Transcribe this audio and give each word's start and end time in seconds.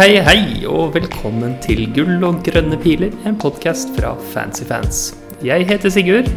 hei, 0.00 0.14
hei, 0.24 0.62
og 0.64 0.94
velkommen 0.94 1.58
til 1.60 1.82
Gull 1.92 2.22
og 2.24 2.38
grønne 2.46 2.78
piler, 2.80 3.12
en 3.28 3.34
podkast 3.36 3.90
fra 3.98 4.14
Fancy 4.30 4.64
Fans. 4.64 5.00
Jeg 5.44 5.66
heter 5.68 5.92
Sigurd. 5.92 6.30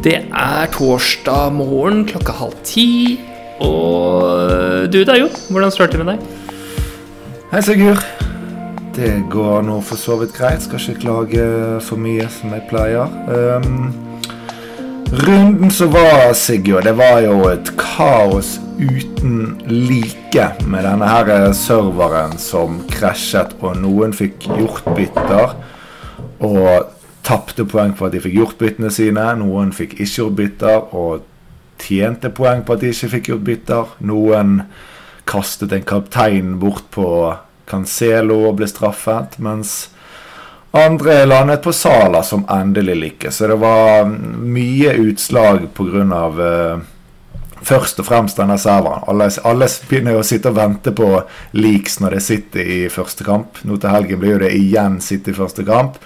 Det 0.00 0.14
er 0.24 0.70
torsdag 0.72 1.52
morgen 1.58 2.06
klokka 2.08 2.32
halv 2.38 2.56
ti. 2.64 3.18
Og 3.60 4.88
du 4.88 5.02
da, 5.04 5.18
Jo? 5.20 5.28
Hvordan 5.50 5.74
står 5.74 5.90
det 5.90 5.98
til 5.98 6.04
med 6.06 6.14
deg? 6.14 6.24
Hei, 7.52 7.60
Sigurd. 7.68 8.06
Det 8.96 9.12
går 9.28 9.68
nå 9.68 9.76
for 9.84 10.00
så 10.00 10.16
vidt 10.22 10.32
greit. 10.38 10.64
Skal 10.64 10.80
ikke 10.80 11.04
klage 11.04 11.44
for 11.84 12.00
mye 12.00 12.32
som 12.32 12.56
jeg 12.56 12.64
pleier. 12.72 13.12
Um, 13.28 13.92
runden 15.12 15.70
som 15.70 15.92
var, 15.92 16.32
Sigurd, 16.34 16.84
det 16.84 16.92
var 16.98 17.20
jo 17.24 17.42
et 17.50 17.72
kaos 17.78 18.58
uten 18.78 19.58
like 19.66 20.46
med 20.66 20.86
denne 20.86 21.08
her 21.10 21.52
serveren 21.56 22.36
som 22.40 22.80
krasjet, 22.90 23.56
og 23.60 23.80
noen 23.82 24.14
fikk 24.16 24.46
gjort 24.46 24.86
bytter 24.96 25.56
og 26.40 26.94
tapte 27.26 27.66
poeng 27.68 27.92
på 27.96 28.06
at 28.06 28.14
de 28.14 28.22
fikk 28.24 28.38
gjort 28.38 28.58
byttene 28.62 28.90
sine. 28.94 29.26
Noen 29.42 29.74
fikk 29.76 29.98
ikke 29.98 30.14
gjort 30.14 30.38
bytter 30.38 30.94
og 30.96 31.26
tjente 31.80 32.30
poeng 32.32 32.64
på 32.64 32.76
at 32.76 32.84
de 32.84 32.94
ikke 32.94 33.12
fikk 33.16 33.32
gjort 33.32 33.46
bytter. 33.46 33.94
Noen 34.08 34.60
kastet 35.30 35.74
en 35.76 35.86
kaptein 35.86 36.56
bort 36.62 36.86
på 36.94 37.06
Cancelo 37.70 38.40
og 38.48 38.58
ble 38.58 38.70
straffet, 38.70 39.36
mens 39.42 39.90
andre 40.70 41.24
landet 41.26 41.62
på 41.64 41.72
Sala, 41.74 42.22
som 42.22 42.46
endelig 42.50 42.96
lykkes. 42.96 43.36
Så 43.36 43.50
det 43.50 43.58
var 43.62 44.06
mye 44.06 44.94
utslag 45.02 45.68
pga. 45.74 46.24
Uh, 46.38 46.88
først 47.66 48.00
og 48.00 48.08
fremst 48.08 48.40
denne 48.40 48.56
serveren. 48.60 49.04
Alle, 49.10 49.28
alle, 49.44 49.68
begynner 49.88 50.18
å 50.18 50.26
sitte 50.26 50.50
og 50.50 50.58
vente 50.58 50.92
på 50.96 51.08
leaks 51.56 52.00
når 52.00 52.16
det 52.16 52.24
sitter 52.24 52.74
i 52.76 52.82
første 52.92 53.26
kamp. 53.26 53.60
Nå 53.68 53.76
til 53.80 53.92
helgen 53.92 54.20
blir 54.22 54.36
jo 54.36 54.44
det 54.44 54.54
igjen 54.56 55.00
sitte 55.04 55.32
i 55.32 55.36
første 55.36 55.66
kamp. 55.68 56.00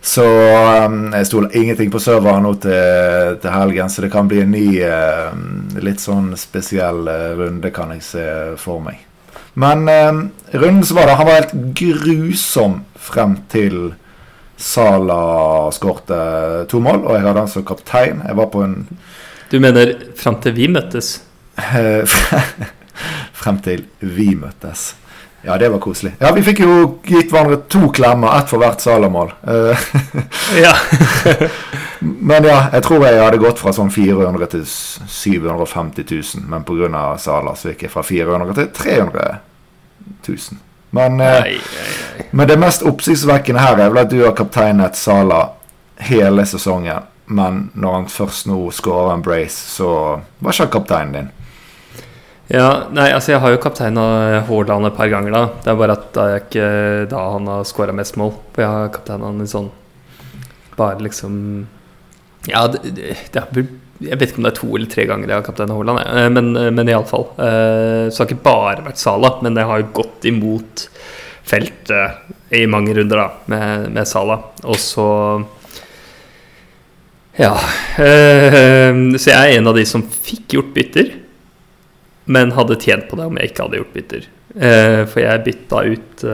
Så 0.00 0.24
um, 0.24 1.10
jeg 1.12 1.26
stoler 1.26 1.56
ingenting 1.58 1.90
på 1.92 2.00
serveren 2.00 2.46
nå 2.46 2.54
til, 2.62 3.36
til, 3.42 3.50
helgen, 3.50 3.90
så 3.90 4.04
det 4.04 4.12
kan 4.12 4.28
bli 4.30 4.44
en 4.44 4.54
ny, 4.54 4.66
uh, 4.86 5.80
litt 5.82 6.00
sånn 6.00 6.30
spesiell 6.38 7.02
uh, 7.10 7.34
runde, 7.36 7.72
kan 7.74 7.92
jeg 7.96 8.04
se 8.06 8.26
for 8.62 8.80
meg. 8.84 9.02
Men 9.58 9.84
uh, 9.90 10.22
runden 10.54 10.86
som 10.86 11.00
var 11.00 11.10
der, 11.10 11.18
han 11.18 11.28
var 11.28 11.40
helt 11.40 11.56
grusom 11.76 12.78
frem 13.08 13.40
til 13.52 13.80
Sala 14.58 15.70
skårte 15.70 16.18
to 16.70 16.80
mål, 16.82 17.04
og 17.06 17.14
jeg 17.14 17.26
hadde 17.28 17.42
han 17.44 17.50
som 17.50 17.66
kaptein. 17.66 18.24
Jeg 18.26 18.38
var 18.38 18.48
på 18.52 18.64
en 18.66 18.80
du 19.48 19.56
mener 19.64 19.94
frem 20.18 20.36
til 20.44 20.52
vi 20.58 20.66
møttes? 20.68 21.22
frem 23.40 23.60
til 23.64 23.86
vi 24.04 24.34
møttes. 24.36 24.90
Ja, 25.46 25.56
det 25.56 25.70
var 25.72 25.80
koselig. 25.80 26.12
Ja, 26.20 26.32
Vi 26.34 26.42
fikk 26.44 26.60
jo 26.60 26.74
gitt 27.06 27.30
hverandre 27.32 27.62
to 27.70 27.88
klemmer, 27.94 28.34
ett 28.36 28.50
for 28.50 28.60
hvert 28.60 28.82
Salamål. 28.84 29.32
ja. 30.58 30.74
men 32.30 32.44
ja, 32.44 32.58
jeg 32.74 32.84
tror 32.84 33.06
jeg 33.06 33.22
hadde 33.22 33.40
gått 33.40 33.62
fra 33.62 33.72
sånn 33.72 33.92
400 33.94 34.50
til 34.52 34.66
750 34.68 36.04
000. 36.12 36.44
Men 36.50 36.66
pga. 36.68 37.04
Sala 37.22 37.56
så 37.56 37.72
gikk 37.72 37.86
jeg 37.86 37.94
fra 37.94 38.04
400 38.04 38.58
til 38.58 38.72
300 38.82 39.28
000. 40.28 40.64
Men, 40.90 41.20
eh, 41.20 41.40
nei, 41.40 41.40
nei, 41.42 41.60
nei. 42.18 42.26
men 42.30 42.48
det 42.48 42.58
mest 42.60 42.82
oppsiktsvekkende 42.86 43.60
her 43.60 43.78
er 43.78 43.92
vel 43.92 44.02
at 44.04 44.12
du 44.12 44.22
har 44.24 44.36
kapteinet 44.36 44.96
Sala 44.96 45.42
hele 46.08 46.46
sesongen. 46.48 47.08
Men 47.28 47.66
når 47.76 47.92
han 47.92 48.06
først 48.08 48.46
nå 48.48 48.56
skårer 48.72 49.12
en 49.12 49.24
brace, 49.24 49.58
så 49.76 49.90
var 50.38 50.54
ikke 50.54 50.64
han 50.64 50.72
kapteinen 50.72 51.16
din. 51.18 51.34
Ja, 52.48 52.86
nei, 52.96 53.10
altså 53.12 53.34
jeg 53.34 53.42
har 53.44 53.52
jo 53.52 53.60
kapteina 53.60 54.02
Haaland 54.48 54.88
et 54.88 54.96
par 54.96 55.10
ganger, 55.12 55.34
da. 55.34 55.42
Det 55.60 55.68
er 55.68 55.80
bare 55.82 55.96
at 55.98 56.06
det 56.14 56.22
er 56.24 56.38
ikke 56.46 56.68
da 57.10 57.24
han 57.34 57.50
har 57.52 57.66
scora 57.68 57.92
mest 57.92 58.16
mål. 58.16 58.32
For 58.54 58.64
jeg 58.64 58.72
har 58.72 58.94
kapteina 58.94 59.28
han 59.28 59.44
i 59.44 59.50
sånn 59.50 59.68
Bare 60.78 61.02
liksom 61.02 61.34
Ja, 62.46 62.62
det, 62.70 62.94
det, 62.96 63.16
det 63.34 63.42
er, 63.42 63.68
jeg 63.98 64.18
vet 64.18 64.30
ikke 64.30 64.38
om 64.38 64.46
det 64.46 64.52
er 64.52 64.58
to 64.60 64.68
eller 64.70 64.90
tre 64.92 65.04
ganger 65.10 65.30
jeg 65.30 65.40
har 65.40 65.46
kaptein 65.46 65.72
Haaland, 65.74 66.00
eh, 66.04 66.28
men, 66.30 66.50
eh, 66.56 66.70
men 66.74 66.90
iallfall. 66.90 67.28
Så 67.34 68.14
så 68.14 68.22
har 68.22 68.28
det 68.28 68.36
ikke 68.36 68.46
bare 68.46 68.84
vært 68.86 69.02
Sala, 69.02 69.32
men 69.42 69.58
jeg 69.58 69.68
har 69.70 69.82
jo 69.82 69.92
gått 69.98 70.26
imot 70.30 70.86
feltet 71.48 72.54
i 72.54 72.64
mange 72.70 72.94
runder 72.96 73.22
da 73.22 73.28
med, 73.50 73.88
med 73.96 74.08
Sala. 74.08 74.38
Og 74.64 74.78
så 74.78 75.08
ja. 77.38 77.52
Så 77.94 79.30
jeg 79.30 79.36
er 79.38 79.52
en 79.54 79.70
av 79.70 79.76
de 79.78 79.84
som 79.86 80.02
fikk 80.02 80.56
gjort 80.56 80.72
bytter, 80.74 81.12
men 82.26 82.54
hadde 82.56 82.78
tjent 82.82 83.06
på 83.10 83.18
det 83.18 83.28
om 83.30 83.38
jeg 83.38 83.52
ikke 83.52 83.66
hadde 83.66 83.78
gjort 83.78 83.94
bytter. 83.94 84.26
For 84.58 85.22
jeg 85.22 85.44
bytta 85.46 85.84
ut 85.94 86.26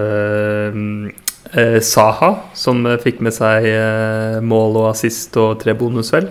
uh, 1.52 1.80
Saha, 1.84 2.30
som 2.56 2.84
fikk 3.02 3.20
med 3.24 3.34
seg 3.36 3.68
mål 4.44 4.78
og 4.82 4.88
assist 4.92 5.36
og 5.40 5.58
tre 5.62 5.74
bonus, 5.78 6.12
vel, 6.14 6.30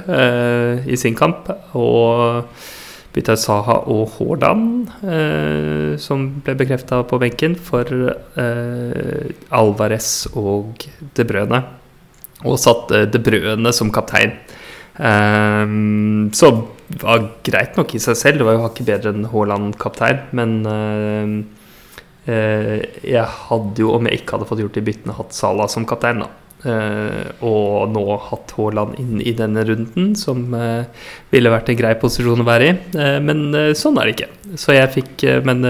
i 0.87 0.97
sin 0.99 1.17
kamp. 1.17 1.51
Og 1.77 2.47
bytta 3.13 3.35
Saha 3.37 3.77
og 3.93 4.15
Haaland, 4.15 4.89
som 6.01 6.25
ble 6.41 6.55
bekrefta 6.57 7.03
på 7.05 7.19
benken, 7.21 7.53
for 7.53 7.85
Alvarez 9.53 10.09
og 10.33 10.87
De 11.13 11.27
Brøne. 11.29 11.61
Og 12.43 12.57
satte 12.59 13.05
De 13.13 13.21
Brøne 13.21 13.71
som 13.75 13.93
kaptein. 13.93 14.33
Um, 14.93 16.29
så 16.37 16.51
var 17.01 17.25
greit 17.45 17.77
nok 17.79 17.95
i 17.95 18.01
seg 18.01 18.17
selv. 18.17 18.41
Det 18.41 18.47
var 18.47 18.57
jo 18.57 18.65
hakket 18.67 18.89
bedre 18.89 19.13
enn 19.13 19.27
Haaland 19.31 19.77
kaptein. 19.81 20.21
Men 20.37 20.59
uh, 20.67 21.62
jeg 22.25 23.25
hadde 23.27 23.83
jo, 23.83 23.89
om 23.97 24.07
jeg 24.07 24.21
ikke 24.21 24.37
hadde 24.37 24.47
fått 24.47 24.61
gjort 24.63 24.77
de 24.77 24.85
byttene, 24.87 25.15
hatt 25.17 25.35
Salah 25.35 25.67
som 25.71 25.87
kaptein. 25.89 26.23
Uh, 26.63 27.27
og 27.43 27.89
nå 27.91 28.03
hatt 28.29 28.53
Haaland 28.55 28.95
inn 29.01 29.17
i 29.19 29.33
denne 29.35 29.65
runden, 29.67 30.13
som 30.15 30.45
uh, 30.55 30.85
ville 31.33 31.51
vært 31.51 31.73
en 31.73 31.79
grei 31.81 31.91
posisjon 31.99 32.39
å 32.39 32.47
være 32.47 32.69
i. 32.69 32.75
Men 33.25 33.75
sånn 33.75 33.99
er 33.99 34.07
det 34.07 34.13
ikke. 34.15 34.29
Så 34.59 34.75
jeg 34.75 34.91
fikk 34.93 35.23
Men 35.47 35.65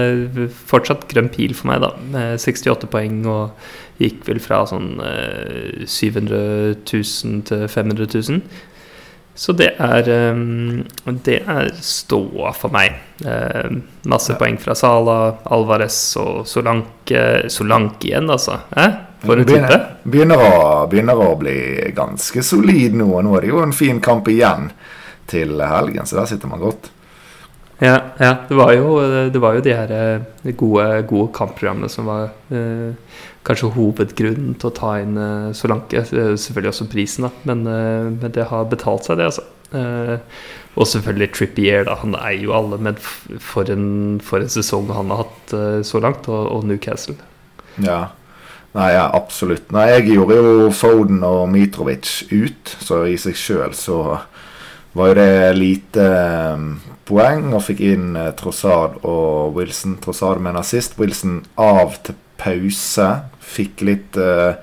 fortsatt 0.68 1.06
grønn 1.10 1.30
pil 1.34 1.54
for 1.56 1.72
meg, 1.72 1.82
da. 1.82 1.90
Med 2.14 2.42
68 2.42 2.90
poeng 2.92 3.24
og 3.30 4.02
gikk 4.02 4.22
vel 4.28 4.40
fra 4.42 4.62
sånn 4.68 4.98
700 5.00 6.38
000 6.84 7.42
til 7.48 7.66
500 7.70 8.10
000. 8.14 8.40
Så 9.34 9.52
det 9.52 9.72
er, 9.82 10.08
ehm, 10.08 10.84
det 11.26 11.40
er 11.50 11.70
ståa 11.82 12.52
for 12.54 12.70
meg. 12.74 12.94
Ehm, 13.26 13.82
masse 14.06 14.36
poeng 14.38 14.58
fra 14.62 14.76
Sala, 14.78 15.16
Alvarez 15.50 15.98
og 16.22 16.46
Solanke. 16.46 17.48
Solanke 17.50 18.12
igjen, 18.12 18.30
altså. 18.30 18.60
Eh? 18.76 18.94
For 19.24 19.40
en 19.40 19.48
type. 19.48 19.80
Begynner 20.04 20.38
å, 20.38 20.52
begynner 20.90 21.18
å 21.18 21.32
bli 21.40 21.56
ganske 21.96 22.44
solid 22.46 22.94
nå. 22.94 23.08
Og 23.10 23.24
nå 23.26 23.34
er 23.36 23.46
det 23.46 23.50
jo 23.50 23.62
en 23.64 23.74
fin 23.74 23.98
kamp 24.04 24.30
igjen 24.30 24.70
til 25.26 25.58
helgen, 25.58 26.06
så 26.06 26.20
der 26.20 26.30
sitter 26.30 26.52
man 26.52 26.62
godt. 26.62 26.92
Ja, 27.82 27.96
ja 28.20 28.36
det, 28.48 28.54
var 28.54 28.70
jo, 28.76 28.98
det 29.34 29.40
var 29.42 29.56
jo 29.56 29.62
de 29.64 29.74
her 29.74 29.90
eh, 29.90 30.52
gode, 30.54 30.86
gode 31.10 31.32
kampprogrammene 31.34 31.90
som 31.90 32.06
var 32.06 32.28
eh, 32.54 32.94
kanskje 33.44 33.72
hovedgrunnen 33.74 34.56
til 34.58 34.70
å 34.70 34.74
ta 34.74 34.94
inn 35.02 35.18
uh, 35.20 35.52
Solanke. 35.56 36.04
Selvfølgelig 36.08 36.72
også 36.72 36.88
prisen, 36.92 37.26
da, 37.28 37.32
men, 37.50 37.64
uh, 37.68 38.10
men, 38.10 38.32
det 38.34 38.48
har 38.50 38.70
betalt 38.70 39.08
seg, 39.08 39.20
det, 39.20 39.32
altså. 39.32 39.50
Og 40.74 40.86
selvfølgelig 40.86 41.32
Trippier, 41.34 41.86
da. 41.88 41.96
Han 42.02 42.14
eier 42.14 42.44
jo 42.46 42.52
alle, 42.54 42.78
men 42.82 42.98
for 43.02 43.66
en, 43.70 44.20
for 44.22 44.42
en 44.42 44.52
sesong 44.52 44.86
han 44.94 45.10
har 45.10 45.24
hatt 45.24 45.54
så 45.86 46.02
langt, 46.02 46.28
og, 46.30 46.44
og, 46.50 46.66
Newcastle. 46.68 47.16
Ja. 47.82 48.12
Nei, 48.74 48.88
ja, 48.94 49.08
absolutt. 49.14 49.68
Nei, 49.74 49.88
jeg 49.92 50.14
gjorde 50.14 50.38
jo 50.38 50.70
Foden 50.74 51.22
og 51.26 51.44
Mitrovic 51.50 52.24
ut, 52.30 52.74
så 52.82 53.04
i 53.10 53.18
seg 53.18 53.38
sjøl 53.38 53.74
så 53.78 53.98
var 54.94 55.10
jo 55.10 55.18
det 55.18 55.54
lite 55.58 56.08
poeng, 57.06 57.50
og 57.54 57.64
fikk 57.66 57.82
inn 57.86 58.14
Trossard 58.38 59.00
og 59.02 59.54
Wilson. 59.58 59.98
Trossard 60.02 60.42
med 60.42 60.58
sist. 60.66 60.94
Wilson 60.98 61.40
av 61.58 61.98
til 62.06 62.18
pause. 62.44 63.10
Fikk 63.54 63.84
litt 63.88 64.18
uh, 64.20 64.54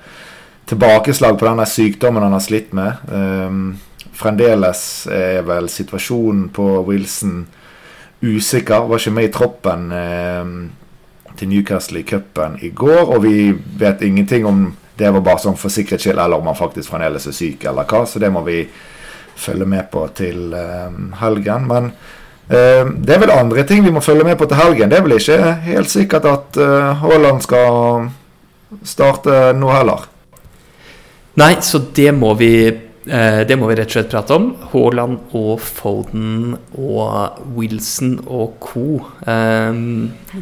tilbakeslag 0.70 1.38
på 1.38 1.48
denne 1.48 1.66
sykdommen 1.68 2.24
han 2.24 2.36
har 2.36 2.44
slitt 2.44 2.72
med. 2.76 3.02
Um, 3.10 3.74
fremdeles 4.16 4.84
er 5.12 5.42
vel 5.46 5.68
situasjonen 5.72 6.48
på 6.54 6.68
Wilson 6.86 7.42
usikker. 8.22 8.86
Var 8.88 9.02
ikke 9.02 9.16
med 9.16 9.28
i 9.28 9.32
troppen 9.34 9.90
um, 9.92 10.54
til 11.36 11.50
Newcastle 11.50 12.02
i 12.02 12.06
cupen 12.06 12.58
i 12.62 12.70
går, 12.70 13.02
og 13.08 13.24
vi 13.24 13.50
vet 13.78 14.02
ingenting 14.06 14.46
om 14.46 14.64
det 14.98 15.10
var 15.10 15.24
bare 15.24 15.40
sånn 15.42 15.56
for 15.58 15.72
sikkerhets 15.72 16.04
skyld, 16.04 16.20
eller 16.20 16.38
om 16.38 16.50
han 16.50 16.58
faktisk 16.58 16.92
fremdeles 16.92 17.26
er 17.26 17.34
syk, 17.34 17.64
eller 17.66 17.88
hva. 17.88 18.04
Så 18.06 18.20
det 18.22 18.30
må 18.30 18.44
vi 18.46 18.62
følge 19.42 19.66
med 19.66 19.88
på 19.90 20.04
til 20.14 20.52
um, 20.52 21.08
helgen. 21.18 21.66
Men 21.70 21.92
det 22.52 23.14
er 23.14 23.20
vel 23.22 23.32
andre 23.32 23.64
ting 23.64 23.80
vi 23.84 23.92
må 23.94 24.02
følge 24.04 24.26
med 24.28 24.36
på 24.36 24.48
til 24.50 24.58
helgen. 24.60 24.90
Det 24.92 24.98
er 24.98 25.04
vel 25.06 25.16
ikke 25.16 25.38
helt 25.64 25.92
sikkert 25.92 26.26
at 26.28 26.58
uh, 26.60 26.92
Haaland 27.00 27.40
skal 27.44 28.10
starte 28.84 29.52
nå 29.56 29.70
heller. 29.72 30.08
Nei, 31.40 31.54
så 31.64 31.80
det 31.96 32.10
må 32.12 32.34
vi 32.36 32.52
Eh, 33.02 33.40
det 33.46 33.56
må 33.58 33.66
vi 33.66 33.74
rett 33.74 33.90
og 33.90 33.96
slett 33.96 34.12
prate 34.12 34.36
om. 34.36 34.48
Haaland 34.70 35.34
og 35.34 35.56
Foden 35.62 36.54
og 36.78 37.40
Wilson 37.56 38.14
og 38.22 38.60
co. 38.62 39.00
Eh, 39.26 39.80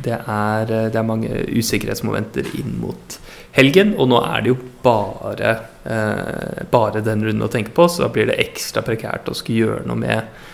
det, 0.05 0.19
er, 0.19 0.67
det, 0.69 0.93
er, 0.93 1.06
mange 1.06 1.47
usikkerhetsmomenter 1.49 2.51
inn 2.61 2.77
mot 2.83 3.17
helgen, 3.56 3.95
og 3.97 4.13
nå 4.13 4.21
er 4.21 4.45
det 4.45 4.53
jo 4.53 4.59
bare, 4.85 5.56
eh, 5.89 6.61
bare 6.71 7.03
den 7.05 7.25
runden 7.27 7.49
å 7.49 7.51
tenke 7.51 7.73
på, 7.75 7.89
så 7.89 8.05
da 8.05 8.13
blir 8.13 8.29
det 8.29 8.39
ekstra 8.45 8.85
prekært 8.87 9.33
å 9.33 9.37
skulle 9.37 9.65
gjøre 9.65 9.89
noe 9.89 9.99
med 10.05 10.47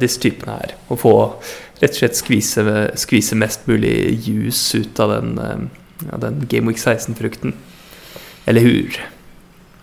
disse 0.00 0.20
typene 0.22 0.54
her. 0.56 0.70
Og 0.88 1.02
få 1.02 1.12
rett 1.82 1.92
og 1.92 1.98
slett 1.98 2.16
skvise, 2.16 2.64
skvise 3.00 3.36
mest 3.36 3.66
mulig 3.68 3.92
juice 4.24 4.80
ut 4.80 5.00
av 5.04 5.12
den, 5.12 5.68
av 6.08 6.22
den 6.22 6.42
Game 6.48 6.72
Week 6.72 6.80
16-frukten. 6.80 7.52
Eller 8.48 8.64
hur. 8.64 9.00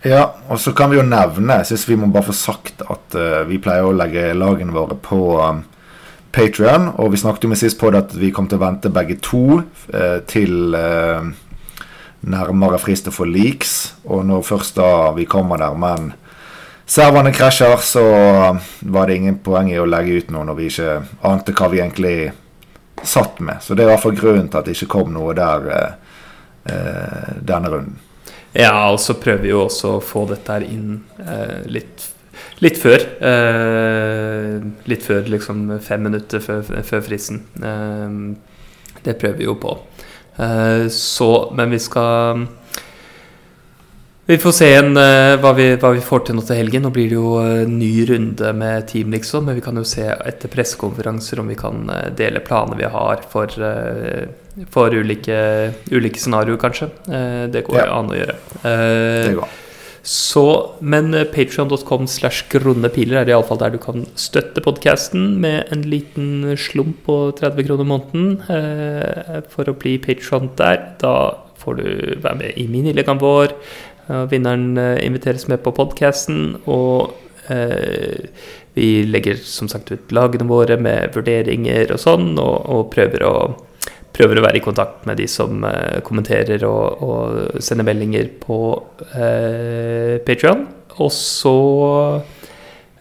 Ja, 0.06 0.36
og 0.50 0.60
så 0.62 0.74
kan 0.78 0.92
vi 0.92 1.00
jo 1.00 1.06
nevne 1.06 1.60
Jeg 1.62 1.72
syns 1.72 1.88
vi 1.90 1.98
må 1.98 2.10
bare 2.14 2.30
få 2.30 2.36
sagt 2.38 2.84
at 2.86 3.18
uh, 3.18 3.42
vi 3.50 3.60
pleier 3.62 3.88
å 3.88 3.96
legge 3.96 4.30
lagene 4.38 4.76
våre 4.76 4.98
på 5.02 5.20
um, 5.42 5.64
Patrion. 6.36 6.92
Og 7.02 7.14
vi 7.14 7.22
snakket 7.22 7.48
jo 7.48 7.52
med 7.52 7.60
sist 7.60 7.80
på 7.82 7.92
det 7.92 8.04
at 8.06 8.16
vi 8.20 8.32
kom 8.36 8.50
til 8.50 8.60
å 8.60 8.66
vente 8.68 8.94
begge 8.94 9.18
to 9.26 9.60
uh, 9.60 10.20
til 10.30 10.78
uh, 10.78 11.26
nærmere 12.28 12.80
frist 12.82 13.10
for 13.16 13.30
leaks. 13.30 13.98
Og 14.06 14.24
når 14.30 14.46
først 14.48 14.78
da 14.78 14.92
vi 15.18 15.28
kommer 15.30 15.60
der, 15.64 15.76
men 15.80 16.14
serverne 16.88 17.34
krasjer, 17.36 17.78
så 17.84 18.04
var 18.80 19.08
det 19.08 19.20
ingen 19.20 19.40
poeng 19.44 19.70
i 19.72 19.80
å 19.80 19.88
legge 19.90 20.22
ut 20.22 20.34
noe 20.34 20.48
når 20.48 20.60
vi 20.60 20.72
ikke 20.72 20.98
ante 21.28 21.56
hva 21.58 21.70
vi 21.72 21.82
egentlig 21.84 22.18
satt 23.04 23.40
med. 23.44 23.62
Så 23.62 23.76
det 23.76 23.84
er 23.84 23.92
i 23.92 23.94
hvert 23.94 24.06
fall 24.08 24.18
grunnen 24.18 24.50
til 24.50 24.62
at 24.62 24.68
det 24.68 24.78
ikke 24.78 24.94
kom 24.96 25.14
noe 25.16 25.36
der 25.38 25.72
denne 27.48 27.72
runden. 27.72 27.98
Ja, 28.58 28.90
og 28.90 29.00
så 29.00 29.14
prøver 29.20 29.44
vi 29.44 29.52
jo 29.52 29.66
også 29.68 29.98
å 29.98 30.04
få 30.04 30.24
dette 30.30 30.56
her 30.56 30.64
inn 30.66 31.02
eh, 31.22 31.60
litt, 31.70 32.08
litt 32.64 32.80
før. 32.82 33.04
Eh, 33.30 34.56
litt 34.90 35.04
før 35.06 35.30
liksom 35.30 35.68
fem 35.84 36.08
minutter 36.08 36.42
før, 36.42 36.64
før 36.66 37.04
fristen. 37.06 37.44
Eh, 37.62 38.16
det 39.06 39.18
prøver 39.22 39.38
vi 39.38 39.50
jo 39.50 39.58
på. 39.62 39.76
Eh, 40.42 40.88
så, 40.94 41.30
men 41.58 41.76
vi 41.76 41.82
skal 41.84 42.48
vi 44.28 44.38
får 44.44 44.56
se 44.56 44.72
en, 44.76 44.92
uh, 45.00 45.36
hva, 45.42 45.54
vi, 45.58 45.70
hva, 45.80 45.94
vi, 45.96 46.04
får 46.04 46.26
til 46.28 46.38
nå 46.38 46.44
til 46.48 46.60
helgen. 46.60 46.84
Nå 46.88 46.92
blir 46.96 47.12
det 47.12 47.20
jo 47.20 47.38
uh, 47.40 47.64
ny 47.70 47.92
runde 48.10 48.52
med 48.58 48.90
team, 48.92 49.14
liksom. 49.16 49.48
Men 49.48 49.60
vi 49.60 49.64
kan 49.66 49.80
jo 49.80 49.86
se 49.88 50.08
etter 50.14 50.52
pressekonferanser 50.52 51.40
om 51.44 51.48
vi 51.48 51.60
kan 51.60 51.88
uh, 51.88 52.10
dele 52.16 52.44
planer 52.44 52.80
vi 52.80 52.92
har 52.92 53.24
for 53.32 53.56
for 54.74 54.94
ulike, 54.96 55.38
ulike 55.94 56.20
scenarioer, 56.22 56.58
kanskje. 56.62 56.90
Eh, 57.06 57.46
det 57.54 57.64
går 57.68 57.78
ja. 57.78 57.88
an 57.94 58.12
å 58.12 58.18
gjøre. 58.18 58.38
det 58.64 59.38
går. 59.38 59.56
Så, 60.08 60.44
men 60.80 61.12
patrion.com 61.34 62.06
slash 62.08 62.46
grunne 62.54 62.88
piler 62.94 63.20
er 63.20 63.34
iallfall 63.34 63.60
der 63.60 63.74
du 63.76 63.80
kan 63.84 64.06
støtte 64.16 64.64
podkasten 64.64 65.34
med 65.44 65.74
en 65.76 65.84
liten 65.92 66.56
slump 66.56 67.02
på 67.10 67.18
30 67.36 67.68
kroner 67.68 67.90
måneden. 67.90 68.30
Eh, 68.48 69.42
for 69.52 69.68
å 69.68 69.76
bli 69.76 69.98
patrion 70.00 70.48
der. 70.60 70.80
Da 71.04 71.14
får 71.60 71.82
du 71.82 71.90
være 72.24 72.40
med 72.40 72.58
i 72.62 72.70
miniligaen 72.72 73.20
vår. 73.20 73.52
Vinneren 74.08 74.78
inviteres 75.04 75.48
med 75.52 75.60
på 75.66 75.74
podkasten. 75.76 76.58
Og 76.66 77.14
vi 78.78 78.88
legger 79.08 79.40
som 79.44 79.70
sagt 79.72 79.92
ut 79.92 80.12
lagene 80.16 80.48
våre 80.48 80.76
med 80.80 81.16
vurderinger 81.16 81.94
og 81.96 82.02
sånn, 82.02 82.34
og, 82.40 82.56
og 82.72 82.90
prøver 82.94 83.24
å 83.28 83.36
prøver 84.18 84.40
å 84.40 84.46
være 84.48 84.60
i 84.60 84.66
kontakt 84.66 85.06
med 85.10 85.20
de 85.22 85.28
som 85.30 85.62
eh, 85.68 86.00
kommenterer 86.06 86.66
og, 86.68 87.04
og, 87.06 87.62
sender 87.64 87.88
meldinger 87.88 88.32
på 88.42 88.60
eh, 89.14 90.18
Patrion. 90.26 90.66
Og 90.98 91.12
så 91.14 91.54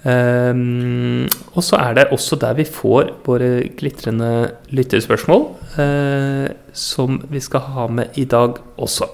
um, 0.04 1.24
Og 1.56 1.62
så 1.64 1.78
er 1.80 1.94
det 1.96 2.10
også 2.12 2.36
der 2.42 2.58
vi 2.58 2.66
får 2.68 3.14
våre 3.24 3.70
glitrende 3.78 4.32
lytterspørsmål, 4.68 5.46
uh, 5.78 6.46
som 6.76 7.22
vi 7.32 7.40
skal 7.40 7.64
ha 7.72 7.86
med 7.88 8.20
i 8.20 8.26
dag 8.28 8.60
også. 8.76 9.08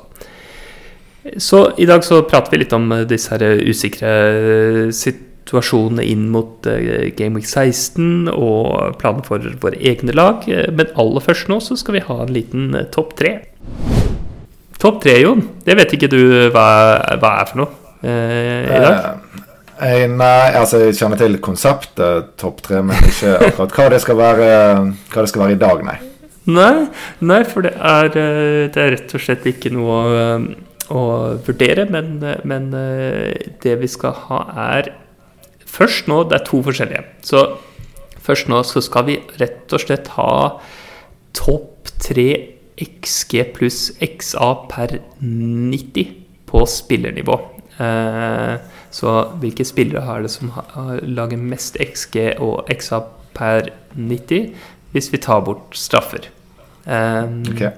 Så 1.39 1.67
i 1.79 1.87
dag 1.87 2.03
så 2.05 2.23
prater 2.27 2.51
vi 2.51 2.65
litt 2.65 2.73
om 2.75 2.89
disse 3.07 3.35
her 3.35 3.61
usikre 3.63 4.15
situasjonene 4.91 5.31
situasjonene 5.43 6.05
inn 6.07 6.29
mot 6.33 6.65
Game 7.17 7.37
Week 7.37 7.47
16 7.47 8.31
og 8.33 8.97
planer 9.01 9.25
for 9.27 9.43
våre 9.63 9.79
egne 9.81 10.15
lag. 10.15 10.47
Eh, 10.49 10.71
men 10.73 10.93
aller 10.97 11.25
først 11.25 11.51
nå 11.51 11.61
så 11.61 11.77
skal 11.79 11.99
vi 11.99 12.07
ha 12.07 12.19
en 12.23 12.33
liten 12.33 12.77
topp 12.95 13.17
tre. 13.19 13.35
Topp 14.83 15.03
tre, 15.05 15.19
Jon. 15.23 15.43
Det 15.65 15.77
vet 15.79 15.93
ikke 15.95 16.11
du 16.11 16.23
hva, 16.55 16.69
hva 17.21 17.35
er 17.43 17.51
for 17.51 17.63
noe 17.63 17.71
eh, 18.03 18.71
i 18.71 18.81
dag? 18.83 19.21
Eh, 19.83 20.07
nei, 20.11 20.55
altså 20.59 20.85
jeg 20.85 20.97
kjenner 20.99 21.19
til 21.19 21.39
konseptet 21.43 22.33
topp 22.41 22.63
tre, 22.67 22.83
men 22.87 22.99
ikke 23.11 23.37
akkurat 23.51 23.77
hva 23.79 23.91
det 23.93 24.03
skal 24.03 24.19
være, 24.19 24.49
det 25.15 25.29
skal 25.31 25.47
være 25.47 25.57
i 25.57 25.63
dag, 25.63 25.87
nei. 25.87 25.99
Nei, 26.53 26.75
nei 27.23 27.43
for 27.47 27.63
det 27.67 27.77
er, 27.79 28.11
det 28.15 28.79
er, 28.79 28.95
rett 28.97 29.15
og 29.15 29.23
slett 29.23 29.47
ikke 29.47 29.71
noe 29.75 30.39
å, 30.93 31.03
vurdere. 31.47 31.87
Men, 31.91 32.19
men 32.49 32.71
det 33.65 33.77
vi 33.81 33.91
skal 33.91 34.19
ha, 34.29 34.43
er 34.77 34.93
Først 35.73 36.05
nå, 36.05 36.19
det 36.29 36.37
er 36.37 36.43
to 36.45 36.59
forskjellige. 36.67 37.01
Så 37.25 37.41
først 38.21 38.51
nå 38.53 38.59
så 38.69 38.83
skal 38.85 39.07
vi 39.07 39.15
rett 39.41 39.73
og 39.73 39.81
slett 39.81 40.11
ha 40.19 40.33
topp 41.33 41.89
tre 42.03 42.27
XG 42.83 43.39
pluss 43.57 43.81
XA 44.03 44.51
per 44.69 44.99
90 45.23 46.13
på 46.51 46.67
spillernivå. 46.69 47.39
Eh, 47.81 48.55
så 48.93 49.15
hvilke 49.41 49.65
spillere 49.65 50.05
har 50.05 50.23
det 50.23 50.33
som 50.35 50.53
lager 51.03 51.41
mest 51.41 51.79
XG 51.81 52.37
og 52.37 52.69
XA 52.73 53.03
per 53.37 53.73
90, 53.97 54.53
hvis 54.93 55.13
vi 55.13 55.23
tar 55.25 55.45
bort 55.47 55.77
straffer? 55.79 56.29
Eh, 56.85 57.25
okay. 57.49 57.73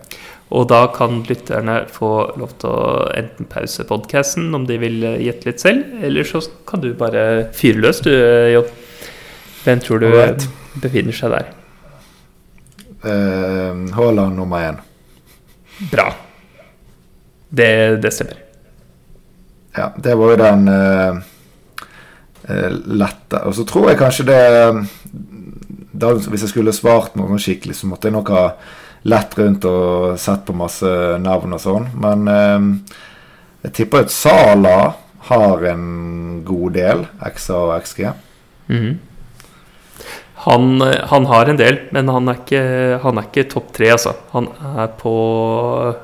Og 0.54 0.68
da 0.70 0.84
kan 0.94 1.22
lytterne 1.26 1.80
få 1.90 2.10
lov 2.38 2.52
til 2.62 2.70
å 2.70 3.06
enten 3.18 3.48
pause 3.50 3.86
podkasten 3.88 4.52
om 4.54 4.68
de 4.68 4.78
vil 4.78 5.02
gjette 5.02 5.48
litt 5.48 5.64
selv, 5.64 5.96
eller 6.04 6.26
så 6.28 6.42
kan 6.68 6.84
du 6.84 6.92
bare 6.98 7.48
fyre 7.56 7.82
løs, 7.82 8.02
du, 8.06 8.12
Jon. 8.54 8.68
Hvem 9.64 9.80
tror 9.82 10.02
du 10.02 10.10
right. 10.12 10.46
befinner 10.82 11.16
seg 11.16 11.34
der? 11.34 11.50
Uh, 13.04 14.30
nummer 14.30 14.68
én. 14.70 14.78
Bra. 15.90 16.12
Det, 17.48 17.96
det, 18.02 18.12
stemmer. 18.12 18.38
Ja, 19.74 19.90
det 19.96 20.14
var 20.14 20.30
jo 20.30 20.38
den 20.38 20.68
uh, 20.70 21.18
lette. 22.86 23.42
Og 23.42 23.54
så 23.58 23.66
tror 23.66 23.90
jeg 23.90 23.98
kanskje 23.98 24.28
det 24.30 24.40
da, 25.94 26.10
Hvis 26.12 26.42
jeg 26.42 26.50
skulle 26.50 26.74
svart 26.74 27.14
noe 27.18 27.38
skikkelig, 27.38 27.76
så 27.78 27.90
måtte 27.90 28.10
jeg 28.10 28.16
nok 28.16 28.32
ha 28.34 28.46
lett 29.04 29.38
rundt 29.38 29.64
og 29.68 30.18
sett 30.20 30.44
på 30.46 30.56
masse 30.56 30.90
navn 31.22 31.56
og 31.56 31.62
sånn. 31.62 31.88
Men 32.00 32.28
eh, 32.30 32.68
jeg 33.66 33.76
tipper 33.80 34.04
at 34.04 34.14
Sala 34.14 34.76
har 35.30 35.66
en 35.70 35.88
god 36.44 36.76
del 36.76 37.04
XA 37.32 37.58
og 37.66 37.74
XG. 37.80 38.06
Mm. 38.68 38.94
Han, 40.44 40.82
han, 41.08 41.26
har 41.30 41.48
en 41.48 41.56
del, 41.56 41.78
men 41.96 42.10
han 42.12 42.28
er 42.28 42.40
ikke, 42.42 42.64
han 43.00 43.16
er 43.16 43.28
ikke 43.30 43.46
topp 43.48 43.70
tre, 43.78 43.88
altså. 43.94 44.12
Han 44.34 44.50
er 44.76 44.90
på 45.00 45.12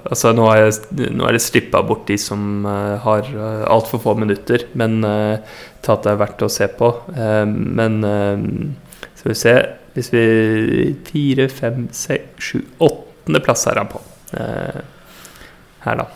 Altså, 0.09 0.33
nå, 0.37 0.47
er, 0.55 0.63
jeg, 0.63 1.11
nå 1.13 1.27
er 1.29 1.37
det 1.37 1.43
strippa 1.45 1.83
bort 1.85 2.07
de 2.09 2.17
som 2.21 2.65
uh, 2.65 2.97
har 3.05 3.29
uh, 3.35 3.67
altfor 3.69 4.01
få 4.01 4.15
minutter, 4.17 4.65
men 4.81 5.03
uh, 5.05 5.37
det 5.85 5.99
er 6.09 6.23
verdt 6.23 6.47
å 6.47 6.49
se 6.53 6.71
på. 6.73 6.89
Uh, 7.13 7.45
men 7.45 8.01
uh, 8.01 9.05
skal 9.13 9.35
vi 9.35 9.39
se 9.43 9.55
hvis 9.95 10.13
vi 10.13 10.25
Fire, 11.07 11.49
fem, 11.49 11.89
seks, 11.93 12.53
sju, 12.53 12.63
åttendeplass 12.79 13.67
er 13.71 13.83
han 13.83 13.91
på. 13.91 14.01
Eh, 14.39 14.81
her, 15.85 16.03
da. 16.03 16.07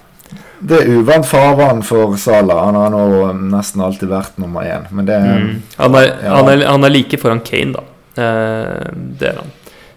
Det 0.65 0.79
er 0.81 0.93
uvant 0.97 1.27
farvann 1.29 1.83
for 1.85 2.17
Salah. 2.21 2.65
Han 2.69 2.79
har 2.79 2.93
nå 2.93 3.33
nesten 3.51 3.83
alltid 3.85 4.09
vært 4.13 4.39
nummer 4.41 4.65
én. 4.67 4.87
Men 4.95 5.09
det 5.09 5.19
mm. 5.21 5.51
han, 5.77 5.99
er, 5.99 6.07
ja. 6.09 6.37
han, 6.39 6.51
er, 6.53 6.65
han, 6.71 6.87
er, 6.87 6.95
like 6.95 7.21
foran 7.21 7.43
Kane, 7.45 7.75
da. 7.77 7.85
Eh, 8.15 8.95
det 9.21 9.33
er 9.33 9.43
han. 9.43 9.53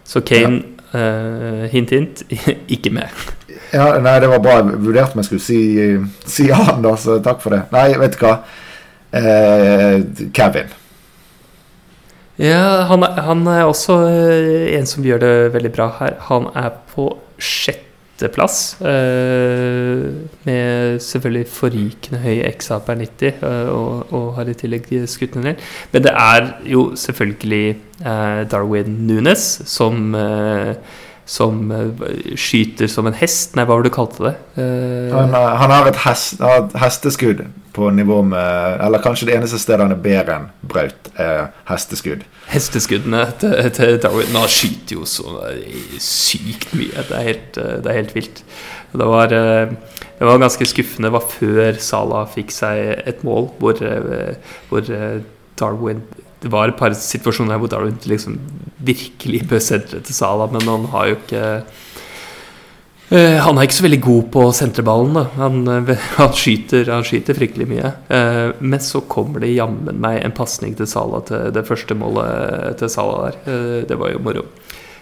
Så 0.07 0.23
Kane, 0.27 0.61
ja. 0.91 0.99
eh, 0.99 1.67
hint, 1.71 1.93
hint, 1.93 2.23
ikke 2.75 2.93
med. 2.97 3.25
Ja, 3.73 3.93
nei, 4.03 4.17
det 4.23 4.31
var 4.31 4.43
bra. 4.43 4.57
Jeg 4.61 4.81
vurderte 4.83 5.15
om 5.15 5.23
jeg 5.23 5.29
skulle 5.29 5.45
si, 5.45 5.61
si 6.27 6.49
han, 6.51 6.81
da, 6.83 6.95
så 6.99 7.19
takk 7.23 7.43
for 7.43 7.55
det. 7.55 7.63
Nei, 7.75 7.89
vet 8.01 8.17
du 8.17 8.25
hva. 8.25 8.35
Eh, 9.17 10.01
Kevin. 10.35 10.75
Ja, 12.37 12.85
han 12.85 13.01
er, 13.01 13.17
han 13.25 13.47
er, 13.49 13.65
også 13.65 13.97
eh, 14.11 14.77
en 14.77 14.85
som 14.85 15.05
gjør 15.05 15.23
det 15.23 15.35
veldig 15.55 15.71
bra 15.73 15.87
her. 15.97 16.19
Han 16.29 16.45
er 16.53 16.69
på 16.91 17.09
sjetteplass. 17.41 18.77
Uh, 18.77 20.13
med 20.45 20.99
selvfølgelig 21.01 21.49
forrykende 21.49 22.21
høy 22.21 22.43
XA 22.59 22.77
per 22.85 23.01
90, 23.01 23.41
uh, 23.41 23.73
og, 23.73 24.13
og, 24.13 24.29
har 24.37 24.51
i 24.51 24.55
tillegg 24.57 24.85
skutt 25.09 25.39
en 25.39 25.49
del. 25.49 25.65
Men 25.93 26.05
det 26.05 26.13
er 26.13 26.51
jo 26.69 26.91
selvfølgelig 26.97 27.65
Darwin 28.51 28.93
Nunes 29.09 29.49
som 29.65 30.13
som 31.27 31.71
eh, 31.75 32.35
skyter 32.39 32.87
som 32.91 33.07
en 33.09 33.15
hest. 33.19 33.55
Nei, 33.57 33.65
hva 33.67 33.75
var 33.75 33.83
det 33.83 33.91
du 33.91 33.95
kalte 33.97 34.23
det? 34.23 34.33
Eh, 34.63 35.11
Han, 35.11 35.33
eh, 35.35 35.55
han 35.61 35.73
har 35.75 35.89
et, 35.89 35.99
hest, 36.05 36.39
hesteskudd 36.79 37.41
på 37.75 37.89
nivå 37.93 38.21
med 38.25 38.79
Eller 38.81 39.03
kanskje 39.03 39.27
det 39.29 39.35
eneste 39.35 39.59
stedet 39.61 39.83
han 39.83 39.91
er 39.93 39.99
bedre 40.01 40.37
enn 40.39 40.47
Braut, 40.65 41.11
er 41.19 41.51
hesteskudd. 41.69 42.23
hesteskuddene 42.49 43.25
til, 43.41 43.53
til 43.75 43.99
Darwin 44.01 44.33
Han 44.39 44.47
skyter 44.49 44.95
jo 44.95 45.05
så 45.05 45.35
sykt 46.01 46.71
mye. 46.73 47.03
Det 47.09 47.19
er 47.19 47.27
helt, 47.27 47.59
det 47.83 47.91
er 47.91 47.99
helt 47.99 48.15
vilt. 48.15 48.41
Det 48.97 49.05
var, 49.11 49.29
det 49.29 50.25
var 50.25 50.39
ganske 50.41 50.65
skuffende. 50.65 51.11
Det 51.11 51.13
var 51.19 51.27
før 51.29 51.77
Salah 51.83 52.23
fikk 52.33 52.55
seg 52.55 53.03
et 53.05 53.21
mål 53.27 53.51
hvor, 53.59 53.83
hvor 54.71 54.89
Darwin 55.59 56.01
Det 56.41 56.51
var 56.53 56.69
et 56.69 56.77
par 56.77 56.93
situasjoner 56.93 57.55
her 57.55 57.61
hvor 57.63 57.71
Darwin 57.71 57.97
liksom 58.05 58.37
virkelig 58.87 59.41
bør 59.49 59.61
sentre 59.63 60.01
til 60.05 60.15
Salah, 60.15 60.51
men 60.53 60.67
han 60.69 60.85
har 60.93 61.09
jo 61.09 61.19
ikke 61.19 61.45
Eh, 63.07 63.37
han 63.39 63.55
er 63.55 63.63
ikke 63.63 63.77
så 63.77 63.85
veldig 63.85 64.01
god 64.03 64.25
på 64.33 64.41
sentreballen. 64.55 65.19
Han, 65.37 65.61
eh, 65.71 66.07
han, 66.19 66.33
skyter, 66.35 66.89
han 66.91 67.05
skyter 67.07 67.37
fryktelig 67.37 67.69
mye. 67.69 67.93
Eh, 68.11 68.49
men 68.59 68.83
så 68.83 69.03
kommer 69.07 69.43
det 69.43 69.53
jammen 69.55 70.01
meg 70.03 70.19
en 70.21 70.35
pasning 70.35 70.75
til 70.75 70.89
Salah 70.91 71.23
til 71.27 71.53
det 71.55 71.63
første 71.67 71.95
målet 71.95 72.75
til 72.81 72.91
Salah 72.91 73.29
der. 73.29 73.85
Det 73.87 73.99
var 73.99 74.11
jo 74.11 74.23
moro. 74.23 74.43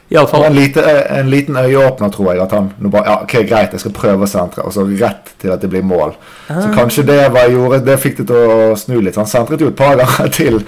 Iallfall. 0.09 0.43
en, 0.43 0.53
lite, 0.53 0.81
en 1.09 1.29
liten 1.29 1.55
øyeåpner, 1.57 2.09
tror 2.13 2.33
jeg. 2.33 2.41
At 2.43 2.51
han 2.53 2.69
bare, 2.79 3.05
ja, 3.07 3.15
ok, 3.23 3.33
greit, 3.49 3.73
jeg 3.73 3.81
skal 3.81 3.95
prøve 3.95 4.27
å 4.27 4.29
sentre, 4.29 4.65
og 4.65 4.73
så 4.75 4.85
rett 4.85 5.31
til 5.41 5.53
at 5.53 5.63
det 5.63 5.69
blir 5.71 5.85
mål. 5.85 6.13
Så 6.47 6.67
kanskje 6.75 7.07
det 7.07 7.17
var 7.33 7.49
gjorde, 7.49 7.81
det 7.87 7.97
fikk 8.03 8.19
det 8.19 8.27
til 8.29 8.53
å 8.53 8.75
snu 8.77 8.99
litt. 8.99 9.17
Han 9.17 9.29
sentret 9.29 9.63
jo 9.65 9.71
et 9.71 9.79
par 9.79 9.97
ganger 9.97 10.29
til 10.37 10.59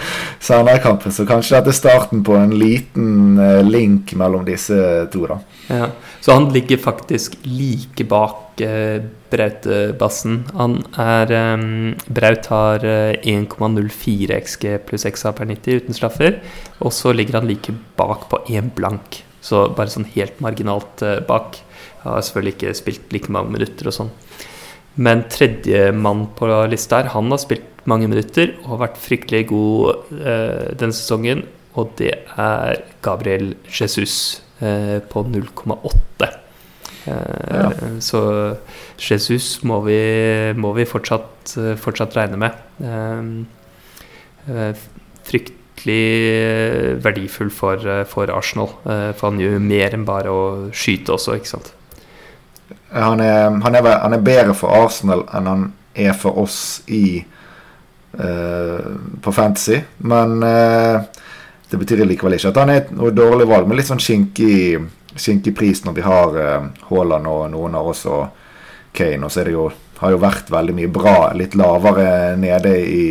senere 0.41 0.79
i 0.79 0.83
kampen, 0.83 1.13
så 1.13 1.27
kanskje 1.29 1.59
dette 1.59 1.75
er 1.75 1.77
starten 1.77 2.25
på 2.25 2.37
en 2.39 2.55
liten 2.57 3.37
eh, 3.37 3.61
link 3.67 4.15
mellom 4.17 4.47
disse 4.47 5.05
to, 5.13 5.27
da. 5.29 5.37
Ja. 5.67 5.91
Så 6.23 6.33
han 6.33 6.49
ligger 6.55 6.81
faktisk 6.81 7.37
like 7.45 8.07
bak 8.09 8.61
eh, 8.65 9.05
Braut-bassen. 9.29 10.41
Han 10.57 10.79
er 10.97 11.35
eh, 11.35 11.67
Braut 12.09 12.49
har 12.49 12.87
eh, 12.87 13.21
1,04 13.21 14.41
XG 14.41 14.67
pluss 14.87 15.05
XA 15.05 15.35
per 15.37 15.51
90 15.51 15.83
uten 15.83 15.97
straffer. 15.97 16.41
Og 16.81 16.95
så 16.95 17.13
ligger 17.13 17.41
han 17.41 17.49
like 17.51 17.75
bak 17.99 18.29
på 18.31 18.41
én 18.49 18.73
blank. 18.73 19.26
Så 19.47 19.67
bare 19.77 19.93
sånn 19.93 20.09
helt 20.15 20.41
marginalt 20.43 20.99
bak. 20.99 21.27
bak. 21.29 21.59
Har 22.03 22.23
selvfølgelig 22.23 22.55
ikke 22.57 22.77
spilt 22.77 23.13
like 23.15 23.31
mange 23.33 23.53
minutter 23.55 23.89
og 23.89 23.95
sånn. 23.95 24.11
Men 24.97 25.23
tredjemann 25.29 26.25
på 26.37 26.49
lista 26.71 27.01
her, 27.01 27.11
han 27.13 27.29
har 27.33 27.41
spilt 27.41 27.85
mange 27.87 28.09
minutter 28.09 28.55
og 28.63 28.71
har 28.73 28.81
vært 28.87 28.99
fryktelig 28.99 29.43
god 29.51 30.09
eh, 30.17 30.73
denne 30.79 30.95
sesongen. 30.95 31.45
Og 31.77 31.93
det 31.99 32.13
er 32.41 32.81
Gabriel 33.05 33.51
Jesus 33.69 34.41
eh, 34.59 34.97
på 35.05 35.23
0,8. 35.27 36.27
Eh, 36.27 36.33
Ja. 37.57 37.69
Så 38.03 38.19
Jesus 38.99 39.63
må 39.63 39.79
vi, 39.85 40.01
må 40.57 40.73
vi 40.75 40.85
fortsatt, 40.89 41.53
eh, 41.61 41.75
fortsatt 41.79 42.17
regne 42.17 42.41
med. 42.41 42.51
Eh, 44.47 44.73
fryktelig 45.87 46.91
eh, 46.91 46.97
verdifull 46.97 47.49
for, 47.49 47.87
eh, 47.87 48.05
for 48.05 48.29
Arsenal. 48.29 48.69
Eh, 48.85 49.13
for 49.13 49.31
han 49.31 49.39
gjør 49.39 49.59
mer 49.59 49.93
enn 49.93 50.05
bare 50.05 50.29
å 50.29 50.71
skyte 50.71 51.13
også, 51.13 51.35
ikke 51.37 51.47
sant. 51.47 51.73
Han 52.91 53.19
er, 53.19 53.49
han, 53.61 53.75
er, 53.75 53.99
han 54.01 54.13
er 54.13 54.21
bedre 54.21 54.53
for 54.53 54.69
Arsenal 54.69 55.25
enn 55.33 55.47
han 55.47 55.73
er 55.95 56.13
for 56.13 56.37
oss 56.37 56.83
i 56.87 57.23
uh, 58.19 58.95
på 59.21 59.31
Fantasy. 59.33 59.81
Men 59.99 60.43
uh, 60.43 61.03
det 61.69 61.79
betyr 61.79 62.05
likevel 62.05 62.37
ikke 62.37 62.51
at 62.51 62.59
han 62.61 62.71
er 62.71 62.87
noe 62.95 63.11
dårlig 63.11 63.47
valg, 63.47 63.67
men 63.67 63.77
litt 63.77 63.89
sånn 63.89 63.99
skinkig, 63.99 64.85
skinkig 65.15 65.55
pris 65.57 65.83
når 65.83 65.97
vi 65.97 66.05
har 66.05 66.37
Haaland 66.37 66.85
Haaland 66.89 67.27
og 67.27 67.43
noen 67.51 67.75
har 67.75 67.91
også 67.91 68.21
Kane. 68.95 69.25
Og 69.25 69.33
så 69.33 69.41
er 69.41 69.49
det 69.49 69.57
jo, 69.57 69.67
har 69.99 70.15
jo 70.15 70.21
vært 70.23 70.51
veldig 70.53 70.77
mye 70.77 70.93
bra 70.93 71.17
litt 71.35 71.57
lavere 71.59 72.37
nede 72.39 72.75
i 72.87 73.07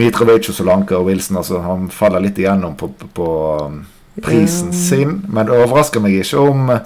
Mitrovic 0.00 0.48
og 0.50 0.56
Solanke 0.56 0.96
og 0.98 1.08
Wilson. 1.10 1.40
Altså, 1.40 1.60
han 1.64 1.88
faller 1.92 2.24
litt 2.24 2.40
igjennom 2.40 2.76
på, 2.80 2.90
på, 2.98 3.08
på 3.16 3.30
um, 3.66 3.80
prisen 4.22 4.72
sin. 4.76 5.18
Men 5.28 5.48
det 5.48 5.56
overrasker 5.56 6.04
meg 6.04 6.20
ikke 6.20 6.44
om 6.44 6.76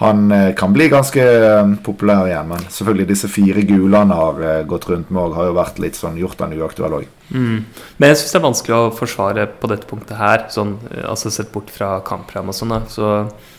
han 0.00 0.30
eh, 0.32 0.54
kan 0.56 0.72
bli 0.72 0.86
ganske 0.88 1.20
eh, 1.20 1.72
populær 1.84 2.24
igjen. 2.24 2.48
Men 2.48 2.62
selvfølgelig 2.72 3.08
disse 3.10 3.28
fire 3.28 3.64
gule 3.68 4.00
han 4.00 4.14
har 4.16 4.40
eh, 4.40 4.62
gått 4.68 4.88
rundt 4.88 5.10
med, 5.12 5.34
har 5.36 5.50
jo 5.50 5.56
vært 5.58 5.80
litt 5.82 5.98
sånn 5.98 6.16
gjort 6.16 6.40
han 6.40 6.56
uaktuell 6.56 6.96
òg. 7.02 7.08
Mm. 7.30 7.66
Men 7.98 8.08
jeg 8.08 8.22
syns 8.22 8.32
det 8.32 8.40
er 8.40 8.46
vanskelig 8.46 8.78
å 8.78 8.94
forsvare 8.96 9.44
på 9.60 9.68
dette 9.70 9.88
punktet 9.90 10.16
her, 10.16 10.46
sånn, 10.52 10.78
eh, 10.88 11.04
altså 11.04 11.32
sett 11.34 11.52
bort 11.52 11.68
fra 11.74 11.98
kampprogram 12.06 12.48
og 12.48 12.56
sånn, 12.56 12.76
så 12.88 13.10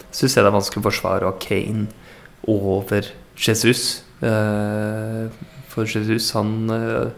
syns 0.09 0.33
jeg 0.33 0.41
det 0.41 0.49
er 0.49 0.57
vanskelig 0.57 0.81
å 0.81 0.87
forsvare 0.89 1.27
å 1.27 1.35
ha 1.35 1.41
Kane 1.45 1.85
over 2.49 3.13
Jesus. 3.37 4.01
Eh, 4.25 5.29
for 5.71 5.85
Jesus, 5.85 6.33
han 6.35 6.73
eh, 6.73 7.13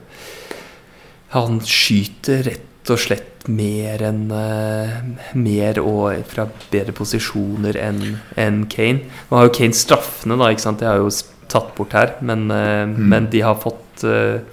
Han 1.33 1.61
skyter 1.65 2.43
rett 2.47 2.91
og 2.93 2.99
slett 2.99 3.47
mer 3.51 4.01
enn 4.05 4.25
eh, 4.31 4.97
Mer 5.39 5.79
og 5.81 6.23
fra 6.29 6.45
bedre 6.71 6.95
posisjoner 6.95 7.77
enn 7.79 8.01
en 8.39 8.65
Kane. 8.71 9.07
Nå 9.29 9.39
har 9.39 9.47
jo 9.49 9.55
Kane 9.57 9.77
straffene, 9.77 10.37
da, 10.39 10.51
ikke 10.53 10.65
sant? 10.67 10.83
Det 10.83 10.87
har 10.87 11.01
jo 11.01 11.11
tatt 11.51 11.73
bort 11.77 11.95
her, 11.97 12.15
men, 12.25 12.47
mm. 12.49 12.99
men 13.11 13.27
de 13.33 13.43
har 13.45 13.59
fått 13.61 14.05
eh, 14.07 14.43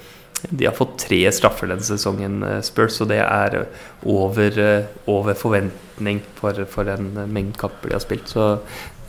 de 0.49 0.67
har 0.67 0.75
fått 0.77 0.97
tre 1.05 1.21
straffer 1.35 1.69
denne 1.69 1.85
sesongen, 1.85 2.41
eh, 2.47 2.61
Spurs, 2.65 3.01
og 3.03 3.11
det 3.13 3.21
er 3.21 3.57
eh, 3.61 3.87
over, 4.09 4.59
eh, 4.59 4.89
over 5.11 5.37
forventning 5.37 6.23
for, 6.39 6.65
for 6.71 6.89
den 6.89 7.13
eh, 7.17 7.27
mengden 7.29 7.57
kamper 7.61 7.91
de 7.91 7.99
har 7.99 8.05
spilt. 8.05 8.31
Så 8.31 8.47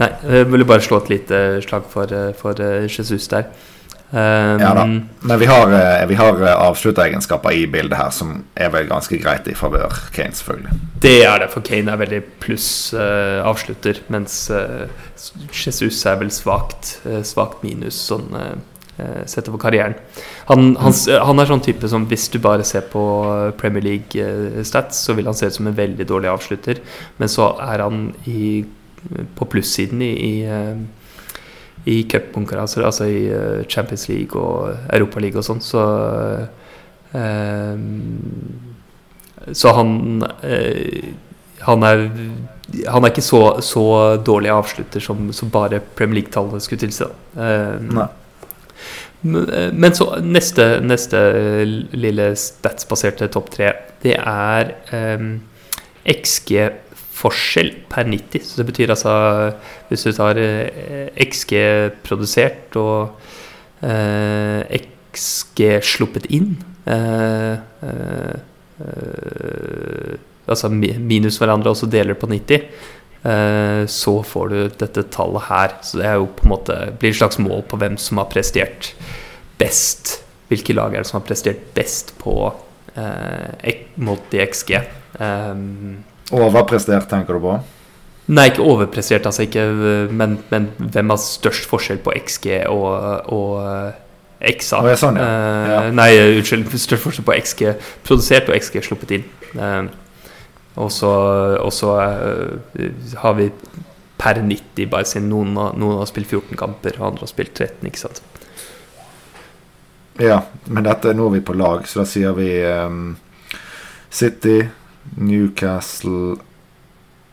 nei, 0.02 0.12
jeg 0.28 0.50
ville 0.52 0.68
bare 0.68 0.84
slå 0.84 1.02
et 1.02 1.14
lite 1.14 1.62
slag 1.64 1.88
for, 1.92 2.12
eh, 2.12 2.34
for 2.38 2.60
eh, 2.60 2.90
Jesus 2.90 3.30
der. 3.32 3.48
Um, 4.12 4.60
Ja 4.60 4.74
da. 4.76 4.86
Men 5.20 5.40
vi 5.40 5.46
har, 5.46 5.72
eh, 5.72 6.08
vi 6.08 6.16
har 6.16 6.42
eh, 6.44 6.56
avslutteregenskaper 6.68 7.52
i 7.52 7.68
bildet 7.68 7.96
her 7.96 8.10
som 8.12 8.42
er 8.60 8.68
vel 8.74 8.90
ganske 8.90 9.16
greit 9.24 9.48
i 9.48 9.56
favør 9.56 9.94
Kane, 10.12 10.36
selvfølgelig. 10.36 10.80
Det 11.02 11.14
er 11.24 11.40
det, 11.40 11.48
for 11.54 11.64
Kane 11.64 11.94
er 11.94 12.02
veldig 12.02 12.20
pluss 12.44 12.68
uh, 12.94 13.40
avslutter, 13.48 14.02
mens 14.12 14.50
uh, 14.52 14.92
Jesus 15.56 16.04
er 16.06 16.20
vel 16.20 16.32
svakt, 16.36 16.98
uh, 17.06 17.22
svakt 17.24 17.64
minus 17.64 18.02
sånn 18.12 18.30
sett 19.26 19.48
over 19.50 19.58
karrieren. 19.58 19.96
Han, 20.46 20.76
han, 20.78 20.94
han 21.26 21.42
er 21.42 21.48
sånn 21.50 21.64
type 21.66 21.88
som 21.90 22.04
hvis 22.06 22.28
du 22.30 22.36
bare 22.44 22.62
ser 22.68 22.84
på 22.92 23.02
Premier 23.58 23.82
League-stats, 23.82 25.00
så 25.08 25.16
vil 25.18 25.26
han 25.26 25.34
se 25.34 25.48
ut 25.50 25.56
som 25.56 25.70
en 25.72 25.78
veldig 25.78 26.06
dårlig 26.06 26.30
avslutter, 26.30 26.84
men 27.18 27.32
så 27.32 27.48
er 27.66 27.82
han 27.82 28.12
i, 28.30 28.60
på 29.40 29.48
plussiden 29.50 30.04
i, 30.06 30.12
i 30.28 30.36
i 31.90 32.04
cupkonkurranser, 32.10 32.86
altså 32.86 33.08
i 33.10 33.26
eh, 33.34 33.66
Champions 33.70 34.08
League 34.10 34.38
og 34.38 34.76
Europaliga 34.94 35.42
og 35.42 35.48
sånn, 35.48 35.62
så 35.66 35.84
eh, 37.18 37.86
Så 39.58 39.74
han 39.74 40.22
eh, 40.46 41.14
Han 41.66 41.86
er 41.88 42.10
han 42.88 43.04
er 43.04 43.12
ikke 43.12 43.24
så, 43.26 43.40
så 43.66 43.82
dårlig 44.24 44.48
avslutter 44.54 45.04
som, 45.04 45.26
som 45.36 45.50
bare 45.52 45.82
Premier 45.98 46.22
League-tallet 46.22 46.64
skulle 46.64 46.80
tilsi. 46.80 47.04
Nei. 47.36 48.06
men 49.76 49.98
så 49.98 50.08
neste, 50.24 50.80
neste 50.80 51.20
lille 51.92 52.30
statsbaserte 52.40 53.28
topp 53.34 53.52
tre, 53.58 53.74
det 54.06 54.16
er 54.16 54.72
eh, 54.96 55.28
XG-forskjell 57.22 57.72
per 57.90 58.08
90. 58.10 58.44
Så 58.44 58.58
det 58.62 58.68
betyr 58.70 58.90
altså 58.90 59.54
Hvis 59.90 60.04
du 60.04 60.12
tar 60.12 60.38
eh, 60.38 61.10
XG 61.16 61.54
produsert 62.04 62.76
og 62.76 63.20
eh, 63.84 64.64
XG 65.12 65.82
sluppet 65.84 66.26
inn 66.32 66.56
eh, 66.86 67.60
Altså 70.48 70.70
minus 70.72 71.38
hverandre 71.38 71.72
og 71.72 71.78
så 71.78 71.88
deler 71.88 72.18
på 72.18 72.28
90. 72.28 72.66
eh, 73.24 73.86
så 73.86 74.24
får 74.24 74.50
du 74.50 74.70
dette 74.82 75.04
tallet 75.14 75.48
her. 75.48 75.78
Så 75.84 76.00
det 76.00 76.08
er 76.08 76.18
jo 76.18 76.28
på 76.28 76.48
en 76.48 76.56
måte 76.56 76.80
blir 77.00 77.12
et 77.12 77.20
slags 77.22 77.40
mål 77.40 77.64
på 77.70 77.78
hvem 77.78 77.98
som 77.98 78.18
har 78.18 78.32
prestert 78.32 78.94
best. 79.60 80.24
Hvilke 80.50 80.74
lag 80.74 80.94
er 80.94 81.04
det 81.04 81.08
som 81.08 81.22
har 81.22 81.28
prestert 81.28 81.62
best 81.76 82.16
på 82.20 82.34
mot 84.02 84.34
i 84.36 84.42
XG? 84.44 84.82
Um, 85.22 86.02
Overprestert, 86.32 87.10
tenker 87.12 87.38
du 87.38 87.44
på? 87.44 87.58
Nei, 88.32 88.46
ikke 88.52 88.64
overprestert, 88.64 89.26
altså 89.28 89.44
ikke, 89.44 89.66
men, 90.14 90.38
men 90.52 90.70
hvem 90.78 91.12
har 91.12 91.20
størst 91.20 91.66
forskjell 91.68 92.00
på 92.06 92.14
XG 92.22 92.48
og, 92.70 92.88
og 93.34 93.58
eh, 93.66 93.98
XA? 94.54 94.80
Oh, 94.80 94.92
sånn, 95.00 95.20
ja. 95.20 95.26
Eh, 95.28 95.72
Ja. 95.72 95.82
Nei, 95.96 96.10
unnskyld. 96.38 96.70
Størst 96.86 97.04
forskjell 97.08 97.28
på 97.28 97.36
XG 97.42 97.74
produsert 98.08 98.52
og 98.52 98.58
XG 98.58 98.80
sluppet 98.88 99.16
inn. 99.18 99.28
Uh, 99.58 99.90
og 100.80 100.92
så, 100.96 101.12
uh, 101.92 103.16
har 103.26 103.34
vi 103.36 103.50
per 104.22 104.40
90, 104.46 104.86
bare 104.92 105.10
siden 105.10 105.32
noen, 105.32 105.58
noen 105.58 106.00
har 106.00 106.08
spilt 106.10 106.30
14 106.30 106.56
kamper, 106.60 107.00
og 107.02 107.10
andre 107.10 107.26
har 107.26 107.32
spilt 107.32 107.56
13, 107.58 107.90
ikke 107.90 108.04
sant. 108.06 108.22
Ja, 110.22 110.44
men 110.70 110.86
dette 110.86 111.16
nå 111.18 111.26
er 111.30 111.36
vi 111.40 111.44
på 111.46 111.56
lag, 111.58 111.88
så 111.90 112.04
da 112.04 112.06
sier 112.10 112.36
vi 112.38 112.50
um, 112.68 113.16
City, 114.14 114.60
Newcastle 115.18 116.38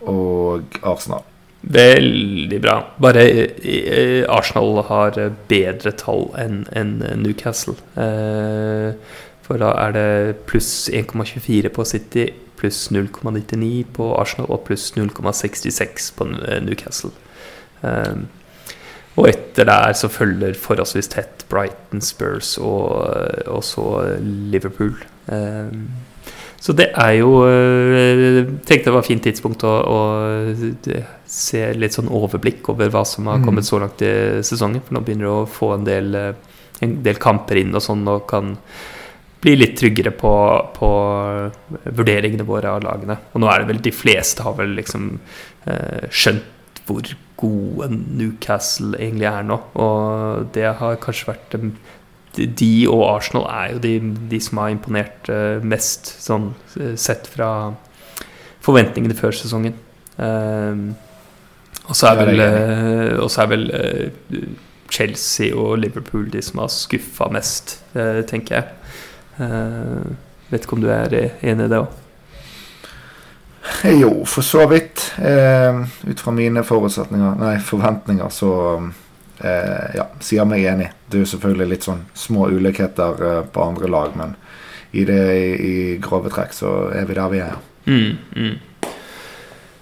og 0.01 0.79
Arsenal. 0.83 1.25
Veldig 1.63 2.61
bra. 2.63 2.77
Bare 3.03 3.25
eh, 3.27 4.25
Arsenal 4.31 4.83
har 4.89 5.19
bedre 5.51 5.93
tall 5.99 6.29
enn 6.39 7.01
Newcastle. 7.19 7.75
Eh, 7.99 8.95
for 9.43 9.61
da 9.61 9.73
er 9.87 9.97
det 9.97 10.09
pluss 10.49 10.89
1,24 10.93 11.73
på 11.75 11.87
City, 11.89 12.29
pluss 12.59 12.89
0,99 12.95 13.87
på 13.97 14.11
Arsenal 14.19 14.51
og 14.53 14.67
pluss 14.69 14.93
0,66 14.97 16.11
på 16.17 16.29
Newcastle. 16.67 17.11
Eh, 17.83 18.27
og 19.19 19.27
etter 19.27 19.67
der 19.67 19.97
så 19.99 20.11
følger 20.13 20.55
forholdsvis 20.55 21.11
tett 21.11 21.43
Brighton, 21.51 22.01
Spurs 22.05 22.55
og, 22.63 23.03
og 23.51 23.65
så 23.67 23.87
Liverpool. 24.23 24.95
Um, 25.27 25.89
så 26.59 26.75
det 26.75 26.89
er 26.99 27.13
jo 27.21 27.31
Jeg 27.47 28.19
eh, 28.19 28.51
tenkte 28.67 28.89
det 28.89 28.95
var 28.97 29.05
et 29.05 29.11
fint 29.13 29.25
tidspunkt 29.25 29.65
å, 29.67 29.75
å, 29.79 29.99
se 31.29 31.63
litt 31.77 31.95
sånn 31.95 32.11
overblikk 32.11 32.73
over 32.73 32.91
hva 32.93 33.05
som 33.07 33.29
har 33.31 33.43
kommet 33.45 33.67
mm. 33.67 33.69
så 33.69 33.81
langt 33.83 34.03
i 34.03 34.13
sesongen. 34.47 34.83
For 34.85 34.97
nå 34.97 35.03
begynner 35.05 35.29
du 35.29 35.35
å 35.35 35.51
få 35.51 35.75
en 35.77 35.87
del, 35.87 36.15
eh, 36.19 36.63
en 36.85 36.99
del 37.05 37.21
kamper 37.23 37.61
inn 37.61 37.77
og 37.77 37.85
sånn, 37.85 38.03
og 38.11 38.27
kan 38.31 38.57
bli 39.39 39.55
litt 39.55 39.77
tryggere 39.79 40.11
på, 40.19 40.33
på, 40.75 40.91
vurderingene 41.85 42.47
våre 42.49 42.75
av 42.75 42.83
lagene. 42.83 43.21
Og 43.35 43.45
nå 43.45 43.51
er 43.53 43.63
det 43.63 43.71
vel 43.71 43.85
de 43.85 43.95
fleste 43.95 44.43
har 44.43 44.57
vel 44.59 44.75
liksom 44.81 45.13
eh, 45.71 46.09
skjønt 46.11 46.83
hvor 46.89 47.07
gode 47.39 47.91
Newcastle 47.93 48.97
egentlig 48.99 49.29
er 49.31 49.47
nå. 49.47 49.61
Og 49.79 50.49
det 50.57 50.67
har 50.81 50.99
kanskje 51.03 51.31
vært 51.31 51.59
de 52.37 52.73
og 52.91 53.05
Arsenal 53.17 53.47
er 53.51 53.75
jo 53.75 53.83
de, 53.83 53.95
de 54.31 54.41
som 54.43 54.61
har 54.63 54.73
imponert 54.73 55.29
uh, 55.33 55.65
mest, 55.65 56.11
sånn 56.23 56.53
uh, 56.77 56.95
sett 56.99 57.29
fra 57.31 57.51
forventningene 58.65 59.17
før 59.19 59.35
sesongen. 59.37 59.77
Uh, 60.19 60.95
og 61.89 61.97
så 61.97 62.11
er 62.11 62.19
vel, 62.21 62.43
er 62.45 63.47
vel 63.49 63.63
Chelsea 64.93 65.55
og 65.57 65.79
Liverpool 65.81 66.27
de 66.33 66.43
som 66.45 66.61
har 66.61 66.69
skuffa 66.73 67.31
mest, 67.33 67.79
tenker 68.29 68.59
jeg. 68.59 69.47
vet 70.51 70.67
ikke 70.67 70.77
om 70.77 70.83
du 70.85 70.91
er 70.93 71.17
enig 71.17 71.65
i 71.65 71.71
det 71.73 71.79
òg? 71.81 71.89
Jo, 74.03 74.11
for 74.29 74.45
så 74.45 74.67
vidt. 74.69 75.07
ut 75.17 76.21
fra 76.21 76.37
mine 76.37 76.61
forutsetninger, 76.61 77.41
nei, 77.41 77.55
forventninger, 77.65 78.29
så 78.37 78.53
eh, 79.41 79.97
ja, 79.97 80.09
sier 80.21 80.49
meg 80.49 80.69
enig. 80.69 80.93
Det 81.09 81.17
er 81.17 81.25
jo 81.25 81.31
selvfølgelig 81.33 81.69
litt 81.71 81.87
sånn 81.87 82.05
små 82.17 82.49
ulikheter 82.53 83.25
eh, 83.29 83.43
på 83.53 83.65
andre 83.65 83.89
lag, 83.89 84.17
men 84.19 84.37
i 84.93 85.05
det 85.09 85.23
i, 85.37 85.49
i, 85.69 85.77
grove 86.05 86.33
trekk 86.33 86.55
så 86.57 86.75
er 86.97 87.09
vi 87.09 87.17
der 87.17 87.33
vi 87.33 87.41
er. 87.45 87.59
Mm, 87.89 88.13
mm. 88.37 88.91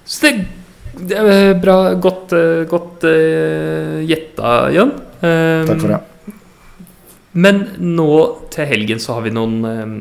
Så 0.07 0.27
det, 0.27 0.33
det, 0.95 1.19
er 1.19 1.55
bra. 1.63 1.79
Godt, 1.99 2.35
eh, 2.39 2.65
godt 2.71 3.07
uh, 3.07 4.03
gjetta, 4.07 4.57
Jan. 4.75 4.93
Um, 5.21 5.71
Takk 5.71 5.81
for 5.83 5.95
det. 5.95 6.03
Men 7.37 7.65
nå 7.83 8.13
til 8.55 8.71
helgen 8.71 9.03
så 9.03 9.19
har 9.19 9.27
vi 9.27 9.35
noen 9.35 9.59
um, 9.67 9.97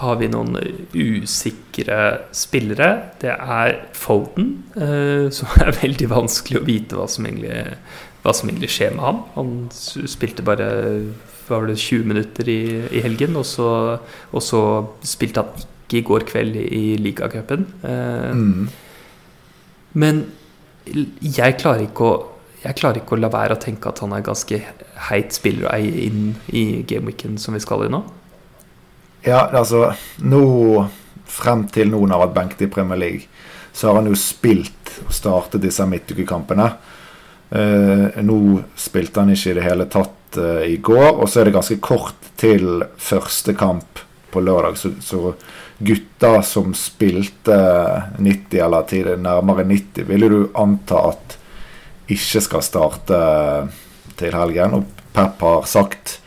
har 0.00 0.16
vi 0.20 0.28
noen 0.30 0.54
usikre 0.94 2.00
spillere. 2.36 2.90
Det 3.20 3.32
er 3.32 3.76
Foden, 3.96 4.52
uh, 4.76 5.28
som 5.36 5.50
er 5.60 5.76
veldig 5.80 6.08
vanskelig 6.12 6.60
å 6.60 6.66
vite 6.66 6.98
hva 6.98 7.08
som 7.10 7.28
egentlig 7.28 7.64
hva 8.22 8.34
som 8.36 8.50
egentlig 8.50 8.70
skjer 8.74 8.94
med 8.96 9.04
ham. 9.06 9.20
Han 9.36 9.52
spilte 9.72 10.44
bare 10.46 10.70
var 11.50 11.66
det 11.66 11.78
20 11.82 12.06
minutter 12.06 12.48
i, 12.48 12.60
i 12.94 13.02
helgen, 13.02 13.36
og 13.40 13.46
så, 13.48 13.70
og 14.30 14.44
så, 14.44 14.60
spilte 15.02 15.42
han 15.42 15.64
ikke 15.86 15.98
i 15.98 16.04
går 16.06 16.26
kveld 16.28 16.58
i, 16.60 16.66
i 16.76 16.84
ligacupen. 17.00 17.66
Eh, 17.82 18.36
mm. 18.36 18.68
Men 19.98 20.22
jeg 21.20 21.58
klarer, 21.58 21.88
å, 21.90 22.12
jeg 22.62 22.78
klarer 22.78 23.02
ikke 23.02 23.16
å 23.16 23.20
la 23.20 23.32
være 23.32 23.56
å 23.56 23.62
tenke 23.62 23.90
at 23.90 24.02
han 24.04 24.14
er 24.14 24.26
ganske 24.26 24.62
heit 25.10 25.34
spiller 25.34 25.66
å 25.66 25.74
eie 25.74 26.06
inn 26.06 26.36
i 26.54 26.84
gameweeken 26.86 27.38
som 27.42 27.56
vi 27.58 27.62
skal 27.62 27.86
i 27.86 27.92
nå. 27.92 28.04
Ja, 29.26 29.42
altså 29.50 29.90
Nå, 30.24 30.40
frem 31.28 31.66
til 31.72 31.90
noen 31.92 32.14
har 32.14 32.22
vært 32.22 32.36
benket 32.38 32.64
i 32.64 32.70
Premier 32.72 33.00
League, 33.00 33.26
så 33.72 33.90
har 33.90 34.00
han 34.00 34.08
jo 34.10 34.16
spilt 34.18 34.94
og 35.04 35.12
startet 35.14 35.62
disse 35.62 35.84
midtukekampene. 35.86 36.70
Nå 37.50 38.40
spilte 38.78 39.24
han 39.24 39.32
ikke 39.34 39.50
i 39.50 39.56
det 39.58 39.64
hele 39.64 39.86
tatt 39.90 40.38
uh, 40.38 40.62
i 40.62 40.76
går, 40.78 41.08
og 41.16 41.26
så 41.26 41.40
er 41.40 41.48
det 41.48 41.56
ganske 41.56 41.80
kort 41.82 42.30
til 42.38 42.84
første 43.00 43.54
kamp 43.58 44.04
på 44.30 44.42
lørdag. 44.44 44.78
Så, 44.78 44.92
så 45.02 45.32
gutta 45.78 46.42
som 46.46 46.74
spilte 46.78 47.58
90 48.18 48.62
eller 48.62 48.86
tidlig, 48.88 49.18
nærmere 49.24 49.66
90, 49.66 50.06
ville 50.06 50.30
du 50.30 50.40
anta 50.54 51.08
at 51.10 51.36
ikke 52.10 52.42
skal 52.44 52.64
starte 52.66 53.20
til 54.18 54.34
helgen. 54.34 54.80
Og 54.80 55.06
Pep 55.14 55.42
har 55.42 55.66
sagt 55.70 56.18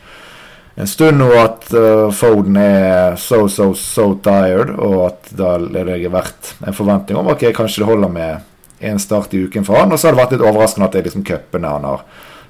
en 0.74 0.88
stund 0.90 1.20
nå 1.20 1.28
at 1.38 1.68
Foden 2.16 2.56
er 2.58 3.14
so, 3.20 3.44
so, 3.48 3.70
so 3.78 4.08
tired, 4.24 4.74
og 4.74 4.96
at 5.06 5.30
da 5.38 5.54
er 5.60 5.86
det 5.86 6.10
vært 6.12 6.56
en 6.66 6.76
forventning 6.76 7.20
om 7.20 7.30
ok, 7.32 7.46
kanskje 7.54 7.84
det 7.84 7.90
holder 7.92 8.12
med 8.12 8.50
en 8.78 8.98
start 8.98 9.34
i 9.34 9.44
uken 9.46 9.64
for 9.64 9.78
han. 9.78 9.92
Og 9.92 10.00
så 10.00 10.08
har 10.08 10.16
det 10.16 10.22
vært 10.22 10.36
litt 10.36 10.46
overraskende 10.46 10.88
at 10.88 10.94
det 10.94 11.02
er 11.02 11.08
liksom 11.08 11.26
cupene 11.26 11.72
han 11.76 11.88
har 11.88 12.04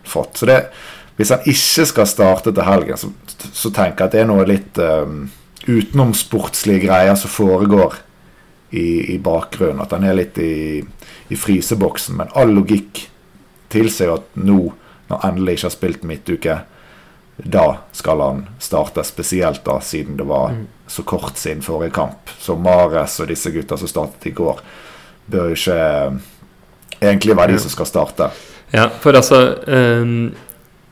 fått. 0.04 0.40
Så 0.40 0.48
det, 0.48 0.58
hvis 1.16 1.32
han 1.34 1.46
ikke 1.50 1.86
skal 1.90 2.10
starte 2.10 2.52
til 2.52 2.66
helgen, 2.66 3.00
så, 3.00 3.10
så 3.52 3.70
tenker 3.70 4.04
jeg 4.04 4.10
at 4.10 4.16
det 4.16 4.22
er 4.24 4.30
noe 4.30 4.46
litt 4.48 4.80
um, 4.82 5.24
utenomsportslige 5.66 6.86
greier 6.86 7.16
som 7.18 7.32
foregår 7.32 7.98
i, 8.74 9.14
i, 9.14 9.18
bakgrunnen. 9.22 9.82
At 9.84 9.94
han 9.94 10.06
er 10.06 10.18
litt 10.18 10.38
i, 10.42 10.82
i 11.28 11.38
fryseboksen. 11.38 12.18
Men 12.20 12.32
all 12.34 12.54
logikk 12.56 13.06
tilsier 13.72 14.16
at 14.16 14.38
nå, 14.38 14.60
når 15.08 15.20
han 15.20 15.34
endelig 15.34 15.58
ikke 15.58 15.68
har 15.68 15.76
spilt 15.76 16.08
midtuke, 16.08 16.60
da 17.36 17.66
skal 17.94 18.22
han 18.22 18.42
starte. 18.62 19.04
Spesielt 19.06 19.64
da, 19.66 19.78
siden 19.82 20.18
det 20.18 20.26
var 20.28 20.54
mm. 20.54 20.66
så 20.86 21.06
kort 21.06 21.38
siden 21.38 21.62
forrige 21.62 21.94
kamp. 21.96 22.34
Så 22.38 22.58
Mares 22.58 23.20
og 23.22 23.30
disse 23.30 23.54
gutta 23.54 23.78
som 23.78 23.90
startet 23.90 24.30
i 24.30 24.34
går 24.34 24.60
bør 25.30 25.52
jo 25.52 25.58
ikke 25.58 25.76
eh, 25.76 26.16
egentlig 27.02 27.36
være 27.36 27.54
de 27.54 27.62
som 27.62 27.72
skal 27.72 27.88
starte. 27.88 28.30
Ja, 28.74 28.88
for 29.02 29.16
altså 29.16 29.40
um, 29.70 30.32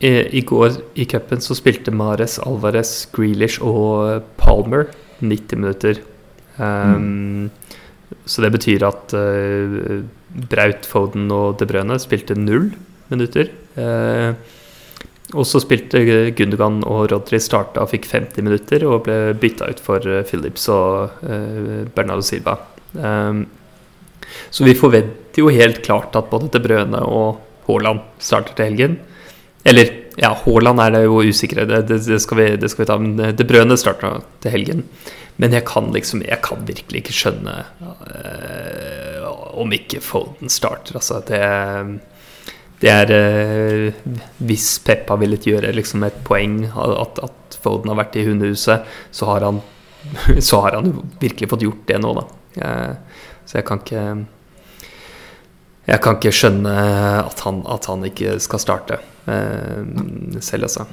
i, 0.03 0.13
i, 0.39 0.43
går 0.47 0.79
i 0.99 1.07
cupen 1.11 1.43
så 1.43 1.57
spilte 1.59 1.95
Mares, 1.95 2.39
Alvarez, 2.43 3.07
Grealish 3.15 3.63
og 3.63 4.23
Palmer 4.39 4.89
90 5.23 5.59
minutter. 5.59 6.01
Um, 6.59 7.03
mm. 7.03 7.51
Så 8.29 8.43
det 8.45 8.53
betyr 8.55 8.85
at 8.87 9.15
uh, 9.17 10.03
Braut, 10.51 10.87
Foden 10.89 11.31
og 11.33 11.59
De 11.61 11.69
Brøne 11.69 11.99
spilte 12.03 12.37
null 12.39 12.73
minutter. 13.11 13.51
Uh, 13.77 14.35
og 15.33 15.47
så 15.49 15.63
spilte 15.63 16.03
Gundogan 16.37 16.83
og 16.85 17.07
Rodri 17.09 17.39
starta 17.41 17.81
og 17.81 17.89
fikk 17.95 18.11
50 18.11 18.45
minutter 18.45 18.85
og 18.85 19.07
ble 19.07 19.17
bytta 19.41 19.71
ut 19.73 19.81
for 19.81 20.05
Phillips 20.29 20.67
og 20.69 21.25
uh, 21.25 21.83
Bernardo 21.95 22.27
Silva. 22.27 22.59
Um, 22.93 23.47
så 24.51 24.67
vi 24.67 24.77
forventer 24.79 25.43
jo 25.43 25.53
helt 25.53 25.83
klart 25.85 26.17
at 26.19 26.31
både 26.31 26.51
De 26.53 26.61
Brøne 26.63 27.01
og 27.07 27.41
Haaland 27.67 28.05
starter 28.23 28.57
til 28.59 28.71
helgen. 28.71 29.01
Eller 29.65 29.91
ja, 30.21 30.33
Haaland 30.45 30.83
er 30.83 30.95
det 30.97 31.03
jo 31.07 31.23
usikre, 31.23 31.67
det, 31.69 31.85
det, 31.89 32.21
skal, 32.23 32.41
vi, 32.41 32.47
det 32.61 32.71
skal 32.73 32.85
vi 32.85 32.91
ta. 32.91 32.99
Men 33.01 33.37
De 33.37 33.49
Brøne 33.49 33.79
starter 33.81 34.23
til 34.43 34.57
helgen. 34.57 34.87
Men 35.41 35.55
jeg 35.57 35.65
kan 35.67 35.91
liksom 35.95 36.23
Jeg 36.27 36.43
kan 36.45 36.65
virkelig 36.69 37.03
ikke 37.03 37.15
skjønne 37.17 37.55
øh, 37.83 39.29
om 39.63 39.73
ikke 39.73 40.03
Foden 40.05 40.53
starter. 40.53 40.99
Altså, 41.01 41.23
det, 41.29 41.41
det 42.83 42.91
er 42.93 43.15
øh, 43.17 43.93
Hvis 44.39 44.79
Pep 44.85 45.09
har 45.09 45.21
villet 45.23 45.49
gjøre 45.49 45.73
liksom 45.73 46.05
et 46.05 46.21
poeng 46.27 46.67
at, 46.69 47.23
at 47.23 47.59
Foden 47.63 47.93
har 47.93 48.03
vært 48.03 48.19
i 48.21 48.27
hundehuset, 48.27 48.85
så 49.11 49.31
har 49.31 49.47
han 49.49 49.63
så 50.49 50.61
har 50.65 50.75
han 50.81 50.97
virkelig 51.21 51.49
fått 51.53 51.63
gjort 51.63 51.85
det 51.87 51.99
nå, 52.03 52.15
da. 52.17 52.25
Så 53.47 53.59
jeg 53.59 53.67
kan 53.69 53.83
ikke 53.83 54.27
Jeg 55.89 56.01
kan 56.03 56.19
ikke 56.19 56.31
skjønne 56.31 56.73
at 57.27 57.41
han, 57.43 57.63
at 57.67 57.87
han 57.91 58.05
ikke 58.07 58.37
skal 58.41 58.61
starte 58.63 59.01
eh, 59.27 59.83
selv, 60.39 60.69
altså. 60.69 60.87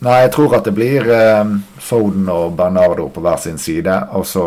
Nei, 0.00 0.16
jeg 0.24 0.32
tror 0.34 0.56
at 0.56 0.66
det 0.66 0.72
blir 0.74 1.06
eh, 1.14 1.52
Foden 1.84 2.26
og 2.32 2.56
Bernardo 2.58 3.06
på 3.12 3.22
hver 3.22 3.38
sin 3.38 3.60
side. 3.60 3.94
Og 4.16 4.26
så 4.26 4.46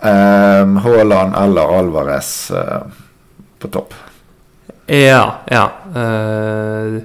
eh, 0.00 0.78
Haaland 0.86 1.36
eller 1.38 1.74
Alvarez 1.78 2.32
eh, 2.50 2.80
på 3.60 3.70
topp. 3.70 3.94
Ja, 4.90 5.44
ja. 5.46 5.66
Eh, 5.94 6.96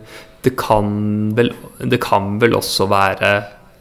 det 0.46 0.54
kan 0.58 0.90
vel 1.38 1.52
Det 1.78 1.98
kan 2.02 2.40
vel 2.42 2.56
også 2.58 2.88
være 2.90 3.36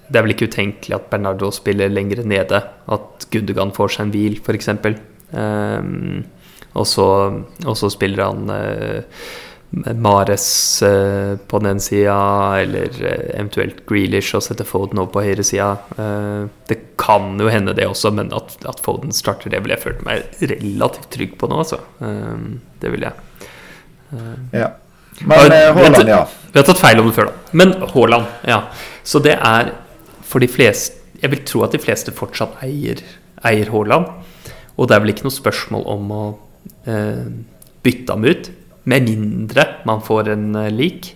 det 0.04 0.18
er 0.18 0.24
vel 0.26 0.34
ikke 0.34 0.50
utenkelig 0.52 0.94
at 0.98 1.06
Bernardo 1.10 1.48
spiller 1.54 1.88
lenger 1.88 2.20
nede. 2.28 2.60
At 2.92 3.24
Gundogan 3.32 3.72
får 3.74 3.94
seg 3.94 4.04
en 4.04 4.12
hvil, 4.12 4.36
f.eks. 4.44 4.68
Um, 5.34 6.24
og, 6.74 6.86
så, 6.86 7.06
og 7.66 7.76
så 7.78 7.90
spiller 7.92 8.24
han 8.24 8.50
uh, 8.50 9.26
Mares 9.94 10.82
eh, 10.86 11.36
på 11.50 11.58
den 11.58 11.80
sida, 11.82 12.14
eller 12.62 12.92
uh, 12.94 13.24
eventuelt 13.34 13.80
Grealish 13.88 14.36
og 14.36 14.44
setter 14.46 14.66
Foden 14.68 15.00
over 15.02 15.10
på 15.16 15.24
høyresida. 15.24 15.72
Eh, 15.98 16.44
det 16.70 16.78
kan 17.00 17.34
jo 17.40 17.50
hende, 17.50 17.74
det 17.74 17.88
også, 17.90 18.12
men 18.14 18.30
at, 18.36 18.54
at, 18.68 18.82
Foden 18.84 19.12
starter, 19.14 19.50
det 19.50 19.62
ville 19.64 19.74
jeg 19.74 19.82
følt 19.82 20.04
meg 20.06 20.28
relativt 20.52 21.10
trygg 21.16 21.34
på 21.40 21.50
nå, 21.50 21.58
altså. 21.64 21.80
Um, 21.98 22.60
det 22.82 22.92
vil 22.94 23.06
jeg. 23.08 23.48
Ja. 24.54 24.70
Men 25.20 25.52
eh, 25.52 25.70
Haaland, 25.74 26.08
ja. 26.08 26.22
Vi 26.52 26.60
har 26.60 26.66
tatt 26.66 26.82
feil 26.82 27.00
om 27.00 27.10
det 27.10 27.16
før, 27.16 27.30
da. 27.30 27.56
Men 27.58 27.74
Haaland, 27.94 28.30
ja. 28.50 28.60
Så 29.06 29.22
det 29.24 29.36
er 29.38 29.74
for 30.24 30.42
de 30.42 30.48
fleste 30.48 31.02
Jeg 31.22 31.30
vil 31.30 31.44
tro 31.46 31.62
at 31.64 31.72
de 31.72 31.78
fleste 31.80 32.12
fortsatt 32.12 32.58
eier, 32.66 32.98
eier 33.48 33.70
Haaland. 33.72 34.10
Og 34.76 34.88
det 34.88 34.96
er 34.96 35.02
vel 35.04 35.12
ikke 35.14 35.26
noe 35.28 35.34
spørsmål 35.36 35.84
om 35.92 36.12
å 36.14 36.22
eh, 36.90 37.26
bytte 37.84 38.16
ham 38.16 38.26
ut. 38.26 38.50
Med 38.90 39.06
mindre 39.08 39.66
man 39.88 40.02
får 40.04 40.32
en 40.34 40.48
eh, 40.60 40.70
lik 40.74 41.12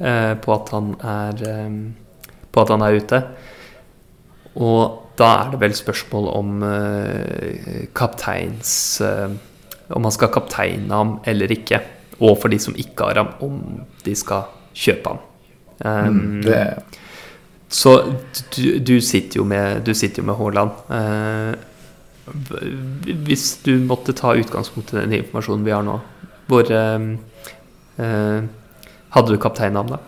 eh, 0.00 0.32
på 0.40 0.54
at 0.54 0.72
han 0.74 0.94
er 0.98 1.44
eh, 1.50 1.76
På 2.54 2.62
at 2.62 2.70
han 2.70 2.84
er 2.86 2.96
ute. 3.02 3.20
Og 4.54 5.00
da 5.18 5.30
er 5.42 5.52
det 5.52 5.60
vel 5.62 5.74
spørsmål 5.74 6.30
om 6.32 6.62
eh, 6.66 7.84
kapteins 7.94 9.00
eh, 9.04 9.34
Om 9.94 10.06
man 10.06 10.14
skal 10.14 10.32
kapteine 10.34 10.90
ham 10.94 11.18
eller 11.26 11.52
ikke. 11.52 11.82
Og 12.22 12.38
for 12.40 12.48
de 12.48 12.58
som 12.62 12.76
ikke 12.78 13.10
har 13.10 13.18
ham, 13.20 13.32
om 13.42 13.84
de 14.04 14.14
skal 14.16 14.46
kjøpe 14.74 15.14
ham. 15.14 15.22
Um, 15.84 16.14
Mm, 16.14 16.42
det, 16.46 16.58
så 17.74 17.96
du, 18.54 18.78
du 18.78 19.00
sitter 19.02 19.40
jo 19.40 19.44
med 19.44 19.82
Du 19.82 19.90
sitter 19.94 20.22
jo 20.22 20.26
med 20.28 20.38
Haaland. 20.38 20.70
Eh, 20.94 21.54
hvis 22.24 23.46
du 23.64 23.76
måtte 23.84 24.14
ta 24.16 24.34
utgangspunkt 24.38 24.94
i 24.94 25.00
den 25.02 25.12
informasjonen 25.20 25.64
vi 25.66 25.74
har 25.74 25.84
nå, 25.84 25.98
hvor 26.48 26.70
eh, 26.72 27.08
eh, 28.00 28.44
Hadde 29.14 29.30
du 29.30 29.38
kapteinnavn, 29.38 29.92
da? 29.94 29.98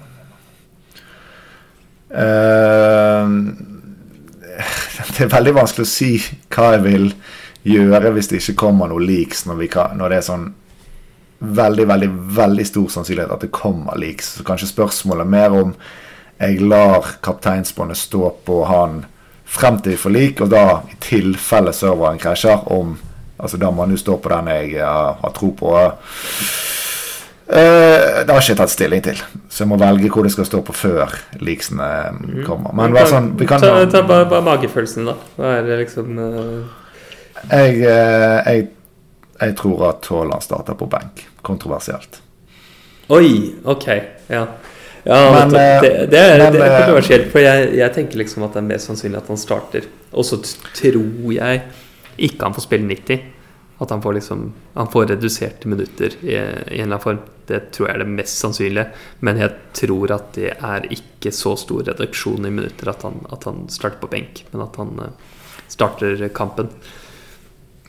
Uh, 2.11 3.29
det 5.14 5.20
er 5.22 5.31
veldig 5.31 5.52
vanskelig 5.61 5.85
å 5.87 5.90
si 5.90 6.09
hva 6.50 6.72
jeg 6.74 6.83
vil 6.83 7.07
gjøre 7.66 8.11
hvis 8.16 8.33
det 8.33 8.40
ikke 8.40 8.57
kommer 8.64 8.90
noe 8.90 9.05
leaks 9.05 9.44
når, 9.46 9.62
kan, 9.70 9.94
når 10.00 10.11
det 10.11 10.18
er 10.18 10.26
sånn 10.26 10.48
veldig, 11.38 11.87
veldig, 11.87 12.11
veldig 12.40 12.66
stor 12.66 12.88
sannsynlighet 12.96 13.35
at 13.37 13.46
det 13.46 13.52
kommer 13.55 13.98
leaks. 14.00 14.37
Så 14.38 14.46
kanskje 14.46 14.72
spørsmålet 14.72 15.26
er 15.26 15.35
mer 15.37 15.55
om 15.55 15.74
jeg 16.40 16.61
lar 16.66 17.16
kapteinsbåndet 17.24 18.00
stå 18.00 18.31
på 18.46 18.62
han 18.68 19.05
frem 19.46 19.80
til 19.85 19.98
leak, 20.12 20.42
og 20.44 20.50
da 20.52 20.64
i 20.90 20.96
tilfelle 21.00 21.72
serveren 21.72 22.18
krasjer, 22.22 22.66
om 22.72 22.96
Altså 23.37 23.59
da 23.61 23.70
må 23.70 23.85
han 23.85 23.92
jo 23.92 24.00
stå 24.00 24.16
på 24.22 24.30
den 24.32 24.48
jeg 24.48 24.78
uh, 24.80 25.12
har 25.20 25.32
tro 25.37 25.50
på. 25.56 25.72
Uh, 27.46 28.24
det 28.24 28.32
har 28.32 28.40
ikke 28.40 28.54
jeg 28.54 28.59
tatt 28.59 28.72
stilling 28.72 29.02
til, 29.04 29.20
så 29.52 29.62
jeg 29.62 29.70
må 29.70 29.78
velge 29.80 30.09
hvor 30.11 30.26
det 30.26 30.32
skal 30.35 30.48
stå 30.48 30.62
på 30.66 30.74
før 30.74 31.12
leaksene 31.38 31.90
eh, 32.09 32.40
kommer. 32.46 32.72
Men 32.74 32.96
vær 32.96 33.11
sånn, 33.11 33.28
vi 33.38 33.46
kan 33.46 33.62
ta, 33.62 33.85
ta 33.92 34.02
bare, 34.09 34.26
bare 34.30 34.42
magefølelsen, 34.48 35.06
da. 35.06 35.14
Hva 35.37 35.52
er 35.59 35.68
det 35.68 35.76
liksom 35.85 36.16
uh... 36.18 36.64
jeg, 37.52 37.85
jeg, 37.85 38.66
jeg 39.37 39.56
tror 39.61 39.85
at 39.92 40.09
Haaland 40.11 40.48
starter 40.48 40.80
på 40.80 40.88
benk. 40.90 41.26
Kontroversielt. 41.46 42.22
Oi, 43.14 43.28
ok. 43.62 43.87
Ja. 44.32 44.46
Ja, 45.07 45.19
Men, 45.33 45.55
eh, 45.55 45.83
det, 45.83 45.90
det, 46.11 46.19
er, 46.19 46.38
men, 46.40 46.53
det 46.57 46.62
er 46.64 46.73
eh, 46.73 46.81
kontroversielt, 46.81 47.31
for 47.31 47.45
jeg, 47.45 47.71
jeg 47.79 47.95
tenker 47.95 48.19
liksom 48.19 48.42
at 48.42 48.57
det 48.57 48.62
er 48.64 48.69
mer 48.73 48.83
sannsynlig 48.83 49.21
at 49.21 49.31
han 49.31 49.38
starter. 49.38 49.87
Og 50.11 50.27
så 50.27 50.40
tror 50.75 51.33
jeg 51.37 51.62
ikke 52.27 52.49
han 52.49 52.57
får 52.57 52.66
spille 52.66 52.88
90. 52.90 53.33
At 53.77 53.90
han 53.92 54.01
får 54.01 54.14
liksom 54.16 54.53
Han 54.75 54.88
får 54.88 55.07
reduserte 55.11 55.69
minutter 55.69 56.14
i, 56.23 56.33
i 56.33 56.37
en 56.37 56.71
eller 56.73 56.97
annen 56.97 57.03
form. 57.05 57.21
Det 57.47 57.61
tror 57.71 57.88
jeg 57.88 57.95
er 57.95 58.03
det 58.03 58.16
mest 58.16 58.40
sannsynlige. 58.40 58.87
Men 59.21 59.38
jeg 59.38 59.53
tror 59.79 60.14
at 60.16 60.33
det 60.35 60.53
er 60.57 60.88
ikke 60.97 61.33
så 61.33 61.55
stor 61.61 61.85
reduksjon 61.87 62.49
i 62.49 62.51
minutter 62.51 62.90
at 62.90 63.05
han, 63.07 63.21
at 63.33 63.47
han 63.47 63.66
starter 63.71 64.01
på 64.03 64.11
benk, 64.11 64.42
men 64.51 64.64
at 64.64 64.81
han 64.81 64.90
eh, 65.05 65.37
starter 65.71 66.27
kampen. 66.35 66.73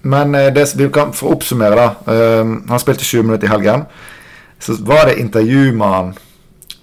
Men 0.06 0.36
eh, 0.36 0.52
det, 0.54 0.68
vi 0.78 0.92
kan 0.94 1.16
få 1.18 1.34
oppsummere, 1.34 1.82
da. 1.82 2.14
Eh, 2.14 2.54
han 2.70 2.84
spilte 2.84 3.08
20 3.08 3.26
minutter 3.26 3.50
i 3.50 3.54
helgen. 3.56 3.88
Så 4.60 4.78
var 4.86 5.10
det 5.10 5.20
intervju 5.24 5.72
med 5.72 5.96
han 5.96 6.16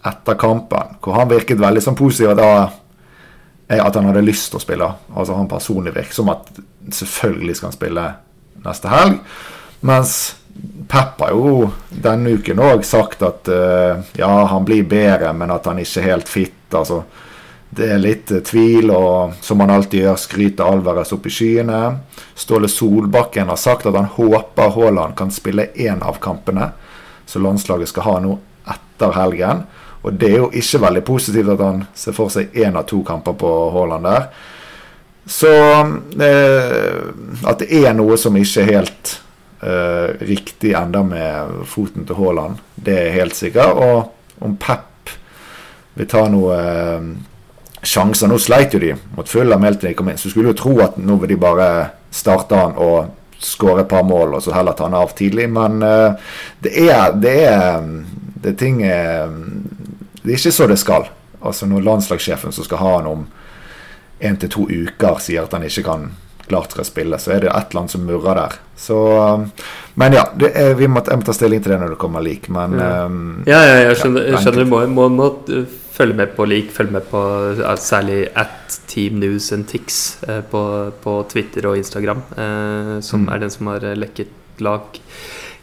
etter 0.04 0.38
kampen, 0.40 0.96
hvor 1.00 1.18
han 1.18 1.30
virket 1.30 1.60
veldig 1.60 1.82
sånn 1.84 1.98
positiv 1.98 2.34
da, 2.38 2.68
at 3.74 3.96
han 3.96 4.08
hadde 4.10 4.24
lyst 4.24 4.50
til 4.52 4.60
å 4.60 4.62
spille. 4.62 4.88
Altså 5.16 5.36
Han 5.38 5.48
personlig 5.48 5.94
virket 5.94 6.18
som 6.18 6.28
at 6.32 6.50
selvfølgelig 6.92 7.56
skal 7.56 7.70
han 7.70 7.76
spille 7.76 8.06
neste 8.64 8.92
helg. 8.92 9.20
Mens 9.84 10.16
Pep 10.88 11.18
har 11.18 11.32
jo 11.34 11.70
denne 11.88 12.36
uken 12.36 12.60
òg 12.62 12.84
sagt 12.86 13.24
at 13.26 13.48
uh, 13.50 14.04
ja, 14.14 14.28
han 14.52 14.66
blir 14.68 14.84
bedre, 14.86 15.32
men 15.34 15.50
at 15.50 15.66
han 15.66 15.80
ikke 15.82 16.02
er 16.02 16.10
helt 16.12 16.30
fit. 16.30 16.60
altså 16.70 17.02
det 17.74 17.88
er 17.90 17.98
litt 17.98 18.30
eh, 18.30 18.42
tvil, 18.44 18.90
og 18.94 19.34
som 19.42 19.58
han 19.64 19.72
alltid 19.74 20.04
gjør, 20.04 20.18
skryter 20.20 20.68
Alvarez 20.68 21.12
opp 21.14 21.24
i 21.26 21.32
skyene. 21.32 21.80
Ståle 22.38 22.68
Solbakken 22.70 23.50
har 23.50 23.58
sagt 23.58 23.88
at 23.90 23.96
han 23.98 24.10
håper 24.14 24.74
Haaland 24.76 25.16
kan 25.18 25.32
spille 25.34 25.70
én 25.74 26.02
av 26.02 26.20
kampene, 26.22 26.70
så 27.26 27.42
landslaget 27.42 27.90
skal 27.90 28.06
ha 28.06 28.14
nå 28.22 28.36
etter 28.74 29.16
helgen. 29.16 29.64
Og 30.04 30.16
det 30.20 30.30
er 30.30 30.40
jo 30.42 30.50
ikke 30.52 30.82
veldig 30.84 31.04
positivt 31.06 31.52
at 31.54 31.62
han 31.64 31.84
ser 31.96 32.16
for 32.16 32.32
seg 32.32 32.54
én 32.60 32.76
av 32.76 32.86
to 32.88 33.00
kamper 33.06 33.36
på 33.40 33.52
Haaland 33.74 34.08
der. 34.08 34.26
Så 35.26 35.50
eh, 35.50 37.04
at 37.48 37.62
det 37.62 37.70
er 37.80 37.94
noe 37.96 38.18
som 38.20 38.36
ikke 38.36 38.64
er 38.64 38.72
helt 38.74 39.14
eh, 39.64 40.10
riktig 40.28 40.74
enda 40.76 41.00
med 41.06 41.62
foten 41.70 42.04
til 42.04 42.18
Haaland, 42.20 42.60
det 42.76 42.98
er 43.06 43.16
helt 43.16 43.36
sikkert. 43.38 43.80
Og 43.80 44.44
om 44.44 44.58
Pep 44.60 45.14
vil 45.96 46.10
ta 46.10 46.26
noe 46.28 46.58
eh, 46.58 47.08
sjanser 47.84 48.30
Nå 48.30 48.38
sleit 48.40 48.74
jo 48.74 48.80
de 48.82 48.94
mot 49.16 49.28
Fulham 49.28 49.64
helt 49.66 49.80
til 49.80 49.92
de 49.92 49.98
kom 49.98 50.08
inn, 50.10 50.20
så 50.20 50.32
skulle 50.32 50.52
du 50.52 50.58
tro 50.58 50.76
at 50.84 50.96
nå 51.00 51.18
vil 51.20 51.34
de 51.34 51.40
bare 51.40 51.68
starte 52.14 52.56
han 52.58 52.76
og 52.80 53.12
skåre 53.44 53.82
et 53.82 53.90
par 53.90 54.04
mål, 54.08 54.36
og 54.36 54.44
så 54.44 54.54
heller 54.54 54.76
ta 54.76 54.86
han 54.86 54.96
av 54.96 55.12
tidlig. 55.16 55.48
Men 55.52 55.82
eh, 55.84 56.28
det 56.64 56.74
er 56.88 57.16
Det 57.20 57.34
er, 57.48 57.88
det 58.42 58.52
er 58.52 58.58
ting 58.60 58.82
eh, 58.82 59.28
Det 60.24 60.32
er 60.32 60.38
ikke 60.40 60.52
så 60.56 60.66
det 60.70 60.78
skal. 60.80 61.08
Altså 61.44 61.66
Når 61.68 61.82
landslagssjefen 61.84 62.52
som 62.56 62.64
skal 62.64 62.78
ha 62.80 62.96
han 62.98 63.06
om 63.10 63.26
én 64.24 64.38
til 64.40 64.48
to 64.48 64.62
uker, 64.70 65.18
sier 65.20 65.42
at 65.44 65.52
han 65.52 65.62
ikke 65.66 65.82
kan 65.84 66.10
klart 66.48 66.72
skal 66.72 66.84
spille, 66.84 67.16
så 67.20 67.32
er 67.34 67.40
det 67.44 67.48
et 67.50 67.70
eller 67.70 67.80
annet 67.82 67.90
som 67.92 68.02
murrer 68.04 68.34
der. 68.36 68.56
Så 68.76 68.96
Men 69.96 70.12
ja, 70.12 70.24
det 70.36 70.50
er, 70.56 70.74
vi 70.76 70.86
må, 70.86 71.00
jeg 71.08 71.16
må 71.20 71.24
ta 71.24 71.32
stilling 71.36 71.62
til 71.64 71.72
det 71.72 71.78
når 71.80 71.94
det 71.94 71.98
kommer 72.02 72.20
lik, 72.24 72.48
men 72.52 72.78
Ja. 72.78 73.04
um, 73.06 73.44
Ja, 73.46 73.60
ja, 73.64 73.76
jeg 73.88 73.96
skjønner. 74.00 74.24
Ja, 74.26 74.30
Jeg 74.36 74.42
skjønner 74.44 74.64
må, 74.68 74.86
må, 74.86 75.08
må 75.08 75.28
uh, 75.48 75.64
følge 75.94 76.14
med 76.18 76.34
på 76.36 76.44
lik, 76.48 76.70
følge 76.72 76.92
med 76.92 77.02
på 77.10 77.20
uh, 77.60 77.76
særlig 77.80 78.28
at 78.36 78.78
Team 78.88 79.20
News 79.20 79.52
and 79.52 79.66
Tix 79.68 80.16
uh, 80.28 80.40
på, 80.50 80.92
på 81.04 81.16
Twitter 81.32 81.68
og 81.70 81.76
Instagram, 81.78 82.22
eh, 82.36 83.00
som 83.00 83.24
Mm. 83.24 83.32
er 83.32 83.38
den 83.38 83.50
som 83.50 83.66
har 83.66 83.80
lekket 83.96 84.28
lag 84.60 84.80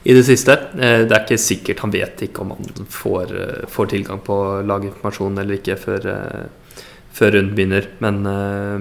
i 0.04 0.16
det 0.18 0.24
siste. 0.26 0.58
Uh, 0.76 1.04
det 1.06 1.12
er 1.12 1.26
ikke 1.26 1.42
sikkert 1.42 1.84
han 1.86 1.94
vet 1.94 2.26
ikke 2.28 2.46
om 2.46 2.56
han 2.56 2.88
får, 2.90 3.36
uh, 3.36 3.68
får 3.70 3.92
tilgang 3.94 4.24
på 4.26 4.38
laginformasjon 4.68 5.42
eller 5.44 5.60
ikke 5.60 5.78
før, 5.80 6.08
uh, 6.08 6.82
før 7.12 7.38
runden 7.38 7.54
begynner, 7.58 7.92
men, 8.00 8.24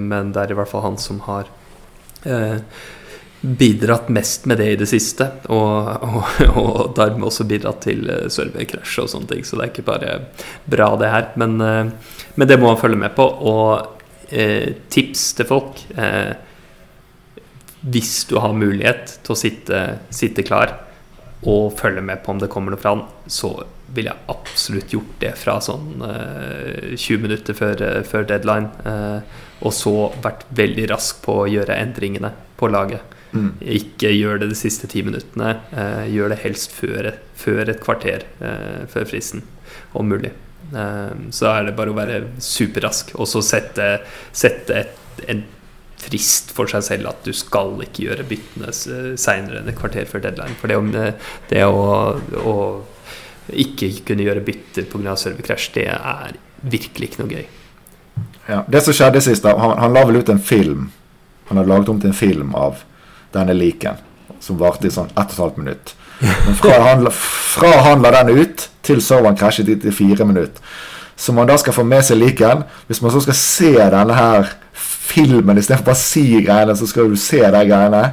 men 0.06 0.30
det 0.30 0.44
er 0.44 0.52
i 0.52 0.56
hvert 0.60 0.70
fall 0.70 0.84
han 0.84 0.98
som 1.02 1.18
har 1.24 1.48
bidratt 3.40 4.08
mest 4.08 4.44
med 4.44 4.58
det 4.60 4.68
i 4.70 4.76
det 4.80 4.88
siste. 4.90 5.26
Og, 5.52 5.88
og, 6.04 6.42
og 6.60 6.92
dermed 6.96 7.28
også 7.30 7.46
bidratt 7.48 7.82
til 7.86 8.04
serverkrasj 8.32 8.98
og 9.04 9.10
sånne 9.14 9.32
ting. 9.32 9.46
Så 9.46 9.56
det 9.56 9.64
er 9.64 9.72
ikke 9.72 9.86
bare 9.88 10.18
bra, 10.68 10.92
det 11.00 11.12
her. 11.12 11.30
Men, 11.40 11.56
eh, 11.64 12.20
men 12.36 12.50
det 12.50 12.60
må 12.60 12.72
han 12.72 12.80
følge 12.80 13.00
med 13.00 13.16
på. 13.16 13.26
Og 13.26 14.28
eh, 14.28 14.76
tips 14.92 15.32
til 15.38 15.48
folk 15.48 15.82
eh, 15.96 16.36
Hvis 17.80 18.26
du 18.28 18.36
har 18.38 18.52
mulighet 18.52 19.18
til 19.24 19.34
å 19.34 19.40
sitte, 19.40 19.84
sitte 20.12 20.44
klar 20.44 20.76
og 21.48 21.78
følge 21.78 22.02
med 22.04 22.20
på 22.24 22.34
om 22.34 22.40
det 22.40 22.50
kommer 22.52 22.74
noe 22.74 22.80
fra 22.80 22.94
han, 22.94 23.06
så 23.26 23.54
ville 23.94 24.12
jeg 24.12 24.30
absolutt 24.30 24.92
gjort 24.94 25.14
det 25.22 25.30
fra 25.40 25.56
sånn 25.64 26.02
eh, 26.06 26.90
20 26.94 27.22
minutter 27.24 27.56
før, 27.56 27.80
eh, 27.86 28.02
før 28.06 28.26
deadline. 28.28 28.68
eh, 28.84 29.46
og 29.60 29.74
så 29.76 29.92
vært 30.24 30.46
veldig 30.56 30.86
rask 30.88 31.18
på 31.24 31.42
å 31.42 31.48
gjøre 31.50 31.76
endringene 31.76 32.30
på 32.56 32.70
laget. 32.72 33.16
mm. 33.32 33.50
Ikke 33.60 34.12
gjør 34.12 34.40
det 34.40 34.50
de 34.52 34.58
siste 34.58 34.88
ti 34.90 35.02
minuttene. 35.04 35.56
Eh, 35.72 36.06
gjør 36.14 36.32
det 36.32 36.40
helst 36.44 36.72
før, 36.72 37.10
før 37.36 37.68
et 37.68 37.82
kvarter 37.82 38.24
eh, 38.40 38.86
før 38.88 39.04
fristen, 39.10 39.44
om 39.92 40.08
mulig. 40.08 40.32
Eh, 40.72 41.12
så 41.36 41.50
er 41.52 41.68
det 41.68 41.76
bare 41.76 41.92
å 41.92 41.98
være 41.98 42.22
superrask, 42.40 43.14
og 43.18 43.28
så 43.28 43.42
sette, 43.44 43.90
sette 44.32 44.84
et, 44.84 44.96
en 45.28 45.44
frist 46.00 46.54
for 46.56 46.70
seg 46.70 46.84
selv 46.86 47.10
at 47.12 47.26
du 47.26 47.32
skal 47.36 47.76
ikke 47.84 48.06
gjøre 48.06 48.26
byttene 48.28 48.72
seinere 49.20 49.60
enn 49.60 49.70
et 49.70 49.78
kvarter 49.78 50.08
før 50.08 50.24
deadline. 50.26 50.56
For 50.60 50.70
det, 50.70 50.78
om 50.80 50.90
det, 50.94 51.06
det 51.52 51.64
å, 51.66 52.16
å 52.40 52.54
ikke 53.50 53.90
kunne 54.08 54.26
gjøre 54.26 54.44
bytter 54.46 54.88
pga. 54.90 55.16
serverkrasj, 55.16 55.70
det 55.76 55.88
er 55.92 56.36
virkelig 56.60 57.10
ikke 57.10 57.22
noe 57.22 57.34
gøy. 57.34 57.46
Ja, 58.50 58.62
det 58.68 58.82
som 58.84 58.96
skjedde 58.96 59.22
sist, 59.24 59.46
han, 59.46 59.76
han 59.78 59.94
la 59.94 60.04
vel 60.08 60.20
ut 60.20 60.32
en 60.32 60.42
film. 60.42 60.90
Han 61.50 61.60
hadde 61.60 61.70
laget 61.70 61.92
om 61.92 62.00
til 62.02 62.12
en 62.12 62.16
film 62.16 62.54
av 62.58 62.84
denne 63.34 63.54
liken, 63.54 63.98
som 64.42 64.58
varte 64.58 64.88
i 64.88 64.94
sånn 64.94 65.10
1 65.14 65.34
12 65.36 65.58
minutt. 65.60 65.94
Men 66.20 66.56
fra 66.58 66.76
han, 66.84 67.06
fra 67.10 67.70
han 67.86 68.02
la 68.04 68.12
den 68.20 68.42
ut, 68.42 68.68
til 68.86 69.02
serveren 69.04 69.38
krasjet 69.38 69.68
i 69.68 69.92
fire 69.94 70.26
minutter. 70.26 70.62
Så 71.20 71.34
man 71.36 71.48
da 71.48 71.58
skal 71.60 71.74
få 71.76 71.84
med 71.84 72.00
seg 72.06 72.16
liken 72.16 72.62
Hvis 72.88 73.02
man 73.04 73.12
så 73.12 73.20
skal 73.20 73.36
se 73.36 73.72
denne 73.76 74.14
her 74.16 74.54
filmen 75.10 75.58
istedenfor 75.58 75.90
bare 75.90 76.00
si 76.00 76.24
greiene, 76.38 76.76
så 76.76 76.88
skal 76.88 77.10
du 77.10 77.18
se 77.20 77.42
de 77.42 77.64
greiene. 77.68 78.04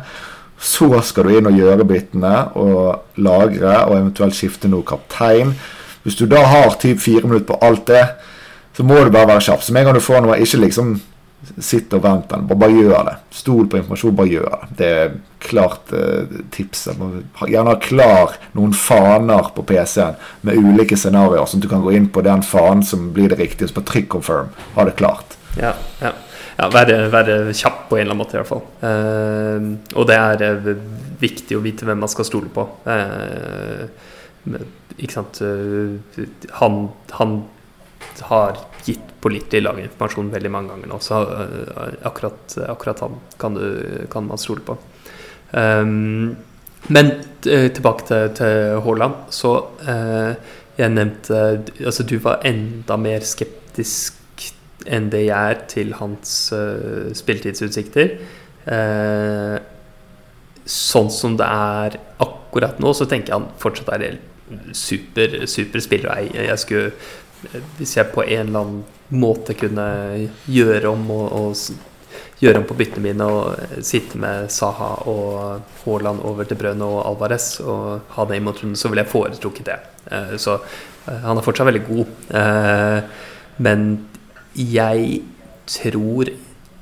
Så 0.57 0.89
skal 1.05 1.27
du 1.27 1.35
inn 1.37 1.49
og 1.49 1.57
gjøre 1.57 1.85
byttene 1.85 2.33
og 2.57 3.19
lagre 3.21 3.75
og 3.85 3.99
eventuelt 3.99 4.35
skifte 4.37 4.69
noe 4.71 4.85
kaptein. 4.87 5.53
Hvis 6.01 6.17
du 6.17 6.25
da 6.29 6.41
har 6.49 6.79
typ 6.81 7.01
fire 7.03 7.27
minutter 7.27 7.51
på 7.51 7.59
alt 7.67 7.85
det, 7.91 8.05
så 8.77 8.85
må 8.85 8.97
du 9.03 9.13
bare 9.13 9.29
være 9.33 9.45
kjapp. 9.49 9.61
Så 9.61 9.73
med 9.73 9.83
en 9.83 9.89
gang 9.89 9.97
du 9.97 10.05
får 10.05 10.25
noe, 10.25 10.39
ikke 10.41 10.61
liksom 10.63 10.97
sitt 11.61 11.93
og 11.93 12.03
vent 12.03 12.29
den. 12.31 12.45
Bare, 12.49 12.59
bare 12.63 12.75
gjør 12.75 13.05
det. 13.07 13.15
Stol 13.37 13.69
på 13.69 13.79
informasjon, 13.79 14.15
bare 14.17 14.31
gjør 14.31 14.53
det. 14.53 14.69
Det 14.79 14.89
er 14.89 15.15
klart 15.47 15.93
uh, 15.93 16.39
tipset. 16.53 16.97
Gjerne 17.45 17.73
ha 17.73 17.79
klar 17.81 18.37
noen 18.57 18.73
faner 18.77 19.51
på 19.55 19.65
PC-en 19.67 20.17
med 20.47 20.57
ulike 20.57 20.97
scenarioer, 20.97 21.45
sånn 21.45 21.61
at 21.61 21.67
du 21.67 21.71
kan 21.71 21.85
gå 21.85 21.93
inn 21.97 22.09
på 22.13 22.25
den 22.25 22.45
fanen 22.45 22.85
som 22.85 23.11
blir 23.15 23.33
det 23.33 23.39
riktige. 23.41 23.69
Så 23.69 23.77
bare 23.77 23.91
trykk 23.93 24.09
confirm. 24.17 24.53
Ha 24.75 24.87
det 24.89 24.97
klart. 24.99 25.36
Ja, 25.57 25.73
ja. 26.01 26.11
ja 26.57 26.69
være, 26.73 26.97
være, 27.13 27.37
kjapp 27.55 27.87
på 27.89 27.97
en 27.97 28.05
eller 28.05 28.13
annen 28.13 28.21
måte, 28.21 28.37
i 28.37 28.41
hvert 28.41 28.51
fall. 28.51 28.63
Eh, 28.87 29.67
og 29.97 30.07
det 30.09 30.17
er 30.17 30.63
uh, 30.67 30.71
viktig 31.21 31.57
å 31.57 31.63
vite 31.63 31.87
hvem 31.87 32.03
man 32.03 32.11
skal 32.11 32.27
stole 32.27 32.51
på. 32.53 32.65
ikke 34.97 35.13
sant 35.13 35.39
han, 36.59 36.75
han 37.19 37.33
har 38.29 38.59
gitt 38.85 39.15
pålitelig 39.21 39.63
laginformasjon 39.65 40.29
veldig 40.31 40.51
mange 40.53 40.71
ganger 40.71 40.91
nå, 40.91 40.99
så 41.03 41.23
uh, 41.25 41.87
akkurat, 42.07 42.57
akkurat, 42.69 43.01
han 43.05 43.17
kan, 43.41 43.57
du, 43.57 44.05
kan, 44.13 44.29
man 44.29 44.41
stole 44.41 44.65
på. 44.65 44.77
Eh, 45.57 45.85
men 46.93 47.09
tilbake 47.43 48.05
til, 48.07 48.29
til 48.37 48.77
Haaland, 48.85 49.25
så 49.33 49.51
jeg 50.77 50.93
nevnte 50.93 51.39
Altså, 51.81 52.05
du 52.07 52.15
var 52.23 52.45
enda 52.47 52.95
mer 53.01 53.25
skeptisk 53.27 54.16
enn 54.87 55.11
det 55.13 55.25
jeg 55.27 55.53
er 55.53 55.61
til 55.71 55.93
hans 55.99 56.33
uh, 56.55 57.13
spiltidsutsikter. 57.15 58.17
sånn 60.67 61.09
som 61.13 61.37
det 61.39 61.45
er 61.47 61.93
akkurat 62.19 62.81
nå, 62.83 62.91
så 62.91 63.05
tenker 63.07 63.31
jeg 63.31 63.39
han 63.39 63.45
fortsatt 63.61 63.93
er 63.95 64.03
en 64.09 64.73
super, 64.75 65.37
super 65.47 65.79
spiller. 65.79 66.19
Jeg, 66.19 66.49
jeg 66.49 66.59
skulle 66.59 66.91
hvis 67.77 67.97
jeg 67.97 68.11
på 68.13 68.23
en 68.25 68.47
eller 68.49 68.63
annen 68.63 69.21
måte 69.21 69.55
kunne 69.57 69.85
gjøre 70.49 70.89
om 70.89 71.05
og, 71.13 71.27
og 71.37 72.41
gjøre 72.41 72.61
om 72.61 72.67
på 72.69 72.77
byttene 72.77 73.05
mine 73.05 73.27
og 73.33 73.81
sitte 73.85 74.19
med 74.21 74.51
Saha 74.53 74.89
og 75.09 75.63
Haaland 75.83 76.21
over 76.27 76.47
til 76.49 76.59
Brøn 76.59 76.83
og 76.85 76.99
Alvarez 77.05 77.55
og 77.63 78.11
ha 78.13 78.27
det 78.29 78.37
i 78.37 78.43
motrunden, 78.45 78.77
så 78.77 78.91
ville 78.91 79.05
jeg 79.05 79.13
foretrukket 79.13 79.69
det. 79.69 79.79
Uh, 80.11 80.35
så 80.41 80.59
eh, 80.59 81.23
han 81.23 81.37
er 81.37 81.45
fortsatt 81.45 81.69
veldig 81.69 81.83
god. 81.87 82.13
Eh, 82.41 83.25
men 83.65 83.87
jeg 84.57 85.21
tror 85.67 86.33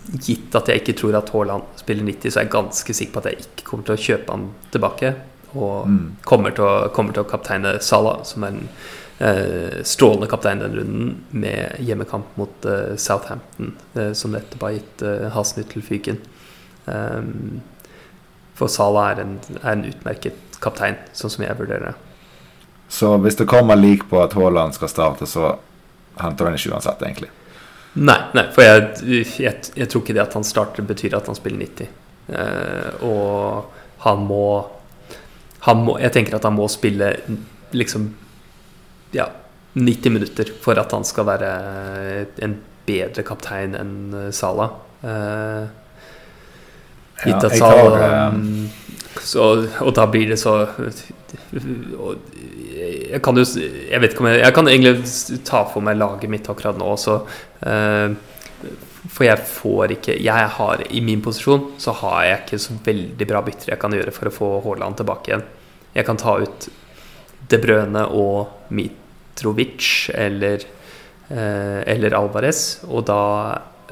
Gitt 0.06 0.54
at 0.54 0.68
jeg 0.70 0.84
ikke 0.84 0.94
tror 1.00 1.16
at 1.18 1.32
Haaland 1.34 1.64
spiller 1.80 2.06
90, 2.06 2.30
så 2.30 2.40
er 2.40 2.44
jeg 2.46 2.54
ganske 2.54 2.94
sikker 2.94 3.14
på 3.16 3.22
at 3.24 3.30
jeg 3.32 3.40
ikke 3.42 3.64
kommer 3.66 3.88
til 3.88 3.96
å 3.96 4.04
kjøpe 4.04 4.36
han 4.36 4.44
tilbake. 4.76 5.10
Og 5.56 5.88
mm. 5.90 6.04
kommer, 6.30 6.54
til 6.54 6.68
å, 6.68 6.74
kommer 6.94 7.16
til 7.16 7.24
å 7.24 7.30
kapteine 7.30 7.72
Salah, 7.82 8.20
som 8.28 8.46
er 8.46 8.54
en 8.54 8.68
eh, 9.18 9.80
strålende 9.88 10.30
kaptein 10.30 10.62
den 10.62 10.76
runden 10.78 11.16
med 11.34 11.80
hjemmekamp 11.82 12.38
mot 12.38 12.68
eh, 12.70 12.94
Southampton, 13.02 13.74
eh, 13.96 14.12
som 14.14 14.36
nettopp 14.36 14.68
har 14.68 14.76
gitt 14.76 15.06
eh, 15.10 15.26
Hasny 15.34 15.66
til 15.72 15.86
fyken. 15.86 16.20
Um, 16.86 17.64
for 18.54 18.70
Salah 18.70 19.16
er 19.16 19.24
en, 19.24 19.40
er 19.62 19.72
en, 19.72 19.88
utmerket 19.90 20.60
kaptein, 20.62 21.00
sånn 21.18 21.34
som 21.34 21.48
jeg 21.48 21.58
vurderer 21.58 21.90
det. 21.90 21.96
Så 22.94 23.16
hvis 23.24 23.40
det 23.40 23.50
kommer 23.50 23.80
lik 23.80 24.06
på 24.12 24.22
at 24.22 24.36
Haaland 24.38 24.78
skal 24.78 24.92
starte, 24.92 25.26
så 25.26 25.56
henter 26.22 26.46
han 26.46 26.60
ikke 26.60 26.76
uansett, 26.76 27.02
egentlig? 27.02 27.32
Nei, 27.96 28.18
nei 28.36 28.44
for 28.52 28.66
jeg, 28.66 28.88
jeg, 29.40 29.56
jeg, 29.72 29.88
tror 29.88 30.04
ikke 30.04 30.16
det 30.18 30.24
at 30.26 30.36
han 30.36 30.46
starter, 30.48 30.84
betyr 30.88 31.16
at 31.16 31.30
han 31.32 31.38
spiller 31.38 31.62
90. 31.64 31.88
Eh, 32.28 33.06
og 33.08 33.72
han 34.06 34.24
må, 34.26 34.46
han 35.68 35.84
må 35.86 36.00
Jeg 36.02 36.16
tenker 36.16 36.40
at 36.40 36.48
han 36.48 36.56
må 36.58 36.66
spille 36.74 37.12
liksom 37.76 38.08
ja, 39.14 39.28
90 39.78 40.16
minutter 40.16 40.52
for 40.62 40.80
at 40.82 40.92
han 40.96 41.06
skal 41.08 41.28
være 41.30 41.52
en 42.44 42.58
bedre 42.86 43.24
kaptein 43.28 43.76
enn 43.78 43.96
eh, 44.14 44.32
Sala. 44.36 44.70
Uh, 45.06 45.66
gitt 47.22 47.44
at 47.46 47.54
Sala 47.60 48.30
um, 48.34 48.66
så, 49.24 49.68
Og 49.86 49.92
da 49.96 50.06
blir 50.12 50.30
det 50.32 50.40
så 50.42 50.54
Jeg 52.76 53.22
kan 53.24 53.38
jo 53.40 53.46
Jeg 53.46 54.02
vet 54.02 54.14
ikke 54.14 54.24
om 54.24 54.30
jeg 54.32 54.42
Jeg 54.44 54.56
kan 54.58 54.70
egentlig 54.72 55.42
ta 55.48 55.64
for 55.72 55.86
meg 55.86 56.00
laget 56.00 56.32
mitt 56.32 56.50
akkurat 56.52 56.80
nå, 56.80 56.94
så 57.00 57.20
uh, 57.66 58.16
For 59.08 59.28
jeg 59.28 59.46
får 59.52 59.96
ikke 59.98 60.18
Jeg 60.24 60.54
har 60.58 60.86
I 60.90 61.04
min 61.06 61.24
posisjon 61.26 61.70
så 61.82 61.96
har 62.02 62.24
jeg 62.30 62.42
ikke 62.44 62.62
så 62.66 62.80
veldig 62.86 63.30
bra 63.30 63.44
bytter 63.46 63.74
jeg 63.74 63.82
kan 63.82 63.96
gjøre 63.96 64.16
for 64.16 64.30
å 64.30 64.36
få 64.36 64.50
Haaland 64.66 65.00
tilbake 65.00 65.32
igjen. 65.32 65.46
Jeg 65.96 66.08
kan 66.08 66.20
ta 66.20 66.38
ut 66.42 66.68
De 67.52 67.60
Brøne 67.62 68.02
og 68.18 68.72
Mitrovic 68.76 70.10
eller, 70.12 70.66
eh, 71.30 71.82
eller 71.94 72.18
Alvarez. 72.18 72.82
Og 72.90 73.06
da 73.08 73.22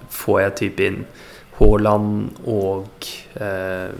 får 0.09 0.39
jeg 0.41 0.55
type 0.61 0.87
inn 0.87 1.03
Haaland 1.59 2.41
og 2.49 3.07
eh, 3.39 3.93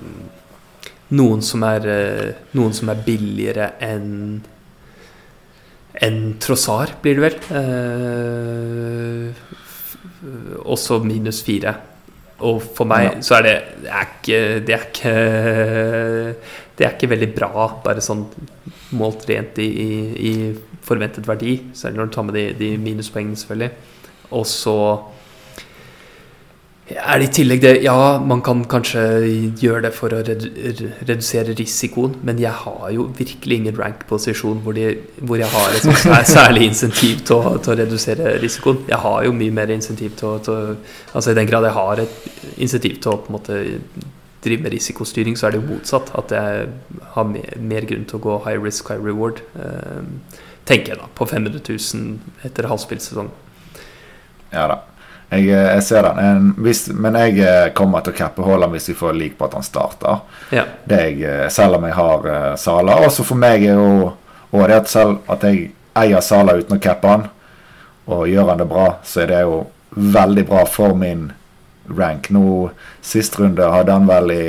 noen, 1.14 1.42
som 1.46 1.64
er, 1.68 1.88
eh, 1.90 2.34
noen 2.58 2.74
som 2.76 2.90
er 2.90 3.04
billigere 3.06 3.74
enn 3.84 4.42
enn 6.04 6.38
Trossar, 6.42 6.96
blir 7.04 7.20
det 7.20 7.24
vel. 7.24 7.36
Eh, 7.60 9.28
også 10.66 11.04
minus 11.04 11.44
fire. 11.46 11.76
Og 12.44 12.62
for 12.76 12.90
meg 12.90 13.06
ja. 13.06 13.22
så 13.24 13.38
er 13.38 13.44
det 13.46 13.58
det 13.84 13.92
er, 13.94 14.08
ikke, 14.10 14.40
det 14.66 14.74
er 14.74 14.86
ikke 14.90 15.14
Det 16.74 16.86
er 16.88 16.96
ikke 16.96 17.12
veldig 17.12 17.32
bra, 17.36 17.68
bare 17.86 18.02
sånn 18.02 18.26
målt 18.98 19.28
rent 19.30 19.60
i, 19.62 19.68
i, 19.70 19.92
i 20.18 20.32
forventet 20.84 21.28
verdi, 21.28 21.60
selv 21.78 21.96
når 21.98 22.10
du 22.10 22.14
tar 22.16 22.26
med 22.26 22.36
de, 22.36 22.46
de 22.58 22.70
minuspoengene, 22.82 23.38
selvfølgelig. 23.38 23.72
Og 24.34 24.46
så 24.50 24.78
er 26.90 27.22
det 27.22 27.28
i 27.30 27.34
tillegg 27.38 27.62
det 27.64 27.72
Ja, 27.86 28.20
man 28.20 28.42
kan 28.44 28.64
kanskje 28.68 29.02
gjøre 29.62 29.86
det 29.86 29.92
for 29.96 30.12
å 30.12 30.20
redusere 30.20 31.56
risikoen, 31.56 32.18
men 32.28 32.42
jeg 32.42 32.52
har 32.52 32.90
jo 32.92 33.06
virkelig 33.18 33.60
ingen 33.60 33.78
rank-posisjon 33.78 34.60
hvor, 34.66 34.80
hvor, 35.22 35.40
jeg 35.40 35.48
har 35.54 35.78
et 35.78 35.86
sånt 35.86 36.28
særlig 36.38 36.68
insentiv 36.68 37.24
til 37.24 37.40
å, 37.40 37.56
til 37.64 37.74
å, 37.74 37.78
redusere 37.84 38.36
risikoen. 38.44 38.84
Jeg 38.90 39.00
har 39.06 39.24
jo 39.24 39.36
mye 39.38 39.56
mer 39.56 39.72
insentiv 39.72 40.18
til 40.20 40.34
å, 40.34 40.38
til 40.44 40.76
Altså 41.14 41.32
i 41.32 41.40
den 41.40 41.48
grad 41.48 41.70
jeg 41.70 41.78
har 41.78 42.04
et 42.04 42.20
insentiv 42.58 43.00
til 43.00 43.14
å 43.14 43.20
på 43.24 43.32
en 43.32 43.38
måte 43.40 43.64
drive 44.44 44.66
med 44.66 44.74
risikostyring, 44.76 45.38
så 45.40 45.48
er 45.48 45.56
det 45.56 45.62
jo 45.62 45.70
motsatt. 45.70 46.12
At 46.20 46.36
jeg 46.36 46.66
har 47.16 47.30
mer, 47.30 47.54
mer 47.64 47.88
grunn 47.88 48.04
til 48.10 48.20
å 48.20 48.26
gå 48.28 48.40
high 48.44 48.60
risk, 48.60 48.92
high 48.92 49.00
reward. 49.00 49.40
eh, 49.56 50.42
tenker 50.68 50.94
jeg 50.94 51.00
da, 51.00 51.08
på 51.16 51.28
500 51.28 51.60
000 51.64 52.48
etter 52.48 52.68
halvspillsesong. 52.72 53.32
Ja 54.54 54.68
da. 54.72 54.84
Jeg, 55.30 55.48
eh, 55.50 55.70
jeg 55.76 55.84
ser 55.84 56.08
den. 56.08 56.20
En, 56.20 56.50
hvis, 56.64 56.88
men 56.94 57.18
jeg 57.18 57.40
eh, 57.42 57.70
kommer 57.78 58.04
til 58.04 58.14
å 58.14 58.18
cappe 58.18 58.46
Haaland 58.46 58.76
hvis 58.76 58.92
vi 58.92 58.98
får 58.98 59.16
lik 59.18 59.38
på 59.40 59.48
at 59.48 59.56
han 59.58 59.66
starter. 59.66 60.24
Ja. 60.54 60.66
Det 60.86 61.00
jeg, 61.08 61.22
eh, 61.28 61.46
selv 61.54 61.80
om 61.80 61.88
jeg 61.88 61.98
har 61.98 62.28
uh, 62.28 62.50
Sala. 62.60 63.00
Også 63.08 63.26
for 63.28 63.40
meg 63.40 63.66
er 63.66 63.80
jo 63.80 64.12
og 64.54 64.68
det 64.70 64.84
at 64.84 64.92
selv 64.92 65.32
at 65.34 65.46
jeg 65.48 65.72
eier 65.98 66.22
Sala 66.22 66.54
uten 66.60 66.78
å 66.78 66.82
cappe 66.82 67.10
han, 67.10 67.24
og 68.06 68.28
gjør 68.30 68.52
han 68.52 68.60
det 68.62 68.68
bra, 68.70 68.86
så 69.02 69.24
er 69.24 69.32
det 69.32 69.40
jo 69.42 69.64
veldig 70.14 70.44
bra 70.46 70.62
for 70.70 70.94
min 70.98 71.32
rank. 71.90 72.30
Nå 72.34 72.70
Sist 73.02 73.40
runde 73.40 73.66
hadde 73.74 73.96
han 73.96 74.06
vel 74.10 74.34
i 74.36 74.46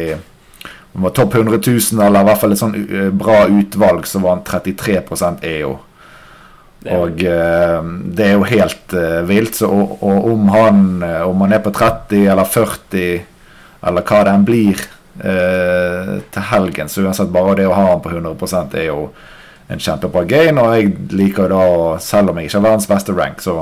han 0.94 1.02
var 1.02 1.14
topp 1.16 1.32
100 1.34 1.56
000, 1.58 2.02
eller 2.04 2.20
i 2.20 2.26
hvert 2.28 2.38
fall 2.38 2.52
et 2.54 2.60
sånn 2.60 2.76
bra 3.18 3.40
utvalg, 3.50 4.04
så 4.06 4.20
var 4.22 4.36
han 4.36 4.44
33% 4.46 5.40
EO. 5.48 5.72
Og 6.92 7.22
uh, 7.24 7.80
det 8.12 8.26
er 8.26 8.34
jo 8.34 8.44
helt 8.48 8.92
uh, 8.92 9.22
vilt. 9.28 9.56
Så, 9.56 9.68
og, 9.72 10.02
og, 10.04 10.26
om 10.34 10.48
han 10.52 11.02
uh, 11.02 11.22
om 11.30 11.40
han 11.44 11.56
er 11.56 11.62
på 11.64 11.72
30 11.72 12.26
eller 12.32 12.44
40, 12.44 13.22
eller 13.88 14.04
hva 14.04 14.24
det 14.24 14.34
enn 14.34 14.48
blir 14.48 14.90
til 15.14 16.42
helgen, 16.48 16.88
så 16.90 17.04
uansett 17.04 17.28
bare 17.30 17.52
det 17.60 17.68
å 17.70 17.74
ha 17.76 17.84
han 17.92 18.00
på 18.02 18.10
100% 18.10 18.72
er 18.80 18.88
jo 18.88 19.04
en 19.70 19.78
kjempebra 19.78 20.24
gain. 20.26 20.58
Og 20.58 20.72
jeg 20.74 20.88
liker 21.14 21.52
da, 21.52 21.60
selv 22.02 22.32
om 22.32 22.40
jeg 22.40 22.48
ikke 22.48 22.58
har 22.58 22.64
verdens 22.64 22.90
beste 22.90 23.14
rank, 23.14 23.38
så 23.44 23.60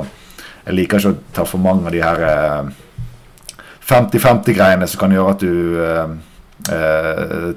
jeg 0.63 0.73
liker 0.79 0.97
ikke 0.97 1.11
å 1.13 1.19
ta 1.37 1.45
for 1.45 1.61
mange 1.61 1.85
av 1.85 1.93
de 1.93 2.01
her 2.01 2.19
50-50-greiene 3.85 4.87
som 4.89 5.03
kan 5.03 5.13
gjøre 5.13 5.35
at 5.35 5.45
du 5.45 5.53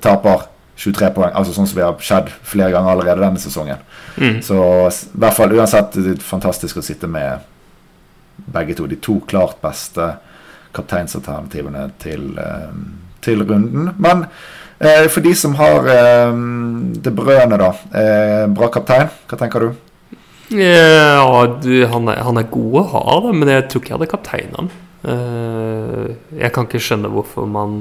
taper 0.04 0.44
23 0.76 1.10
poeng. 1.16 1.32
Altså 1.32 1.54
sånn 1.56 1.68
som 1.68 1.78
vi 1.78 1.84
har 1.84 1.96
skjedd 2.04 2.30
flere 2.44 2.72
ganger 2.74 2.92
allerede 2.92 3.24
denne 3.24 3.40
sesongen. 3.40 3.80
Mm. 4.16 4.40
Så 4.44 4.58
i 4.58 5.20
hvert 5.22 5.36
fall 5.36 5.54
uansett 5.56 5.96
det 5.96 6.16
er 6.16 6.24
fantastisk 6.24 6.80
å 6.80 6.84
sitte 6.84 7.08
med 7.10 7.46
begge 8.52 8.76
to. 8.76 8.88
De 8.90 9.00
to 9.00 9.18
klart 9.28 9.60
beste 9.64 10.12
kapteinsalternativene 10.76 11.88
til, 12.02 12.28
uh, 12.36 12.68
til 13.24 13.44
runden. 13.48 13.90
Men 13.96 14.26
eh, 14.76 15.06
for 15.08 15.24
de 15.24 15.32
som 15.34 15.54
har 15.56 15.88
eh, 15.88 16.40
det 17.00 17.14
brødene, 17.16 17.56
da. 17.56 17.70
bra 18.52 18.68
kaptein, 18.68 19.08
hva 19.30 19.38
tenker 19.40 19.64
du? 19.64 19.70
Ja, 20.52 21.24
du, 21.62 21.72
han, 21.90 22.10
er, 22.12 22.20
han, 22.22 22.36
er, 22.36 22.50
god 22.52 22.76
å 22.82 22.84
ha, 22.92 23.06
da, 23.24 23.32
men 23.34 23.50
jeg 23.50 23.64
tror 23.70 23.82
ikke 23.82 23.94
jeg 23.94 23.96
hadde 23.96 24.10
kapteina 24.12 24.60
han. 24.60 24.68
jeg 26.36 26.52
kan 26.54 26.68
ikke 26.68 26.82
skjønne 26.82 27.10
hvorfor 27.14 27.48
man 27.50 27.80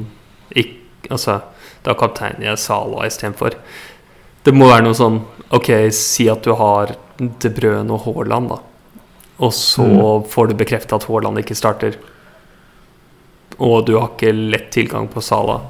ikke 0.49 0.81
Altså 1.13 1.35
da 1.85 1.93
kapteiner 1.97 2.49
jeg 2.51 2.57
Sala 2.61 3.05
istedenfor. 3.07 3.55
Det 4.45 4.53
må 4.53 4.67
være 4.69 4.83
noe 4.87 4.97
sånn 4.97 5.21
Ok, 5.53 5.69
si 5.93 6.25
at 6.29 6.41
du 6.43 6.51
har 6.57 6.95
De 7.17 7.49
Brøn 7.53 7.91
og 7.93 8.01
Haaland, 8.07 8.49
da. 8.49 8.57
Og 9.39 9.51
så 9.53 9.85
Mm. 9.85 10.23
får 10.27 10.47
du 10.49 10.53
bekrefta 10.55 10.95
at 10.97 11.03
Haaland 11.05 11.37
ikke 11.39 11.55
starter. 11.55 11.95
Og 13.59 13.85
du 13.85 13.93
har 13.99 14.09
ikke 14.09 14.33
lett 14.33 14.71
tilgang 14.71 15.07
på 15.07 15.21
Sala. 15.23 15.61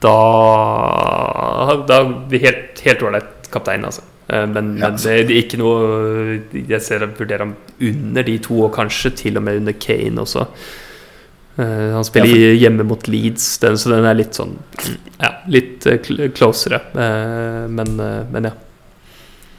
Da 0.00 1.76
Da 1.86 1.98
helt 2.30 2.80
helt 2.84 3.02
ålreit 3.02 3.50
kaptein, 3.50 3.84
altså. 3.84 4.02
Eh, 4.28 4.46
Men, 4.46 4.76
Ja. 4.78 4.88
men 4.90 4.96
det, 4.96 5.26
det 5.28 5.36
er 5.36 5.42
ikke 5.42 5.58
noe 5.58 6.42
Jeg 6.68 6.82
ser 6.82 6.98
jeg 7.00 7.16
vurderer 7.16 7.38
ham 7.46 7.56
under 7.80 8.22
de 8.22 8.38
to, 8.38 8.62
og 8.64 8.74
kanskje 8.74 9.14
til 9.16 9.36
og 9.36 9.42
med 9.42 9.56
under 9.62 9.72
Kane 9.72 10.20
også. 10.20 10.46
Eh, 11.58 11.90
han 11.94 12.04
spiller 12.06 12.36
Ja, 12.36 12.54
hjemme 12.54 12.84
mot 12.86 13.08
Leeds, 13.10 13.58
den, 13.58 13.78
så 13.78 13.90
den 13.90 14.06
er 14.06 14.14
litt 14.14 14.36
sånn 14.38 14.54
Ja, 15.24 15.32
litt 15.50 15.86
eh, 15.90 15.98
closere. 16.34 16.80
Eh, 16.94 17.64
men, 17.68 17.96
men 18.30 18.50
ja. 18.50 18.54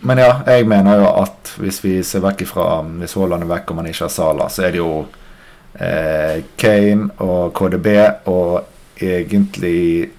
Men 0.08 0.22
ja, 0.22 0.30
jeg 0.48 0.68
mener 0.72 1.02
jo 1.02 1.10
at 1.26 1.50
hvis 1.60 1.82
vi 1.84 1.98
ser 2.08 2.24
vekk 2.24 2.46
ifra 2.46 2.68
Hvis 3.02 3.18
Haaland 3.20 3.44
er 3.44 3.50
vekk 3.50 3.74
og 3.74 3.80
man 3.82 3.90
ikke 3.90 4.06
har 4.06 4.14
Sala, 4.14 4.46
så 4.48 4.64
er 4.64 4.72
det 4.72 4.80
jo 4.80 4.94
eh, 5.76 6.38
Kane 6.62 7.10
og 7.26 7.52
KDB 7.58 7.90
og 8.32 9.02
egentlig 9.04 10.10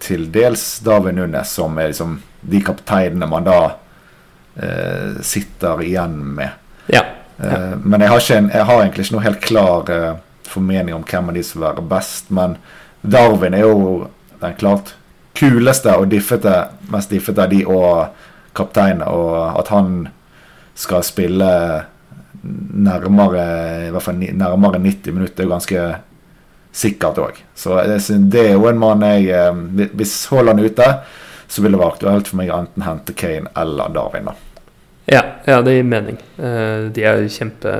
til 0.00 0.28
dels 0.32 0.78
David 0.86 1.18
Nunes 1.18 1.52
som 1.58 1.76
er 1.80 1.90
liksom 1.92 2.16
de 2.48 2.60
kapteinene 2.64 3.28
man 3.28 3.44
da 3.44 3.58
eh, 4.62 5.20
sitter 5.26 5.84
igjen 5.84 6.16
med. 6.38 6.56
ja. 6.92 7.04
Eh, 7.38 7.74
Men 7.84 8.00
jeg 8.00 8.10
har, 8.10 8.24
en, 8.36 8.48
jeg 8.50 8.64
har 8.66 8.80
egentlig 8.82 9.04
ikke 9.04 9.14
noe 9.18 9.26
helt 9.28 9.44
klar 9.44 9.92
formening 10.48 10.96
om 10.96 11.04
hvem 11.06 11.30
av 11.30 11.36
de 11.38 11.44
som 11.46 11.60
vil 11.60 11.68
være 11.68 11.88
best. 11.90 12.32
Men 12.34 12.56
Darwin 13.02 13.56
er 13.56 13.66
jo 13.66 14.08
den 14.40 14.56
klart 14.58 14.94
kuleste 15.38 15.94
og 15.98 16.08
diffete, 16.10 16.54
mest 16.92 17.12
diffete 17.14 17.44
av 17.44 17.52
de 17.52 17.62
og 17.66 18.24
kaptein. 18.58 19.04
Og 19.06 19.60
at 19.60 19.70
han 19.74 20.08
skal 20.78 21.06
spille 21.06 21.52
nærmere 22.42 23.46
i 23.88 23.92
hvert 23.94 24.04
fall 24.04 24.18
nærmere 24.18 24.80
90 24.82 25.14
minutter, 25.14 25.44
er 25.44 25.54
ganske 25.54 25.86
sikkert 26.78 27.18
òg. 27.22 27.40
Så 27.56 27.78
det 28.30 28.44
er 28.44 28.52
jo 28.54 28.68
en 28.70 28.78
mann 28.78 29.02
jeg 29.02 29.30
eh, 29.34 29.88
Hvis 29.98 30.20
Haaland 30.30 30.60
er 30.60 30.70
ute, 30.70 30.90
så 31.48 31.64
vil 31.64 31.74
det 31.74 31.80
være 31.80 31.96
aktuelt 31.96 32.28
for 32.28 32.40
meg 32.40 32.52
enten 32.52 32.84
hente 32.84 33.16
Kane 33.16 33.50
eller 33.56 33.94
Darwin. 33.94 34.28
da. 34.30 34.47
Ja, 35.08 35.22
ja, 35.44 35.62
det 35.64 35.72
gir 35.72 35.86
mening. 35.88 36.18
Eh, 36.36 36.88
de 36.92 37.04
er 37.08 37.22
kjempe, 37.32 37.70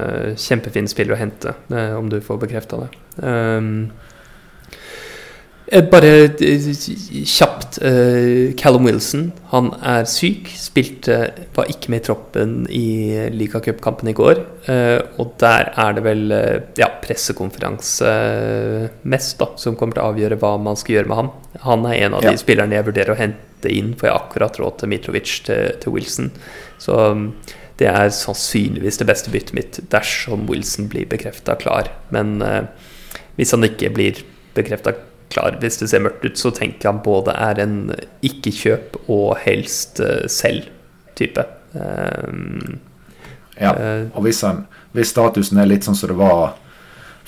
kjempefine 0.41 0.89
spillere 0.89 1.19
å 1.19 1.21
hente, 1.21 1.53
eh, 1.69 1.93
om 1.99 2.09
du 2.09 2.23
får 2.25 2.41
bekrefta 2.47 2.81
det. 2.87 2.89
Bare 5.69 6.11
eh, 6.41 6.69
kjapt 7.29 7.77
eh, 7.85 8.55
Callum 8.57 8.87
Wilson, 8.89 9.27
han 9.51 9.67
er 9.85 10.07
syk. 10.09 10.49
Spilte 10.57 11.19
Var 11.57 11.69
ikke 11.69 11.91
med 11.93 12.01
i 12.01 12.05
troppen 12.07 12.55
i 12.73 12.85
ligacupkampen 13.35 14.09
i 14.09 14.15
går. 14.17 14.41
eh, 14.73 15.03
og 15.21 15.35
der 15.43 15.69
er 15.77 15.93
det 15.99 16.05
vel 16.07 16.23
ja, 16.79 16.89
pressekonferanse 17.03 18.13
mest 19.13 19.37
da, 19.43 19.51
som 19.61 19.77
kommer 19.77 19.99
til 19.99 20.05
å 20.07 20.13
avgjøre 20.15 20.39
hva 20.41 20.55
man 20.63 20.79
skal 20.81 20.97
gjøre 20.99 21.11
med 21.13 21.21
ham. 21.21 21.31
Han 21.67 21.85
er 21.91 21.99
en 22.07 22.15
av 22.17 22.25
Ja. 22.25 22.33
de 22.33 22.41
spillerne 22.41 22.79
jeg 22.79 22.87
vurderer 22.89 23.13
å 23.13 23.19
hente 23.21 23.69
inn, 23.69 23.93
for 23.95 24.07
jeg 24.09 24.15
har 24.15 24.25
akkurat 24.25 24.59
råd 24.63 24.79
til 24.81 24.89
Mitrovic 24.89 25.35
til, 25.45 25.75
til 25.83 25.93
Wilson. 25.93 26.31
Så 26.79 26.97
um, 27.13 27.27
det 27.77 27.91
er 27.93 28.09
sannsynligvis 28.09 28.99
det 29.03 29.07
beste 29.11 29.31
byttet 29.35 29.53
mitt 29.55 29.81
dersom 29.93 30.49
Wilson 30.49 30.89
blir 30.89 31.05
bekrefta 31.11 31.59
klar. 31.61 31.91
Men 32.11 32.41
hvis 33.37 33.53
han 33.55 33.63
ikke 33.69 33.93
blir 33.95 34.25
bekrefta 34.57 34.95
klar, 34.97 35.05
hvis 35.61 35.79
det 35.79 35.89
ser 35.91 36.01
mørkt 36.01 36.25
ut, 36.25 36.39
så 36.39 36.51
tenker 36.51 36.79
jeg 36.89 36.93
han 36.93 37.03
både 37.05 37.35
er 37.37 37.61
en 37.61 37.95
ikke-kjøp 38.25 38.97
og 39.09 39.37
helst 39.45 40.01
eh, 40.01 40.27
selv-type. 40.29 41.45
Um, 41.75 42.79
Ja. 43.61 43.73
eh, 43.75 44.07
Og 44.15 44.23
hvis, 44.23 44.41
han, 44.43 44.67
hvis 44.93 45.11
statusen 45.11 45.59
er 45.59 45.67
litt 45.67 45.85
sånn 45.85 45.97
som 45.99 46.09
det 46.09 46.17
var 46.17 46.55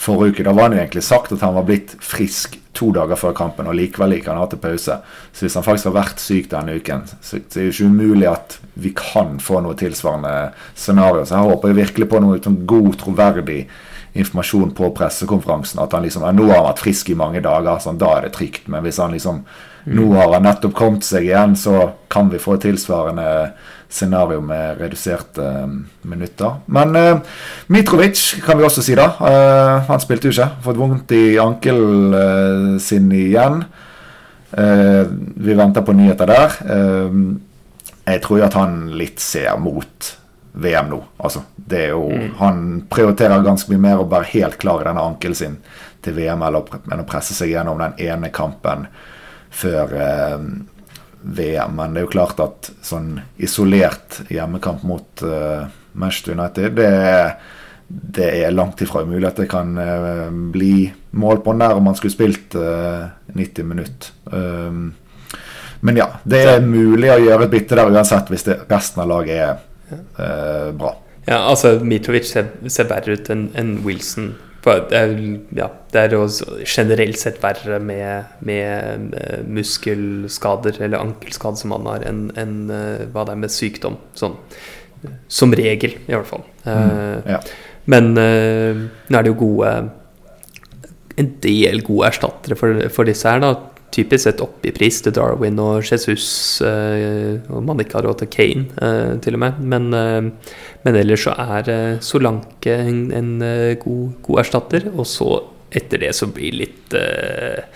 forrige 0.00 0.32
uke, 0.32 0.44
da 0.46 0.52
var 0.52 0.68
han 0.68 0.72
jo 0.76 0.78
egentlig 0.84 1.02
sagt 1.02 1.32
at 1.32 1.40
han 1.40 1.54
var 1.54 1.66
blitt 1.68 1.96
frisk 2.00 2.56
to 2.72 2.92
dager 2.94 3.18
før 3.18 3.34
kampen, 3.36 3.66
og 3.66 3.74
likevel 3.74 4.14
gikk 4.14 4.28
han 4.30 4.38
har 4.38 4.46
til 4.48 4.58
pause. 4.62 5.00
Så 5.34 5.44
hvis 5.44 5.56
han 5.58 5.66
faktisk 5.66 5.90
har 5.90 5.96
vært 5.98 6.22
syk 6.22 6.48
denne 6.52 6.78
uken, 6.78 7.02
så, 7.20 7.36
så 7.36 7.58
er 7.60 7.66
det 7.66 7.74
ikke 7.74 7.90
umulig 7.90 8.28
at 8.30 8.58
vi 8.80 8.94
kan 8.96 9.38
få 9.42 9.60
noe 9.60 9.74
tilsvarende 9.76 10.52
scenario. 10.78 11.26
Så 11.26 11.34
jeg 11.34 11.50
håper 11.50 11.76
virkelig 11.76 12.08
på 12.08 12.20
noe 12.22 12.38
sånn 12.40 12.62
god, 12.70 12.94
troverdig 13.02 13.66
informasjon 14.18 14.72
på 14.74 14.90
pressekonferansen. 14.96 15.80
At 15.82 15.94
han 15.94 16.06
liksom 16.06 16.26
Nå 16.34 16.46
har 16.50 16.60
han 16.60 16.70
vært 16.70 16.84
frisk 16.84 17.10
i 17.12 17.18
mange 17.18 17.42
dager, 17.44 17.78
sånn, 17.82 18.00
da 18.00 18.16
er 18.16 18.28
det 18.28 18.34
trygt. 18.36 18.68
Men 18.68 18.84
hvis 18.86 19.00
han 19.02 19.14
liksom 19.16 19.44
Nå 19.90 20.10
har 20.12 20.34
han 20.34 20.44
nettopp 20.44 20.74
kommet 20.76 21.06
seg 21.06 21.24
igjen, 21.24 21.54
så 21.56 21.94
kan 22.12 22.28
vi 22.28 22.38
få 22.38 22.58
et 22.58 22.66
tilsvarende 22.66 23.24
scenario 23.90 24.42
med 24.44 24.76
reduserte 24.78 25.40
eh, 25.40 25.72
minutter. 26.06 26.58
Men 26.70 26.92
eh, 26.96 27.38
Mitrovic 27.72 28.42
kan 28.44 28.60
vi 28.60 28.66
også 28.66 28.84
si, 28.84 28.94
da. 28.98 29.08
Eh, 29.24 29.88
han 29.88 30.02
spilte 30.04 30.28
jo 30.28 30.34
ikke. 30.36 30.50
Fått 30.66 30.78
vondt 30.78 31.14
i 31.16 31.24
ankelen 31.42 32.14
eh, 32.20 32.68
sin 32.84 33.08
igjen. 33.16 33.64
Eh, 34.52 35.02
vi 35.40 35.56
venter 35.58 35.86
på 35.86 35.96
nyheter 35.96 36.28
der. 36.28 36.60
Eh, 36.76 37.18
jeg 38.12 38.22
tror 38.24 38.40
jo 38.40 38.46
at 38.46 38.60
han 38.60 38.80
litt 39.00 39.24
ser 39.24 39.56
mot 39.64 40.12
VM 40.52 40.90
nå. 40.90 40.98
Altså, 41.16 41.42
det 41.54 41.84
er 41.84 41.94
jo, 41.94 42.08
Han 42.38 42.82
prioriterer 42.90 43.44
ganske 43.46 43.70
mye 43.72 43.84
mer 43.84 44.02
å 44.02 44.08
være 44.10 44.32
helt 44.32 44.58
klar 44.58 44.82
i 44.82 44.88
denne 44.88 45.04
ankelen 45.04 45.38
sin 45.38 45.56
til 46.02 46.16
VM 46.16 46.42
enn 46.42 47.02
å 47.02 47.08
presse 47.08 47.36
seg 47.36 47.52
gjennom 47.52 47.80
den 47.80 47.96
ene 48.00 48.30
kampen 48.34 48.86
før 49.50 49.94
eh, 50.00 50.38
VM. 51.20 51.76
Men 51.76 51.94
det 51.94 52.02
er 52.02 52.06
jo 52.08 52.14
klart 52.14 52.40
at 52.42 52.70
sånn 52.84 53.14
isolert 53.42 54.22
hjemmekamp 54.32 54.84
mot 54.88 55.24
eh, 55.26 55.66
Manchester 55.92 56.36
United, 56.38 56.78
det 56.78 56.88
er, 56.88 57.34
det 57.86 58.30
er 58.44 58.54
langt 58.54 58.80
ifra 58.82 59.04
umulig 59.04 59.28
at 59.28 59.42
det 59.42 59.50
kan 59.50 59.76
eh, 59.78 60.26
bli 60.54 60.74
mål 61.20 61.42
på 61.44 61.54
nær 61.58 61.78
om 61.78 61.90
man 61.90 61.98
skulle 61.98 62.14
spilt 62.14 62.56
eh, 62.58 63.06
90 63.34 63.66
minutter. 63.66 64.14
Um, 64.30 64.90
men 65.80 65.96
ja, 65.96 66.06
det 66.28 66.40
er 66.44 66.64
mulig 66.64 67.08
å 67.08 67.20
gjøre 67.20 67.46
et 67.46 67.52
bytte 67.54 67.76
der 67.78 67.88
uansett 67.88 68.28
hvis 68.30 68.44
det, 68.46 68.58
resten 68.68 69.00
av 69.02 69.08
laget 69.10 69.36
er 69.40 69.58
eh, 69.92 70.70
bra. 70.76 70.94
ja, 71.26 71.38
altså 71.46 71.78
Mitrovic 71.84 72.28
ser, 72.30 72.52
ser 72.68 72.88
verre 72.90 73.16
ut 73.18 73.30
enn 73.32 73.48
en 73.58 73.76
Wilson. 73.84 74.32
Ja, 75.56 75.68
det 75.92 76.00
er 76.00 76.14
også 76.18 76.58
generelt 76.68 77.16
sett 77.16 77.38
verre 77.40 77.78
med, 77.80 78.34
med 78.44 79.14
eh, 79.16 79.40
muskelskader 79.48 80.82
eller 80.84 81.00
ankelskader 81.00 81.62
som 81.62 81.72
han 81.72 81.88
har, 81.88 82.04
enn 82.08 82.26
enn, 82.36 82.58
eh, 82.74 83.06
hva 83.12 83.24
det 83.24 83.36
er 83.36 83.40
med 83.40 83.54
sykdom. 83.54 83.96
Sånn 84.18 84.36
som 85.32 85.54
regel, 85.56 85.96
i 86.04 86.12
hvert 86.12 86.28
fall. 86.28 86.44
Eh, 86.68 87.34
Ja. 87.36 87.40
Men 87.90 88.12
nå 88.14 89.16
er 89.16 89.24
det 89.24 89.30
jo 89.30 89.38
gode 89.40 89.70
En 91.18 91.30
del 91.42 91.80
gode 91.82 92.10
erstattere 92.10 92.54
for, 92.54 92.76
for 92.92 93.08
disse 93.08 93.26
her, 93.26 93.40
da. 93.40 93.54
Typisk 93.90 94.22
sett 94.22 94.42
opp 94.44 94.66
i 94.66 94.72
pris 94.74 95.00
til 95.02 95.14
Darwin 95.16 95.58
og 95.62 95.82
Jesus, 95.82 96.60
eh, 96.62 97.40
om 97.50 97.66
man 97.66 97.82
ikke 97.82 97.98
har 97.98 98.06
råd 98.06 98.20
til 98.22 98.30
Kane, 98.30 98.66
eh, 98.78 99.16
til 99.22 99.34
og 99.34 99.42
med. 99.42 99.58
Men, 99.60 99.88
eh, 99.94 100.52
men 100.84 101.00
ellers 101.00 101.26
så 101.26 101.34
er 101.34 101.70
eh, 101.70 101.98
Solanke 101.98 102.76
en, 102.76 103.10
en 103.12 103.32
eh, 103.42 103.74
god, 103.82 104.20
god 104.22 104.44
erstatter. 104.44 104.86
Og 104.94 105.06
så 105.06 105.32
etter 105.70 106.06
det 106.06 106.14
så 106.14 106.30
blir 106.30 106.56
litt 106.64 106.94
eh, 106.98 107.66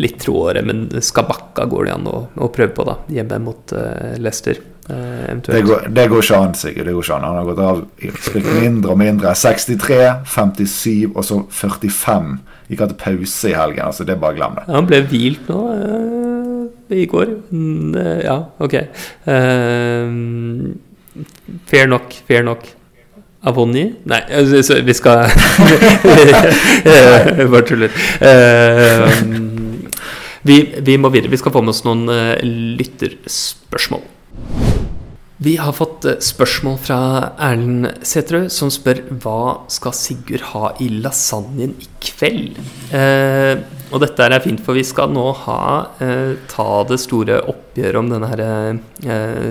Litt 0.00 0.22
tråere, 0.24 0.62
men 0.64 0.86
Skabakka 1.04 1.66
går 1.68 1.84
det 1.84 1.90
an 1.92 2.06
å, 2.08 2.20
å 2.40 2.46
prøve 2.48 2.72
på, 2.72 2.84
da. 2.88 2.94
Hjemme 3.12 3.36
mot 3.44 3.74
eh, 3.76 4.14
Leicester, 4.24 4.56
Uh, 4.90 5.38
det 5.46 6.08
går 6.10 6.22
ikke 6.24 6.36
an, 6.36 6.54
Sigurd. 6.58 6.86
Det 6.88 6.94
går 6.94 7.04
ikke 7.04 7.14
an. 7.14 7.26
Han 7.28 7.36
har 7.38 7.44
gått 7.46 7.60
av 7.62 7.82
spilt 8.18 8.48
mindre 8.58 8.94
og 8.94 8.98
mindre. 8.98 9.34
63, 9.38 9.98
57 10.26 11.12
og 11.12 11.22
så 11.26 11.38
45. 11.46 12.32
Gikk 12.72 12.86
hatt 12.86 12.94
pause 12.96 13.50
i 13.50 13.56
helgen. 13.56 13.84
altså 13.84 14.06
Det 14.08 14.14
er 14.14 14.20
bare 14.22 14.38
glem 14.38 14.54
det. 14.56 14.64
Han 14.72 14.86
ble 14.88 15.02
hvilt 15.10 15.48
nå 15.52 15.58
eh, 15.76 17.02
i 17.02 17.06
går. 17.08 17.34
Mm, 17.52 17.98
ja, 18.24 18.38
ok. 18.64 18.74
Uh, 19.26 20.08
fair 21.68 21.90
nok, 21.92 22.16
fair 22.28 22.46
nok. 22.48 22.64
Avonni? 23.42 23.84
Nei, 24.08 24.20
altså, 24.38 24.76
vi 24.86 24.94
skal 24.94 25.26
Bare 27.52 27.64
tuller. 27.66 27.90
Uh, 28.22 29.10
vi, 30.46 30.56
vi 30.80 30.96
må 30.96 31.12
videre. 31.12 31.32
Vi 31.32 31.40
skal 31.42 31.52
få 31.52 31.60
med 31.60 31.74
oss 31.74 31.84
noen 31.84 32.08
lytterspørsmål. 32.80 34.04
Vi 35.44 35.56
har 35.56 35.72
fått 35.72 36.04
eh, 36.04 36.18
spørsmål 36.22 36.76
fra 36.84 36.98
Erlend 37.40 37.88
Sætrø, 38.06 38.44
som 38.52 38.70
spør 38.70 39.00
hva 39.24 39.64
skal 39.72 39.94
Sigurd 39.96 40.44
ha 40.52 40.70
i 40.82 40.86
lasagnen 41.02 41.72
i 41.82 41.88
kveld? 42.04 42.60
Eh, 42.94 43.62
og 43.90 44.04
dette 44.04 44.28
er 44.28 44.42
fint, 44.44 44.60
for 44.62 44.78
vi 44.78 44.84
skal 44.86 45.10
nå 45.10 45.24
ha 45.46 45.62
eh, 46.04 46.36
ta 46.52 46.68
det 46.88 47.00
store 47.02 47.40
oppgjøret 47.50 48.00
om 48.02 48.12
denne 48.12 48.30
her 48.30 48.44
eh, 48.44 49.48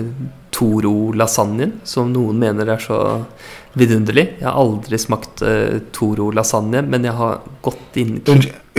Toro-lasagnen, 0.52 1.76
som 1.88 2.14
noen 2.14 2.40
mener 2.40 2.72
er 2.72 2.80
så 2.80 3.02
vidunderlig. 3.76 4.28
Jeg 4.38 4.48
har 4.48 4.62
aldri 4.62 5.00
smakt 5.02 5.44
eh, 5.44 5.82
Toro-lasagne, 5.92 6.86
men 6.88 7.10
jeg 7.10 7.18
har 7.20 7.44
gått 7.64 8.00
inn 8.00 8.16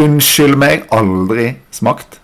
Unnskyld, 0.02 0.58
meg, 0.58 0.88
aldri 0.90 1.52
smakt. 1.74 2.23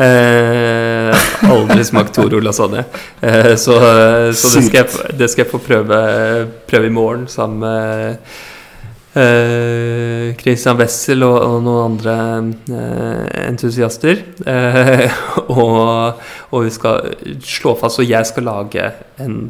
Eh, 0.00 1.50
aldri 1.50 1.84
smakt 1.84 2.14
Toro-lasagne. 2.16 2.84
Eh, 3.20 3.54
så 3.56 3.76
så 4.32 4.54
det, 4.54 4.64
skal 4.68 4.78
jeg, 4.80 5.16
det 5.18 5.28
skal 5.32 5.44
jeg 5.44 5.50
få 5.50 5.60
prøve, 5.64 5.98
prøve 6.70 6.88
i 6.88 6.94
morgen 6.94 7.26
sammen 7.28 7.60
med 7.64 8.16
eh, 9.20 10.30
Christian 10.40 10.78
Wessel 10.80 11.24
og, 11.26 11.36
og 11.36 11.56
noen 11.66 11.82
andre 11.92 12.16
eh, 12.72 13.24
entusiaster. 13.48 14.22
Eh, 14.46 15.22
og, 15.52 16.20
og 16.50 16.64
vi 16.66 16.74
skal 16.74 17.12
slå 17.44 17.76
fast, 17.80 18.00
og 18.02 18.08
jeg 18.08 18.30
skal 18.30 18.48
lage 18.48 18.92
en 19.20 19.42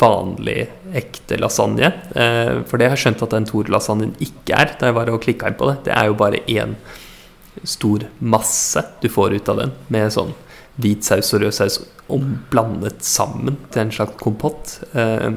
vanlig, 0.00 0.64
ekte 0.96 1.36
lasagne. 1.40 1.92
Eh, 2.16 2.54
for 2.68 2.80
det 2.80 2.88
har 2.88 2.96
jeg 2.96 3.04
skjønt 3.04 3.26
at 3.26 3.36
den 3.36 3.48
Toro-lasagnen 3.50 4.16
ikke 4.22 4.56
er, 4.56 4.74
da 4.80 4.90
jeg 4.90 4.96
var 4.96 5.12
og 5.12 5.22
klikka 5.24 5.50
inn 5.50 5.60
på 5.60 5.68
det. 5.70 5.78
Det 5.90 5.96
er 5.96 6.08
jo 6.08 6.18
bare 6.20 6.44
én 6.48 6.78
stor 7.62 8.06
masse 8.18 8.84
du 9.00 9.08
får 9.12 9.34
ut 9.38 9.50
av 9.52 9.64
den, 9.64 9.74
med 9.88 10.12
sånn 10.14 10.32
hvit 10.80 11.04
saus 11.04 11.34
og 11.34 11.44
rød 11.44 11.56
saus 11.56 11.80
og 12.10 12.24
blandet 12.50 13.04
sammen 13.04 13.58
til 13.70 13.84
en 13.84 13.92
slags 13.94 14.16
kompott. 14.22 14.78
Eh, 14.94 15.28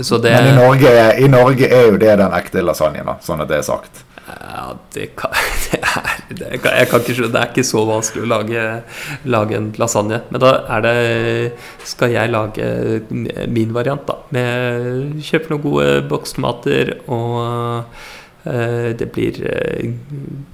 så 0.00 0.18
det 0.18 0.32
Men 0.32 0.54
i 0.54 0.56
Norge, 0.56 0.94
i 1.22 1.28
Norge 1.30 1.68
er 1.68 1.92
jo 1.92 2.00
det 2.00 2.16
den 2.18 2.34
ekte 2.34 2.64
lasagnen, 2.64 3.06
da, 3.06 3.18
sånn 3.22 3.44
at 3.44 3.50
det 3.50 3.60
er 3.60 3.66
sagt. 3.66 4.02
Ja, 4.24 4.72
det 4.94 5.10
kan, 5.18 5.34
det 5.70 5.78
er, 5.84 6.22
det 6.30 6.58
kan, 6.64 6.78
kan 6.88 7.04
ikke, 7.04 7.28
det 7.28 7.40
er 7.40 7.50
ikke 7.52 7.66
så 7.66 7.84
vanskelig 7.86 8.24
å 8.24 8.30
lage, 8.30 8.64
lage, 9.28 9.58
en 9.58 9.68
lasagne. 9.78 10.22
Men 10.32 10.42
da 10.42 10.54
er 10.78 10.84
det 10.86 10.96
skal 11.86 12.14
jeg 12.14 12.32
lage 12.32 12.68
min 13.52 13.74
variant, 13.76 14.06
da. 14.08 14.18
Med, 14.34 15.20
kjøpe 15.22 15.52
noen 15.52 15.64
gode 15.66 15.88
bokstomater 16.10 16.94
og 17.04 17.84
det 18.44 19.06
blir 19.14 19.38
eh, 19.48 19.94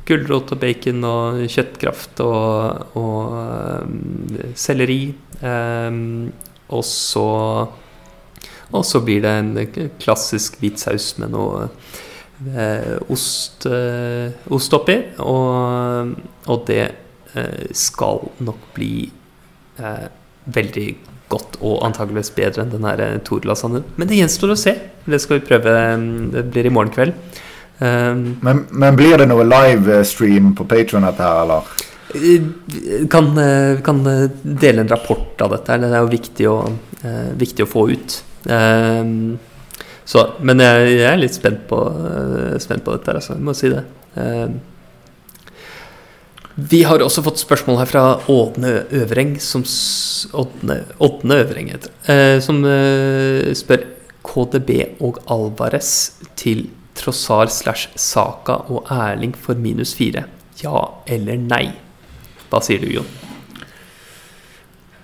gulrot 0.07 0.53
og 0.55 0.61
bacon 0.63 1.03
og 1.09 1.41
kjøttkraft 1.51 2.21
og, 2.23 2.95
og 3.01 3.35
eh, 3.41 4.53
selleri. 4.55 5.03
Eh, 5.43 5.99
og 6.71 6.85
så 6.87 7.27
Og 8.71 8.85
så 8.87 9.01
blir 9.03 9.25
det 9.25 9.31
en 9.35 9.57
klassisk 9.99 10.61
hvit 10.61 10.79
saus 10.79 11.17
med 11.19 11.33
noe 11.35 11.65
eh, 12.55 12.95
ost, 13.11 13.67
eh, 13.67 14.31
ost 14.47 14.77
oppi. 14.79 14.95
Og, 15.19 16.15
og 16.47 16.63
det 16.69 16.85
eh, 17.35 17.67
skal 17.75 18.23
nok 18.39 18.69
bli 18.77 19.11
eh, 19.83 20.07
veldig 20.47 20.89
godt 21.31 21.59
og 21.63 21.83
antageligvis 21.87 22.31
bedre 22.39 22.63
enn 22.63 22.71
den 22.71 22.87
her 22.87 23.19
Tor-lasagnen. 23.27 23.83
Men 23.99 24.07
det 24.07 24.23
gjenstår 24.23 24.55
å 24.55 24.59
se. 24.63 24.77
Det 25.07 25.19
skal 25.19 25.41
vi 25.41 25.49
prøve. 25.51 25.75
Det 26.37 26.47
blir 26.55 26.71
i 26.71 26.75
morgen 26.75 26.95
kveld. 26.95 27.19
Um, 27.81 28.37
men, 28.43 28.67
men, 28.71 28.97
blir 28.97 29.17
det 29.17 29.27
noe 29.31 29.45
livestream 29.49 30.53
på 30.57 30.67
Patron 30.69 31.07
dette 31.09 31.25
her, 31.25 31.45
eller? 31.47 31.69
Kan, 33.09 33.31
kan 33.87 34.01
dele 34.43 34.83
en 34.83 34.91
rapport 34.91 35.41
av 35.41 35.55
dette. 35.55 35.79
Det 35.81 35.89
er 35.89 36.03
jo 36.03 36.11
viktig 36.11 36.49
å, 36.51 36.57
eh, 37.07 37.29
viktig 37.39 37.65
å 37.65 37.71
få 37.71 37.85
ut. 37.93 38.17
Um, 38.51 39.39
så, 40.05 40.27
men 40.43 40.61
jeg, 40.61 40.89
jeg, 40.91 41.07
er 41.07 41.21
litt 41.23 41.37
spent 41.37 41.63
på, 41.71 41.79
spent 42.61 42.85
på 42.85 42.97
dette, 42.97 43.15
altså. 43.15 43.39
Jeg 43.39 43.47
må 43.47 43.55
si 43.57 43.71
det. 43.73 43.85
Um, 44.19 44.59
vi 46.71 46.83
har 46.85 47.01
også 47.01 47.23
fått 47.25 47.41
spørsmål 47.41 47.79
her 47.81 47.89
fra 47.89 48.03
Ådne 48.29 48.75
Øvreng, 49.01 49.37
som 49.41 49.63
Ådne, 50.43 50.81
Ådne 51.01 51.39
Øvreng 51.47 51.71
heter 51.73 52.43
som 52.45 52.59
spør 53.57 53.87
KDB 54.27 54.75
og 55.01 55.23
Alvarez 55.31 55.95
til 56.37 56.67
Trossar 57.01 57.51
slash 57.53 57.89
Saka 57.99 58.61
og 58.69 58.91
Erling 58.93 59.33
for 59.37 59.59
minus 59.59 59.95
fire. 59.97 60.27
Ja 60.61 60.85
eller 61.09 61.41
nei? 61.41 61.71
Hva 62.51 62.61
sier 62.65 62.83
du, 62.83 62.91
Jon? 62.93 63.09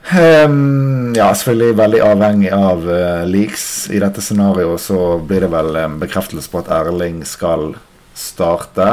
Um, 0.07 1.15
ja, 1.17 1.33
selvfølgelig 1.35 1.79
veldig 1.81 2.01
avhengig 2.07 2.51
av 2.55 2.85
uh, 2.87 3.25
leaks. 3.27 3.89
I 3.91 3.99
dette 4.03 4.23
scenarioet 4.23 4.85
så 4.85 5.17
blir 5.19 5.43
det 5.43 5.51
vel 5.51 5.79
en 5.81 5.97
bekreftelse 6.03 6.51
på 6.53 6.61
at 6.63 6.71
Erling 6.77 7.25
skal 7.27 7.73
starte. 8.15 8.87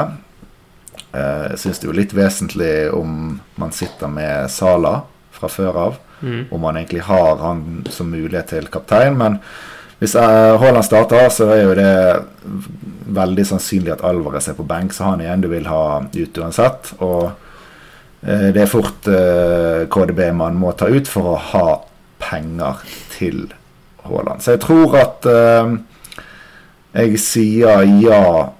Uh, 1.13 1.51
jeg 1.51 1.59
syns 1.61 1.81
det 1.81 1.85
er 1.85 1.91
jo 1.91 1.99
litt 1.99 2.15
vesentlig 2.17 2.73
om 2.97 3.37
man 3.61 3.75
sitter 3.75 4.09
med 4.09 4.49
Sala 4.53 5.03
fra 5.33 5.51
før 5.51 5.79
av. 5.83 6.01
Mm. 6.23 6.47
Om 6.49 6.65
man 6.65 6.79
egentlig 6.81 7.05
har 7.05 7.37
han 7.43 7.83
som 7.93 8.09
mulighet 8.09 8.49
til 8.55 8.71
kaptein. 8.73 9.17
Men 9.19 9.37
hvis 10.03 10.17
uh, 10.19 10.59
Haaland 10.59 10.85
starter, 10.85 11.29
så 11.31 11.47
er 11.55 11.63
jo 11.63 11.77
det 11.79 11.93
veldig 13.13 13.45
sannsynlig 13.47 13.95
at 13.95 14.03
Alvarez 14.05 14.49
er 14.51 14.57
på 14.57 14.67
benk, 14.67 14.93
så 14.93 15.13
han 15.13 15.23
igjen 15.23 15.43
du 15.45 15.49
vil 15.51 15.69
ha 15.71 16.03
ut 16.03 16.39
uansett. 16.43 16.93
Og 16.99 17.31
Eh, 18.27 18.49
det 18.55 18.61
er 18.63 18.71
fort 18.71 19.07
eh, 19.11 19.83
KDB 19.91 20.29
man 20.35 20.55
må 20.55 20.71
ta 20.79 20.87
ut 20.87 21.09
for 21.11 21.33
å 21.33 21.39
ha 21.51 21.67
penger 22.23 22.83
til 23.11 23.49
Haaland. 24.05 24.43
Så 24.43 24.55
jeg 24.55 24.63
tror 24.63 24.95
at 25.01 25.27
eh, 25.27 25.73
jeg 27.03 27.19
sier 27.19 27.83
ja 27.99 28.53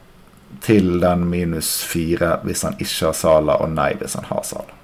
til 0.64 0.98
den 1.00 1.26
minus 1.32 1.78
fire 1.88 2.38
hvis 2.44 2.64
han 2.68 2.76
ikke 2.80 3.08
har 3.08 3.16
Sala, 3.16 3.58
og 3.64 3.72
nei 3.72 3.94
hvis 4.00 4.18
han 4.20 4.28
har 4.28 4.44
Sala. 4.48 4.80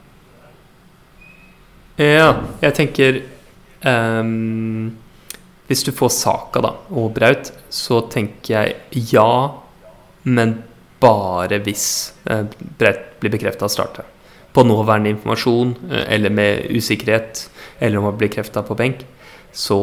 Ja, 2.00 2.30
jeg 2.64 2.76
tenker 2.78 3.18
um, 3.84 4.96
Hvis 5.70 5.84
du 5.86 5.92
får 5.94 6.10
Saka 6.16 6.64
da, 6.66 6.74
og 6.98 7.12
Braut, 7.14 7.52
så 7.70 8.02
tenker 8.10 8.56
jeg 8.56 9.04
ja, 9.14 9.32
men 10.26 10.56
bare 11.00 11.60
hvis 11.64 11.86
uh, 12.26 12.48
Braut 12.80 13.20
blir 13.22 13.36
bekrefta 13.36 13.68
å 13.68 13.72
starte 13.72 14.06
på 14.54 14.64
nåværende 14.66 15.12
informasjon 15.14 15.76
eh, 15.92 16.06
eller 16.16 16.34
med 16.34 16.72
usikkerhet, 16.74 17.44
eller 17.80 18.00
om 18.00 18.08
han 18.10 18.18
blir 18.18 18.32
krefta 18.34 18.64
på 18.66 18.76
benk, 18.76 19.04
så 19.54 19.78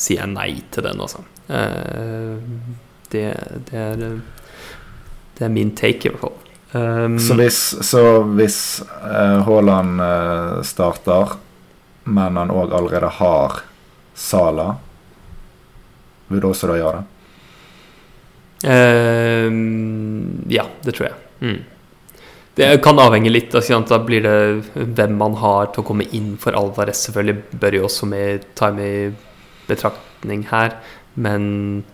sier 0.00 0.22
jeg 0.22 0.32
nei 0.32 0.54
til 0.72 0.86
den, 0.86 1.02
altså. 1.04 1.20
Eh, 1.52 2.38
det, 3.12 3.24
det, 3.68 3.82
er, 3.82 4.04
det 5.36 5.44
er 5.44 5.52
min 5.52 5.74
take, 5.76 6.08
i 6.08 6.14
hvert 6.14 6.24
fall. 6.24 6.38
Um, 6.72 7.18
så 7.18 7.34
hvis, 7.34 7.58
så 7.82 8.02
hvis 8.38 8.58
Haaland 9.44 10.00
starter, 10.64 11.34
men 12.06 12.38
han 12.38 12.52
òg 12.54 12.72
allerede 12.78 13.10
har 13.18 13.60
Sala, 14.14 14.76
vil 16.30 16.42
du 16.42 16.48
også 16.50 16.70
da 16.70 16.78
gjøre 16.78 17.00
det? 17.00 17.06
Uh, 18.60 19.50
ja, 20.52 20.66
det 20.84 20.96
tror 20.96 21.10
jeg. 21.10 21.20
Mm. 21.40 21.60
Det 22.60 22.70
kan 22.84 22.98
avhenge 23.00 23.30
litt. 23.32 23.54
Da 23.54 23.98
blir 24.04 24.26
det 24.26 24.36
hvem 24.74 25.14
man 25.16 25.38
har 25.40 25.70
til 25.72 25.84
å 25.84 25.86
komme 25.86 26.06
inn 26.16 26.34
for 26.40 26.56
Alvarez. 26.58 27.06
Selvfølgelig 27.06 27.60
bør 27.62 27.78
jo 27.78 27.86
også 27.88 28.08
med, 28.10 28.50
ta 28.58 28.72
med 28.74 28.90
i 28.90 29.08
betraktning 29.70 30.44
her, 30.50 30.74
men 31.14 31.84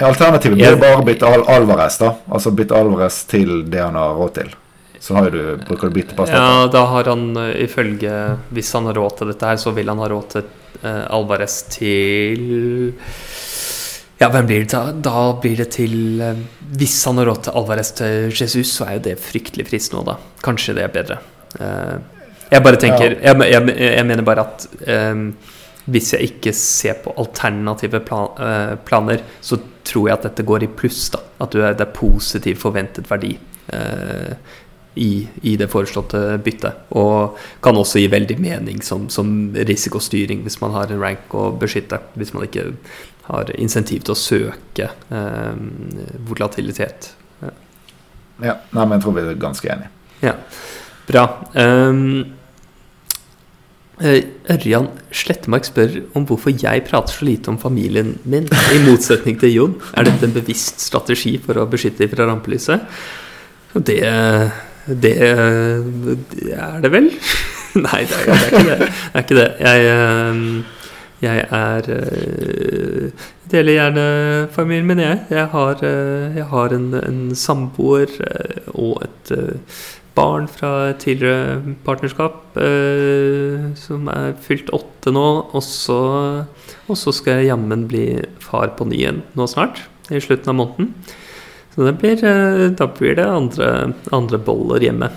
Alternativet 0.00 0.56
blir 0.56 0.78
bare 0.80 1.00
å 1.00 1.04
bytte 1.04 1.28
Al 1.28 1.42
Alvarez, 1.52 1.98
da. 2.00 2.14
Altså 2.32 2.52
bytte 2.56 2.76
Alvarez 2.78 3.18
til 3.28 3.66
det 3.68 3.82
han 3.82 3.98
har 3.98 4.14
råd 4.16 4.32
til. 4.38 4.54
Så 5.00 5.16
har 5.16 5.30
du, 5.32 5.42
bruker 5.66 5.88
du 5.88 5.96
bytte 5.96 6.16
på 6.16 6.26
Ja, 6.28 6.66
da 6.72 6.82
har 6.90 7.08
han 7.08 7.30
eh, 7.40 7.62
ifølge 7.64 8.10
Hvis 8.52 8.68
han 8.76 8.84
har 8.84 8.98
råd 9.00 9.14
til 9.16 9.30
dette 9.32 9.48
her, 9.48 9.56
så 9.56 9.72
vil 9.72 9.88
han 9.88 10.00
ha 10.02 10.08
råd 10.12 10.26
til 10.34 10.44
uh, 10.82 11.06
Alvarez 11.16 11.54
til 11.72 12.92
ja, 14.20 14.28
hvem 14.28 14.48
blir 14.48 14.64
det 14.64 14.72
da? 14.74 14.92
Da 14.92 15.20
blir 15.40 15.56
det 15.62 15.70
til 15.78 16.20
eh, 16.20 16.40
Hvis 16.76 16.98
han 17.08 17.20
har 17.20 17.30
råd 17.30 17.46
til 17.46 17.56
Alvarez 17.56 17.94
til 17.96 18.34
Jesus, 18.36 18.74
så 18.76 18.86
er 18.86 18.98
jo 18.98 19.06
det 19.08 19.20
fryktelig 19.24 19.64
fristende 19.70 20.02
òg, 20.02 20.10
da. 20.10 20.16
Kanskje 20.44 20.76
det 20.76 20.84
er 20.84 20.92
bedre. 20.92 21.16
Eh, 21.56 21.96
jeg 22.50 22.64
bare 22.66 22.80
tenker 22.82 23.16
Jeg, 23.16 23.36
jeg, 23.46 23.74
jeg 23.78 24.06
mener 24.06 24.26
bare 24.26 24.44
at 24.44 24.66
um, 25.14 25.30
hvis 25.90 26.12
jeg 26.12 26.28
ikke 26.28 26.52
ser 26.54 26.98
på 27.02 27.14
alternative 27.18 28.02
plan, 28.06 28.28
uh, 28.38 28.74
planer, 28.86 29.22
så 29.42 29.56
tror 29.86 30.08
jeg 30.08 30.18
at 30.18 30.26
dette 30.28 30.44
går 30.46 30.66
i 30.66 30.68
pluss. 30.68 31.08
da 31.14 31.22
At 31.40 31.54
det 31.56 31.82
er 31.82 31.94
positiv 31.94 32.60
forventet 32.62 33.08
verdi 33.10 33.32
uh, 33.72 34.34
i, 34.94 35.26
i, 35.42 35.56
det 35.56 35.70
foreslåtte 35.72 36.38
byttet. 36.44 36.84
Og 36.98 37.38
kan 37.64 37.78
også 37.78 38.02
gi 38.02 38.10
veldig 38.12 38.36
mening 38.42 38.84
som, 38.84 39.08
som 39.10 39.54
risikostyring 39.54 40.44
hvis 40.44 40.60
man 40.62 40.74
har 40.76 40.92
en 40.92 41.02
rank 41.02 41.34
å 41.34 41.48
beskytte. 41.58 42.02
Hvis 42.18 42.34
man 42.36 42.46
ikke 42.46 42.68
har 43.30 43.52
insentiv 43.62 44.04
til 44.06 44.14
å 44.14 44.18
søke 44.18 44.90
eh, 44.90 45.62
volatilitet. 46.28 47.12
Ja. 47.40 47.54
ja, 48.50 48.58
nei, 48.74 48.84
men 48.84 48.98
jeg 48.98 49.06
tror 49.06 49.16
vi 49.16 49.24
er 49.24 49.40
ganske 49.40 49.72
enige. 49.72 49.90
Ja, 50.20 50.36
bra. 51.08 51.24
Um, 51.54 52.36
Ørjan 54.00 54.88
Slettemark 55.12 55.66
spør 55.68 55.98
om 56.16 56.24
hvorfor 56.28 56.54
jeg 56.56 56.86
prater 56.88 57.12
så 57.12 57.26
lite 57.28 57.52
om 57.52 57.58
familien 57.60 58.14
min, 58.24 58.48
i 58.48 58.80
motsetning 58.86 59.36
til 59.40 59.52
Jon. 59.52 59.76
Er 59.92 60.08
dette 60.08 60.24
en 60.28 60.36
bevisst 60.36 60.80
strategi 60.80 61.36
for 61.44 61.60
å 61.60 61.68
beskytte 61.68 62.06
dem 62.06 62.12
fra 62.14 62.28
rampelyset? 62.30 62.86
Det, 63.76 64.00
det, 64.88 65.14
det 66.40 66.52
er 66.56 66.80
det 66.82 66.92
vel? 66.94 67.10
Nei, 67.86 68.02
det 68.08 68.16
er, 68.18 68.26
det 68.26 68.34
er, 68.34 68.46
ikke 68.48 68.66
det. 68.66 68.78
Det 68.90 69.20
er 69.20 69.26
ikke 69.26 69.38
det. 69.38 69.48
Jeg, 69.60 70.79
jeg 71.20 71.44
er 71.52 71.88
uh, 71.92 73.28
Deler 73.50 73.74
gjerne 73.74 74.04
familien 74.54 74.86
min, 74.88 75.00
jeg. 75.02 75.24
Jeg 75.34 75.48
har, 75.52 75.80
uh, 75.84 76.36
jeg 76.36 76.46
har 76.52 76.74
en, 76.76 76.86
en, 76.96 77.22
samboer 77.36 78.12
uh, 78.22 78.70
og 78.72 79.02
et 79.04 79.32
barn 80.16 80.48
fra 80.50 80.92
tidligere 81.00 81.76
partnerskap 81.86 82.56
som 83.78 84.08
er 84.10 84.34
fylt 84.42 84.72
åtte 84.74 85.12
nå. 85.14 85.26
Og 85.54 85.62
så, 85.64 86.00
og 86.90 86.98
så 86.98 87.14
skal 87.14 87.38
jeg 87.38 87.52
jammen 87.52 87.86
bli 87.88 88.04
far 88.42 88.74
på 88.76 88.88
ny 88.90 88.98
igjen 88.98 89.22
nå 89.38 89.46
snart, 89.48 89.84
i 90.10 90.20
slutten 90.20 90.50
av 90.50 90.58
måneden. 90.58 90.90
Så 91.72 91.86
det 91.86 91.94
blir, 92.02 92.26
da 92.76 92.90
blir 92.90 93.16
det 93.16 93.28
andre, 93.30 93.70
andre 94.12 94.42
boller 94.50 94.82
hjemme. 94.82 95.08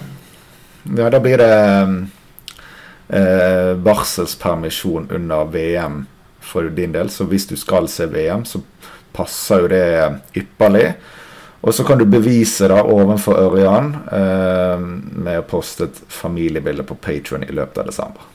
Ja, 0.93 1.10
da 1.10 1.20
blir 1.20 1.41
det 1.41 1.51
eh, 3.10 3.74
barselspermisjon 3.84 5.10
under 5.12 5.45
VM 5.45 6.06
for 6.43 6.64
din 6.64 6.91
del. 6.91 7.10
Så 7.10 7.28
hvis 7.30 7.47
du 7.47 7.56
skal 7.60 7.88
se 7.91 8.08
VM, 8.12 8.45
så 8.45 8.62
passer 9.14 9.64
jo 9.64 9.72
det 9.72 9.86
ypperlig. 10.38 10.93
Og 11.64 11.72
så 11.74 11.86
kan 11.88 11.99
du 11.99 12.06
bevise 12.06 12.68
da 12.68 12.82
overfor 12.84 13.39
Ørjan 13.39 13.93
eh, 14.12 14.84
med 15.24 15.39
å 15.39 15.47
poste 15.47 15.88
et 15.88 16.04
familiebilde 16.12 16.84
på 16.88 16.99
Patron 16.99 17.45
i 17.47 17.56
løpet 17.56 17.84
av 17.84 17.91
desember. 17.91 18.30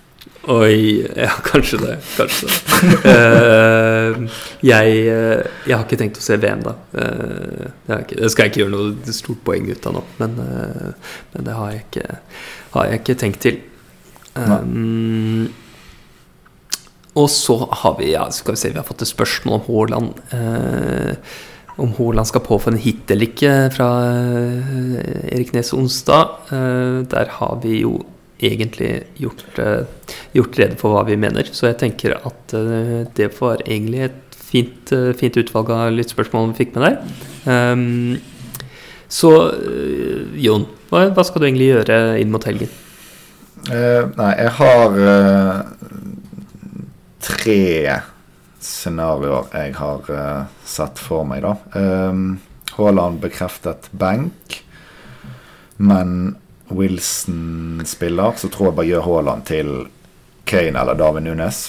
Oi 0.49 1.05
Ja, 1.17 1.31
kanskje 1.45 1.79
det. 1.83 1.95
Kanskje 2.17 2.49
det. 2.49 2.59
uh, 3.05 4.39
jeg, 4.65 4.93
uh, 5.13 5.43
jeg, 5.67 5.75
har 5.75 5.85
ikke 5.85 5.99
tenkt 6.01 6.21
å 6.21 6.25
se 6.25 6.39
VM, 6.41 6.63
da. 6.65 6.75
Uh, 6.95 7.67
det, 7.85 7.99
ikke, 8.07 8.21
det, 8.23 8.31
skal 8.33 8.47
jeg 8.47 8.53
ikke 8.53 8.63
gjøre 8.63 8.75
noe 8.75 9.17
stort 9.17 9.43
poeng 9.45 9.69
ut 9.69 9.89
av 9.91 9.99
nå, 9.99 10.05
men, 10.23 10.39
men 11.35 11.49
det 11.49 11.57
har 11.59 11.75
jeg, 11.75 11.85
ikke, 11.89 12.21
har 12.77 12.89
jeg 12.89 13.03
ikke 13.03 13.19
tenkt 13.25 13.45
til. 13.45 13.61
Um, 14.39 15.49
og 17.19 17.31
så 17.33 17.57
har 17.83 17.97
vi 17.99 18.13
ja, 18.13 18.27
skal 18.35 18.55
vi 18.55 18.61
se, 18.61 18.73
vi 18.73 18.79
har 18.79 18.87
fått 18.87 19.03
et 19.03 19.11
spørsmål 19.11 19.59
om 19.59 19.65
Haaland. 19.67 20.21
Uh, 20.33 21.15
om 21.79 21.95
Haaland 21.97 22.31
skal 22.31 22.45
påføre 22.47 22.75
en 22.75 22.83
hit 22.83 23.11
eller 23.11 23.31
ikke 23.31 23.57
fra 23.75 23.89
uh, 24.05 25.01
Erik 25.33 25.53
Nes 25.57 25.73
Onsdag. 25.75 26.39
Uh, 26.53 27.03
der 27.11 27.35
har 27.39 27.59
vi 27.65 27.83
jo 27.83 27.99
egentlig 28.39 28.93
gjort, 29.19 29.41
gjort, 30.31 30.59
rede 30.61 30.77
for 30.79 30.95
hva 30.95 31.03
vi 31.09 31.17
mener. 31.19 31.49
Så 31.51 31.67
jeg 31.67 31.81
tenker 31.81 32.15
at 32.23 32.53
det 33.19 33.33
var 33.35 33.65
egentlig 33.65 34.05
et 34.07 34.37
fint, 34.39 34.93
fint, 35.19 35.41
utvalg 35.43 35.73
av 35.75 35.91
litt 35.91 36.15
spørsmål 36.15 36.53
vi 36.53 36.61
fikk 36.61 36.77
med 36.77 36.87
der. 36.87 37.01
Um, 37.51 38.15
så 39.11 39.33
Jon, 40.39 40.69
hva, 40.93 41.09
hva, 41.11 41.25
skal 41.27 41.43
du 41.43 41.49
egentlig 41.49 41.73
gjøre 41.73 41.99
inn 42.23 42.31
mot 42.31 42.47
helgen? 42.47 42.71
Nei, 43.69 44.31
jeg 44.39 44.53
har 44.59 44.95
tre 47.23 47.63
scenarioer 48.65 49.51
jeg 49.53 49.75
har 49.79 50.09
uh, 50.11 50.47
sett 50.65 51.01
for 51.03 51.29
meg, 51.29 51.45
da. 51.45 51.55
Haaland 52.79 53.21
bekreftet 53.23 53.91
benk, 53.91 54.61
men 55.77 56.37
Wilson 56.69 57.83
spiller, 57.87 58.37
så 58.37 58.51
tror 58.53 58.71
jeg 58.71 58.79
bare 58.79 58.91
gjør 58.91 59.07
Haaland 59.07 59.47
til 59.49 59.73
Kane 60.49 60.81
eller 60.81 60.99
David 60.99 61.27
Nunes. 61.27 61.69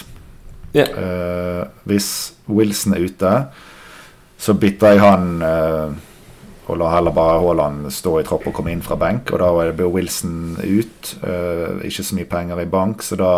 Yeah. 0.76 0.92
Uh, 0.94 1.68
hvis 1.90 2.34
Wilson 2.48 2.94
er 2.96 3.08
ute, 3.10 3.34
så 4.40 4.56
bytter 4.56 4.96
jeg 4.96 5.04
han 5.04 5.42
uh, 5.44 5.98
og 6.70 6.78
la 6.78 6.92
heller 6.94 7.14
bare 7.16 7.40
Haaland 7.42 7.90
stå 7.94 8.20
i 8.20 8.26
tropp 8.28 8.46
og 8.50 8.54
komme 8.54 8.72
inn 8.74 8.84
fra 8.86 8.98
benk. 9.00 9.32
Og 9.34 9.42
da 9.42 9.50
ble 9.74 9.88
Wilson 9.90 10.58
ut. 10.62 11.16
Uh, 11.24 11.82
ikke 11.88 12.06
så 12.06 12.18
mye 12.18 12.30
penger 12.30 12.62
i 12.62 12.70
bank, 12.70 13.02
så 13.06 13.18
da 13.20 13.32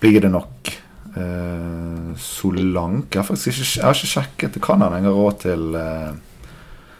blir 0.00 0.20
det 0.22 0.30
nok 0.30 0.70
uh, 1.16 2.14
Solanke. 2.20 3.16
Jeg 3.16 3.22
har 3.22 3.28
faktisk 3.30 3.50
ikke, 3.50 3.66
jeg 3.66 3.86
har 3.86 3.98
ikke 3.98 4.12
sjekket. 4.12 4.54
Det 4.54 4.62
kan 4.62 4.84
han 4.84 4.94
har 4.94 5.16
råd 5.16 5.40
til 5.42 5.62
uh, 5.74 6.10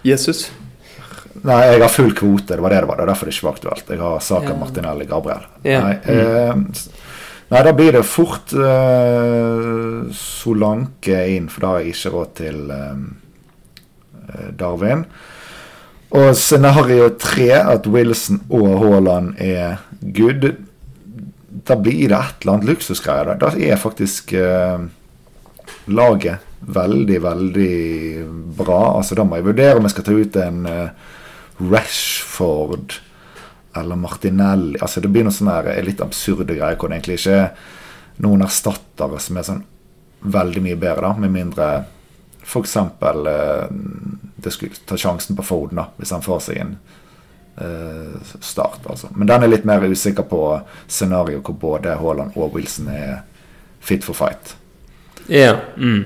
Jesus? 0.06 0.48
Nei, 1.46 1.60
jeg 1.68 1.82
har 1.84 1.92
full 1.92 2.14
kvote. 2.16 2.56
Det 2.56 2.64
var 2.64 2.74
det 2.74 2.80
det 2.82 2.88
var. 2.90 2.98
Det 2.98 3.04
er 3.04 3.12
derfor 3.12 3.28
det 3.28 3.36
ikke 3.36 3.46
var 3.46 3.58
aktuelt. 3.60 3.92
Jeg 3.92 4.02
har 4.02 4.24
Saka 4.24 4.50
yeah. 4.50 4.58
Martinelli 4.58 5.06
Gabriel. 5.06 5.44
Yeah. 5.62 5.84
Nei, 5.84 5.94
uh, 6.10 6.54
nei, 7.52 7.62
da 7.68 7.76
blir 7.76 7.92
det 7.94 8.02
fort 8.08 8.56
Solanke 10.16 11.22
inn, 11.36 11.46
for 11.52 11.62
da 11.62 11.70
har 11.74 11.84
jeg 11.84 11.94
ikke 11.94 12.14
råd 12.16 12.34
til 12.40 12.58
Darwin. 14.58 15.04
Og 16.16 16.36
scenario 16.38 17.10
tre, 17.18 17.50
at 17.58 17.86
Wilson 17.90 18.40
og 18.48 18.68
Haaland 18.80 19.34
er 19.42 19.82
good 20.14 20.52
da 21.66 21.76
blir 21.80 22.10
det 22.10 22.16
et 22.16 22.42
eller 22.42 22.56
annet 22.56 22.68
luksusgreier. 22.70 23.32
Da 23.40 23.50
er 23.56 23.80
faktisk 23.80 24.32
eh, 24.36 24.84
laget 25.90 26.44
veldig, 26.60 27.18
veldig 27.22 27.76
bra. 28.58 28.80
Altså 28.98 29.16
Da 29.18 29.24
må 29.24 29.38
jeg 29.38 29.48
vurdere 29.48 29.78
om 29.78 29.86
jeg 29.86 29.96
skal 29.96 30.06
ta 30.06 30.16
ut 30.16 30.38
en 30.42 30.68
eh, 30.70 31.08
Rashford 31.72 32.98
eller 33.76 34.00
Martinelli. 34.00 34.76
Altså 34.80 35.02
Det 35.02 35.10
blir 35.12 35.26
noen 35.26 35.36
sånne 35.36 35.58
her 35.58 35.86
litt 35.86 36.04
absurde 36.04 36.56
greier 36.56 36.78
hvor 36.78 36.90
det 36.90 37.00
egentlig 37.00 37.20
ikke 37.20 37.40
er 37.40 38.22
noen 38.24 38.46
erstattere 38.46 39.20
som 39.20 39.36
er 39.36 39.48
sånn 39.50 39.64
veldig 40.26 40.62
mye 40.64 40.78
bedre, 40.80 41.10
da, 41.10 41.20
med 41.20 41.34
mindre 41.34 41.66
f.eks. 42.46 42.76
Eh, 42.76 43.66
det 44.36 44.54
skulle 44.54 44.86
ta 44.86 44.98
sjansen 45.00 45.36
på 45.36 45.44
Foden, 45.46 45.82
da, 45.82 45.90
hvis 45.98 46.14
han 46.14 46.24
får 46.24 46.46
seg 46.48 46.62
en 46.62 46.78
Eh, 47.58 48.20
start. 48.40 48.80
Altså. 48.86 49.08
Men 49.14 49.26
den 49.30 49.42
er 49.42 49.48
litt 49.48 49.64
mer 49.64 49.80
usikker 49.80 50.26
på 50.28 50.40
scenario 50.92 51.38
hvor 51.40 51.54
både 51.56 51.94
Haaland 51.96 52.34
og 52.36 52.52
Wilson 52.52 52.90
er 52.92 53.22
fit 53.80 54.04
for 54.04 54.12
fight. 54.12 54.52
Ja, 55.32 55.54
mm. 55.76 56.02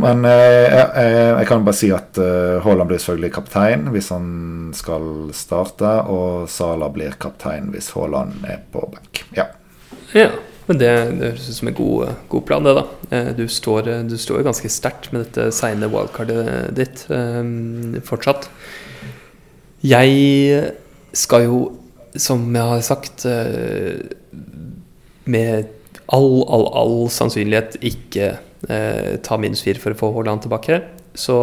Men 0.00 0.24
eh, 0.24 0.70
jeg, 0.72 0.86
jeg, 1.34 1.46
kan 1.50 1.66
bare 1.66 1.76
si 1.76 1.90
at 1.92 2.20
Haaland 2.64 2.88
blir 2.88 3.02
selvfølgelig 3.02 3.32
kaptein 3.34 3.84
hvis 3.92 4.08
han 4.14 4.30
skal 4.72 5.28
starte, 5.36 5.90
og 6.08 6.48
Sala 6.48 6.88
blir 6.96 7.20
kaptein 7.20 7.68
hvis 7.74 7.92
Haaland 7.92 8.48
er 8.48 8.64
på 8.72 8.88
benk. 8.94 9.26
Ja. 9.36 9.50
ja. 10.16 10.30
Men 10.68 10.80
det, 10.82 10.88
høres 11.22 11.48
ut 11.48 11.56
som 11.56 11.70
en 11.70 11.76
god, 11.78 12.10
god, 12.28 12.44
plan, 12.44 12.66
det, 12.66 12.74
da. 12.76 13.20
Du 13.38 13.46
står, 13.48 13.88
du 14.04 14.16
står 14.20 14.44
ganske 14.44 14.68
sterkt 14.68 15.08
med 15.14 15.24
dette 15.24 15.48
seine 15.56 15.88
wildcardet 15.88 16.74
ditt 16.76 17.06
um, 17.08 17.96
fortsatt. 18.04 18.50
Jeg 19.80 20.74
skal 21.16 21.46
jo, 21.46 21.60
som 22.18 22.44
jeg 22.54 22.72
har 22.74 22.84
sagt, 22.84 23.24
eh, 23.24 24.10
med 25.24 25.68
all, 26.08 26.42
all, 26.48 26.66
all 26.80 26.98
sannsynlighet 27.12 27.78
ikke 27.84 28.32
eh, 28.68 29.16
ta 29.24 29.38
minus 29.40 29.62
fire 29.64 29.80
for 29.80 29.94
å 29.94 30.00
få 30.00 30.12
Haaland 30.16 30.44
tilbake. 30.44 30.82
Så 31.14 31.38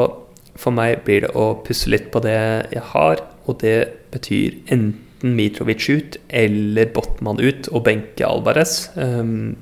for 0.55 0.75
meg 0.75 1.03
blir 1.07 1.25
det 1.25 1.33
å 1.37 1.53
pusse 1.65 1.89
litt 1.91 2.11
på 2.13 2.21
det 2.23 2.37
jeg 2.73 2.83
har, 2.93 3.23
og 3.45 3.59
det 3.63 3.77
betyr 4.13 4.61
enten 4.67 5.01
Mitrovic 5.23 5.87
ut 5.89 6.17
eller 6.27 6.89
Botman 6.95 7.39
ut 7.39 7.69
og 7.71 7.85
benke 7.87 8.25
Alvarez. 8.27 8.89
Um, 8.95 9.55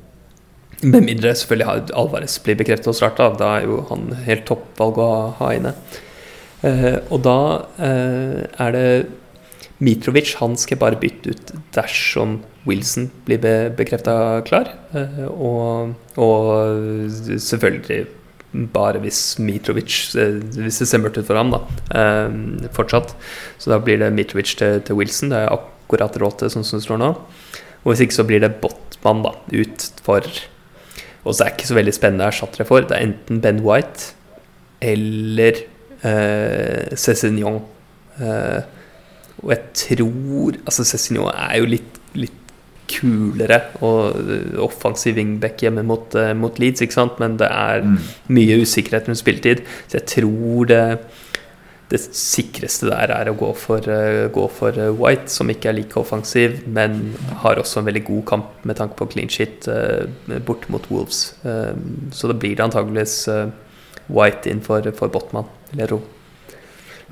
med 0.84 1.06
mindre 1.06 1.34
selvfølgelig 1.38 1.94
Alvarez 1.96 2.38
blir 2.44 2.58
bekreftet 2.60 2.92
og 2.92 2.98
starta, 2.98 3.30
da 3.40 3.58
er 3.60 3.68
jo 3.70 3.84
han 3.92 4.10
helt 4.26 4.48
toppvalg 4.50 5.00
å 5.00 5.12
ha 5.40 5.52
inne. 5.56 5.76
Uh, 6.64 6.98
og 7.12 7.22
da 7.26 7.38
uh, 7.78 8.40
er 8.64 8.76
det 8.76 8.88
Mitrovic 9.84 10.36
han 10.40 10.56
skal 10.60 10.80
bare 10.80 11.00
bytte 11.00 11.34
ut 11.34 11.54
dersom 11.76 12.38
Wilson 12.68 13.10
blir 13.28 13.42
be 13.44 13.56
bekrefta 13.76 14.42
klar. 14.48 14.72
Uh, 14.96 15.26
og, 15.34 15.96
og, 16.16 17.10
selvfølgelig 17.38 18.06
bare 18.54 19.02
hvis 19.02 19.40
Mitrovic 19.42 20.14
Hvis 20.14 20.78
det 20.80 20.88
ser 20.88 21.02
mørkt 21.02 21.18
ut 21.18 21.28
for 21.28 21.40
ham, 21.40 21.54
da. 21.54 21.62
fortsatt. 22.76 23.16
Så 23.58 23.74
da 23.74 23.80
blir 23.82 23.98
det 24.02 24.14
Mitrovic 24.14 24.56
til, 24.60 24.82
til 24.86 25.00
Wilson. 25.00 25.34
Det 25.34 25.42
er 25.42 25.54
akkurat 25.54 26.18
råd 26.22 26.40
til 26.40 26.54
sånn 26.54 26.68
som 26.68 26.80
det 26.80 26.86
står 26.86 27.02
nå. 27.02 27.14
Og 27.84 27.92
hvis 27.92 28.04
ikke 28.06 28.20
så 28.20 28.28
blir 28.28 28.44
det 28.44 28.56
Botman 28.62 29.24
da, 29.26 29.34
ut 29.52 29.88
for 30.06 30.28
Og 31.24 31.32
så 31.34 31.44
er 31.44 31.50
det 31.50 31.56
ikke 31.58 31.72
så 31.72 31.80
veldig 31.80 31.96
spennende 31.96 32.30
erstattere 32.30 32.68
for. 32.68 32.86
Det 32.86 32.98
er 32.98 33.08
enten 33.10 33.42
Ben 33.44 33.64
White 33.66 34.14
eller 34.84 35.64
eh, 36.04 36.94
Cézignon. 37.00 37.62
Eh, 38.20 38.62
og 39.44 39.52
jeg 39.54 39.62
tror 39.74 40.58
Altså, 40.66 40.84
Cézignon 40.84 41.32
er 41.32 41.60
jo 41.62 41.70
litt, 41.72 42.00
litt 42.20 42.43
kulere 42.90 43.60
og 43.86 44.18
eh, 44.20 44.56
offensiv 44.64 45.18
wingback 45.18 45.64
hjemme 45.64 45.84
mot, 45.88 46.16
uh, 46.18 46.32
mot, 46.38 46.58
Leeds, 46.62 46.84
ikke 46.84 46.98
sant? 46.98 47.20
men 47.22 47.38
det 47.42 47.50
er 47.50 47.84
mm. 47.86 48.00
mye 48.36 48.62
usikkerhet 48.64 49.10
rundt 49.10 49.22
spilletid. 49.22 49.64
Så 49.88 50.00
jeg 50.00 50.08
tror 50.12 50.70
det, 50.72 50.82
det 51.94 52.02
sikreste 52.04 52.90
der 52.92 53.14
er 53.16 53.32
å 53.32 53.36
gå 53.40 53.52
for, 53.60 53.88
uh, 53.88 54.26
gå 54.34 54.48
for 54.54 54.80
White, 55.00 55.32
som 55.34 55.52
ikke 55.52 55.72
er 55.72 55.78
like 55.80 56.00
offensiv, 56.00 56.62
men 56.68 57.14
har 57.44 57.62
også 57.62 57.82
en 57.82 57.90
veldig 57.90 58.06
god 58.10 58.26
kamp 58.34 58.66
med 58.68 58.80
tanke 58.80 59.00
på 59.00 59.10
clean 59.14 59.32
shit 59.32 59.70
bort 60.48 60.68
mot 60.74 60.90
Wolves. 60.92 61.34
så 61.44 62.30
da 62.30 62.36
blir 62.36 62.58
det 62.58 62.66
antageligvis 62.66 63.16
White 64.12 64.52
inn 64.52 64.60
for, 64.64 64.86
for 64.98 65.12
Botman 65.12 65.48
vil 65.72 65.84
jeg 65.86 65.94
tro. 65.94 66.02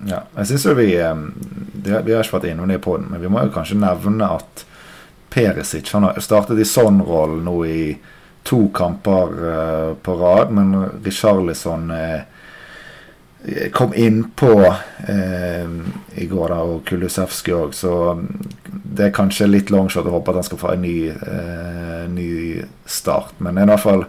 Ja, 0.10 0.24
jeg 0.38 0.50
synes 0.50 0.66
jo 0.66 0.74
vi 0.74 0.90
Vi 0.90 1.92
har 1.94 2.02
ikke 2.02 2.40
vært 2.40 2.48
innom 2.50 2.70
det 2.72 2.82
på 2.82 2.96
den, 2.98 3.12
men 3.12 3.22
vi 3.22 3.30
må 3.30 3.44
jo 3.46 3.54
kanskje 3.54 3.78
nevne 3.80 4.28
at 4.38 4.66
Perisic 5.32 5.94
han 5.96 6.08
har 6.08 6.20
startet 6.24 6.60
i 6.60 6.68
sånn 6.68 7.02
rolle 7.08 7.42
nå 7.46 7.56
i 7.66 7.86
to 8.48 8.66
kamper 8.74 9.34
uh, 9.38 9.90
på 10.02 10.16
rad, 10.18 10.52
men 10.52 10.74
Richarlison 11.06 11.92
uh, 11.94 12.24
kom 13.74 13.94
innpå 13.94 14.54
uh, 14.66 15.76
i 16.18 16.28
går, 16.28 16.52
da, 16.52 16.60
og 16.66 16.84
Kulusevski 16.90 17.54
òg, 17.54 17.78
så 17.78 17.94
det 18.66 19.08
er 19.08 19.16
kanskje 19.16 19.50
litt 19.50 19.72
longshot 19.74 20.10
å 20.10 20.18
håpe 20.18 20.34
at 20.34 20.42
han 20.42 20.50
skal 20.50 20.62
få 20.62 20.74
en 20.74 20.86
ny, 20.86 20.98
uh, 21.14 22.06
ny 22.12 22.30
start. 22.90 23.38
Men 23.40 23.62
i 23.62 23.70
hvert 23.70 23.86
fall 23.86 24.08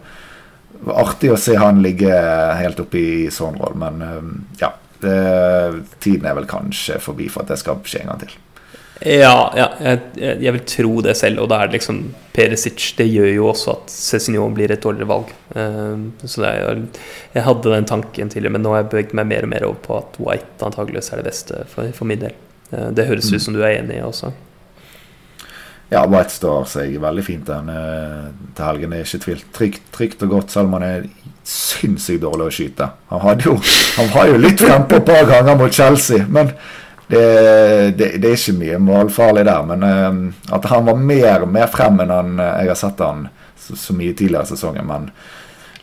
artig 0.91 1.33
å 1.33 1.39
se 1.39 1.57
han 1.59 1.83
ligge 1.83 2.13
helt 2.59 2.81
oppe 2.83 2.99
i 2.99 3.31
sånn 3.33 3.59
rolle. 3.61 3.79
Men 3.79 4.07
eh, 4.07 4.31
ja, 4.63 4.73
det, 5.03 5.19
tiden 6.03 6.29
er 6.29 6.39
vel 6.39 6.49
kanskje 6.51 7.01
forbi 7.03 7.29
for 7.31 7.45
at 7.45 7.53
det 7.53 7.61
skal 7.63 7.83
skje 7.87 8.05
en 8.05 8.13
gang 8.13 8.25
til. 8.25 8.35
Ja, 9.03 9.53
ja 9.57 9.67
jeg, 9.83 10.01
jeg, 10.45 10.53
vil 10.55 10.63
tro 10.69 10.93
det 11.05 11.15
selv. 11.19 11.43
Og 11.43 11.51
da 11.51 11.63
er 11.63 11.71
det 11.71 11.81
liksom 11.81 12.05
Perisic 12.33 12.93
Det 12.99 13.09
gjør 13.11 13.33
jo 13.33 13.49
også 13.51 13.75
at 13.75 13.91
Cézinho 13.93 14.47
blir 14.55 14.73
et 14.73 14.85
dårligere 14.85 15.11
valg. 15.11 15.33
Uh, 15.57 16.07
så 16.23 16.47
er, 16.49 16.85
jeg 17.35 17.47
hadde 17.49 17.75
den 17.75 17.89
tanken 17.89 18.33
tidligere, 18.33 18.55
men 18.57 18.65
nå 18.65 18.75
har 18.75 18.85
jeg 18.85 18.93
beveget 18.95 19.19
meg 19.19 19.29
mer 19.33 19.49
og 19.49 19.53
mer 19.53 19.69
over 19.69 19.83
på 19.85 19.99
at 19.99 20.23
White 20.23 20.71
antageligvis 20.71 21.13
er 21.13 21.23
det 21.23 21.29
beste 21.29 21.67
for, 21.73 21.91
for 21.97 22.09
min 22.09 22.23
del. 22.23 22.39
Uh, 22.71 22.89
det 22.95 23.09
høres 23.11 23.31
mm. 23.31 23.37
ut 23.37 23.47
som 23.49 23.59
du 23.59 23.63
er 23.65 23.81
enig 23.81 23.99
i 23.99 24.07
også. 24.07 24.33
Ja, 25.93 26.07
White 26.09 26.33
står 26.33 26.69
seg 26.73 26.95
veldig 27.03 27.25
fint 27.27 27.49
den, 27.51 27.69
uh, 27.69 28.31
til 28.57 28.65
helgen. 28.65 28.95
Det 28.95 29.03
er 29.03 29.11
ikke 29.11 29.25
tvil. 29.27 29.43
Trygt, 29.59 29.91
trygt 29.93 30.25
og 30.25 30.39
godt, 30.39 30.55
selv 30.55 30.71
om 30.71 30.79
han 30.79 30.87
er 30.89 31.11
sinnssykt 31.45 32.23
dårlig 32.23 32.47
å 32.47 32.55
skyte. 32.55 32.87
Han, 33.11 33.21
hadde 33.27 33.51
jo, 33.51 33.57
han 33.99 34.13
var 34.15 34.31
jo 34.31 34.39
litt 34.41 34.63
frempå 34.63 35.01
et 35.01 35.11
par 35.11 35.27
ganger 35.29 35.59
mot 35.59 35.75
Chelsea, 35.75 36.25
men 36.31 36.55
det, 37.07 37.91
det, 37.99 38.09
det, 38.23 38.29
er 38.29 38.37
ikke 38.39 38.57
mye 38.57 38.79
målfarlig 38.81 39.45
der, 39.45 39.67
men 39.69 39.83
uh, 39.85 40.55
at 40.57 40.69
han 40.71 40.87
var 40.87 41.01
mer, 41.01 41.47
mer 41.51 41.71
frem 41.73 42.01
enn 42.05 42.13
han, 42.15 42.35
eh, 42.41 42.63
jeg 42.63 42.73
har 42.73 42.79
sett 42.79 43.03
han 43.05 43.27
så, 43.59 43.77
så 43.79 43.97
mye 43.97 44.15
tidligere 44.17 44.47
i 44.47 44.53
sesongen. 44.55 44.89
Men 44.89 45.11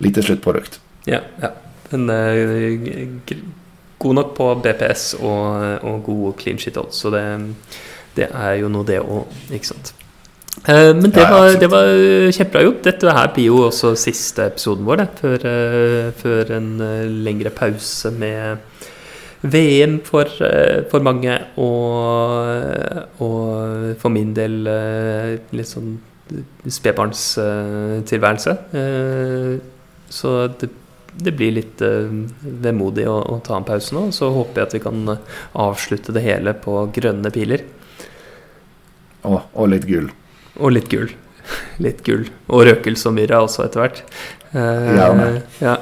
lite 0.03 0.23
sluttprodukt. 0.25 0.79
Ja, 1.09 1.21
ja. 1.41 1.53
Men 1.91 2.09
uh, 2.09 3.37
god 3.99 4.19
nok 4.19 4.35
på 4.37 4.49
BPS 4.63 5.13
og, 5.19 5.85
og 5.85 6.03
god 6.05 6.35
clean 6.41 6.59
shit 6.61 6.77
odds, 6.79 7.01
så 7.03 7.11
det, 7.13 7.23
det 8.17 8.29
er 8.31 8.59
jo 8.63 8.71
noe, 8.71 8.87
det 8.87 9.01
òg, 9.03 9.39
ikke 9.51 9.73
sant. 9.73 9.93
Uh, 10.65 10.95
men 10.95 11.11
det, 11.11 11.21
ja, 11.21 11.29
var, 11.35 11.53
det 11.61 11.69
var 11.71 11.93
kjempebra 12.35 12.65
gjort. 12.65 12.83
Dette 12.87 13.17
her 13.19 13.33
blir 13.35 13.51
jo 13.51 13.61
også 13.67 13.93
siste 13.99 14.49
episoden 14.49 14.87
vår, 14.87 15.03
det, 15.03 15.09
før, 15.19 15.47
før 16.23 16.55
en 16.57 16.73
lengre 17.27 17.53
pause 17.53 18.11
med 18.15 18.65
VM 19.41 19.99
for, 20.03 20.27
eh, 20.43 20.83
for 20.91 21.03
mange, 21.03 21.31
og, 21.55 23.21
og, 23.23 23.95
for 24.01 24.11
min 24.11 24.33
del 24.35 24.67
eh, 24.67 25.37
litt 25.55 25.69
sånn 25.69 25.95
spedbarnstilværelse. 26.67 28.55
Eh, 28.75 29.53
så 30.11 30.33
det, 30.59 30.69
det, 31.15 31.33
blir 31.37 31.55
litt 31.55 31.81
vemodig 31.81 33.07
å, 33.09 33.15
å, 33.21 33.39
ta 33.45 33.55
en 33.57 33.67
pause 33.67 33.95
nå. 33.95 34.09
Så 34.15 34.31
håper 34.35 34.61
jeg 34.61 34.67
at 34.67 34.75
vi 34.75 34.83
kan 34.83 35.15
avslutte 35.53 36.15
det 36.15 36.25
hele 36.25 36.53
på 36.57 36.81
grønne 36.95 37.31
piler. 37.33 37.63
Og, 39.23 39.39
og 39.53 39.71
litt 39.71 39.87
gull. 39.87 40.09
Og 40.59 40.75
litt 40.75 40.91
gull. 40.91 41.13
Litt 41.79 42.03
gull. 42.05 42.27
Og 42.49 42.65
røkelse 42.67 43.07
og 43.09 43.15
myrra 43.15 43.43
også, 43.45 43.63
etter 43.69 43.85
hvert. 43.85 44.03
Gjerne. 44.51 45.31
Ja. 45.61 45.77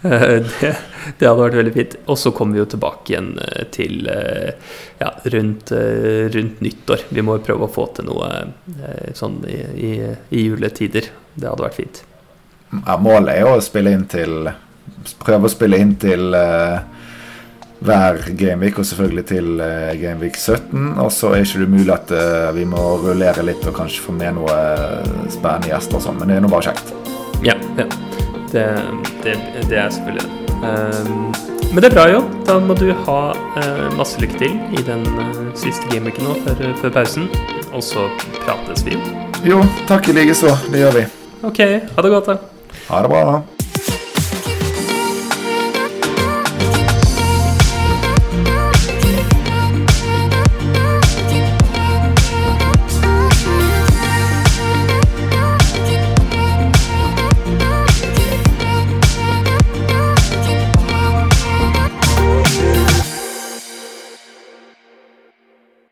det, 0.60 0.70
det 1.18 1.28
hadde 1.28 1.40
vært 1.42 1.58
veldig 1.58 1.72
fint. 1.74 1.96
Og 2.08 2.18
så 2.18 2.32
kommer 2.36 2.56
vi 2.56 2.62
jo 2.62 2.68
tilbake 2.72 3.12
igjen 3.12 3.34
eh, 3.44 3.64
til 3.74 4.08
eh, 4.08 4.76
ja, 5.00 5.10
rundt, 5.34 5.72
eh, 5.76 6.28
rundt 6.32 6.62
nyttår. 6.64 7.04
Vi 7.10 7.24
må 7.24 7.36
jo 7.36 7.44
prøve 7.50 7.68
å 7.68 7.72
få 7.72 7.90
til 7.96 8.08
noe 8.08 8.30
sånn 9.16 9.42
i, 9.48 9.58
i, 9.60 9.92
i 10.36 10.46
juletider. 10.46 11.10
Det 11.34 11.50
hadde 11.50 11.66
vært 11.66 11.80
fint. 11.80 12.02
Ja, 12.70 12.96
målet 13.02 13.34
er 13.34 13.44
jo 13.44 13.56
å 13.58 13.62
spille 13.64 13.94
inn 13.96 14.08
til 14.10 14.52
Prøve 15.20 15.46
å 15.46 15.50
spille 15.52 15.78
inn 15.80 15.94
til 16.02 16.34
uh, 16.36 16.82
hver 17.86 18.18
gameweek, 18.36 18.80
og 18.82 18.84
selvfølgelig 18.84 19.24
til 19.30 19.62
uh, 19.62 19.94
gameweek 19.96 20.36
17. 20.36 20.98
Og 21.00 21.08
så 21.14 21.30
er 21.32 21.46
ikke 21.46 21.62
det 21.62 21.70
mulig 21.72 21.94
at 21.94 22.12
uh, 22.12 22.50
vi 22.56 22.66
må 22.68 22.82
rullere 23.00 23.46
litt 23.46 23.64
og 23.64 23.78
kanskje 23.78 24.04
få 24.04 24.16
med 24.18 24.36
noe 24.36 24.58
spennende 25.32 25.72
gjester 25.72 26.00
og 26.02 26.04
sånn, 26.04 26.20
men 26.20 26.34
det 26.34 26.36
er 26.40 26.44
nå 26.44 26.52
bare 26.52 26.68
kjekt. 26.68 26.92
Ja, 27.46 27.56
ja. 27.80 27.88
Det, 28.52 28.66
det, 29.24 29.36
det 29.70 29.78
er 29.78 29.90
selvfølgelig 29.90 30.22
det. 30.26 30.40
Um, 30.60 31.34
men 31.70 31.82
det 31.82 31.90
er 31.90 31.94
bra, 31.94 32.06
Jon. 32.10 32.26
Da 32.46 32.58
må 32.58 32.74
du 32.74 32.88
ha 33.06 33.20
uh, 33.34 33.86
masse 33.98 34.18
lykke 34.20 34.40
til 34.40 34.58
i 34.74 34.82
den 34.86 35.06
uh, 35.14 35.46
siste 35.54 35.86
gameweeken 35.92 36.26
nå 36.26 36.34
før, 36.42 36.74
før, 36.82 36.94
pausen. 36.98 37.30
Og 37.70 37.84
så 37.86 38.08
prates 38.42 38.82
vi 38.86 38.98
jo. 38.98 39.14
Jo, 39.46 39.62
takk 39.88 40.10
i 40.10 40.18
likeså. 40.18 40.56
Det 40.72 40.82
gjør 40.82 40.98
vi. 40.98 41.06
Ok. 41.46 41.62
Ha 41.94 42.04
det 42.04 42.12
godt, 42.18 42.34
da. 42.34 42.76
Ha 42.90 43.02
det 43.06 43.14
bra. 43.14 43.40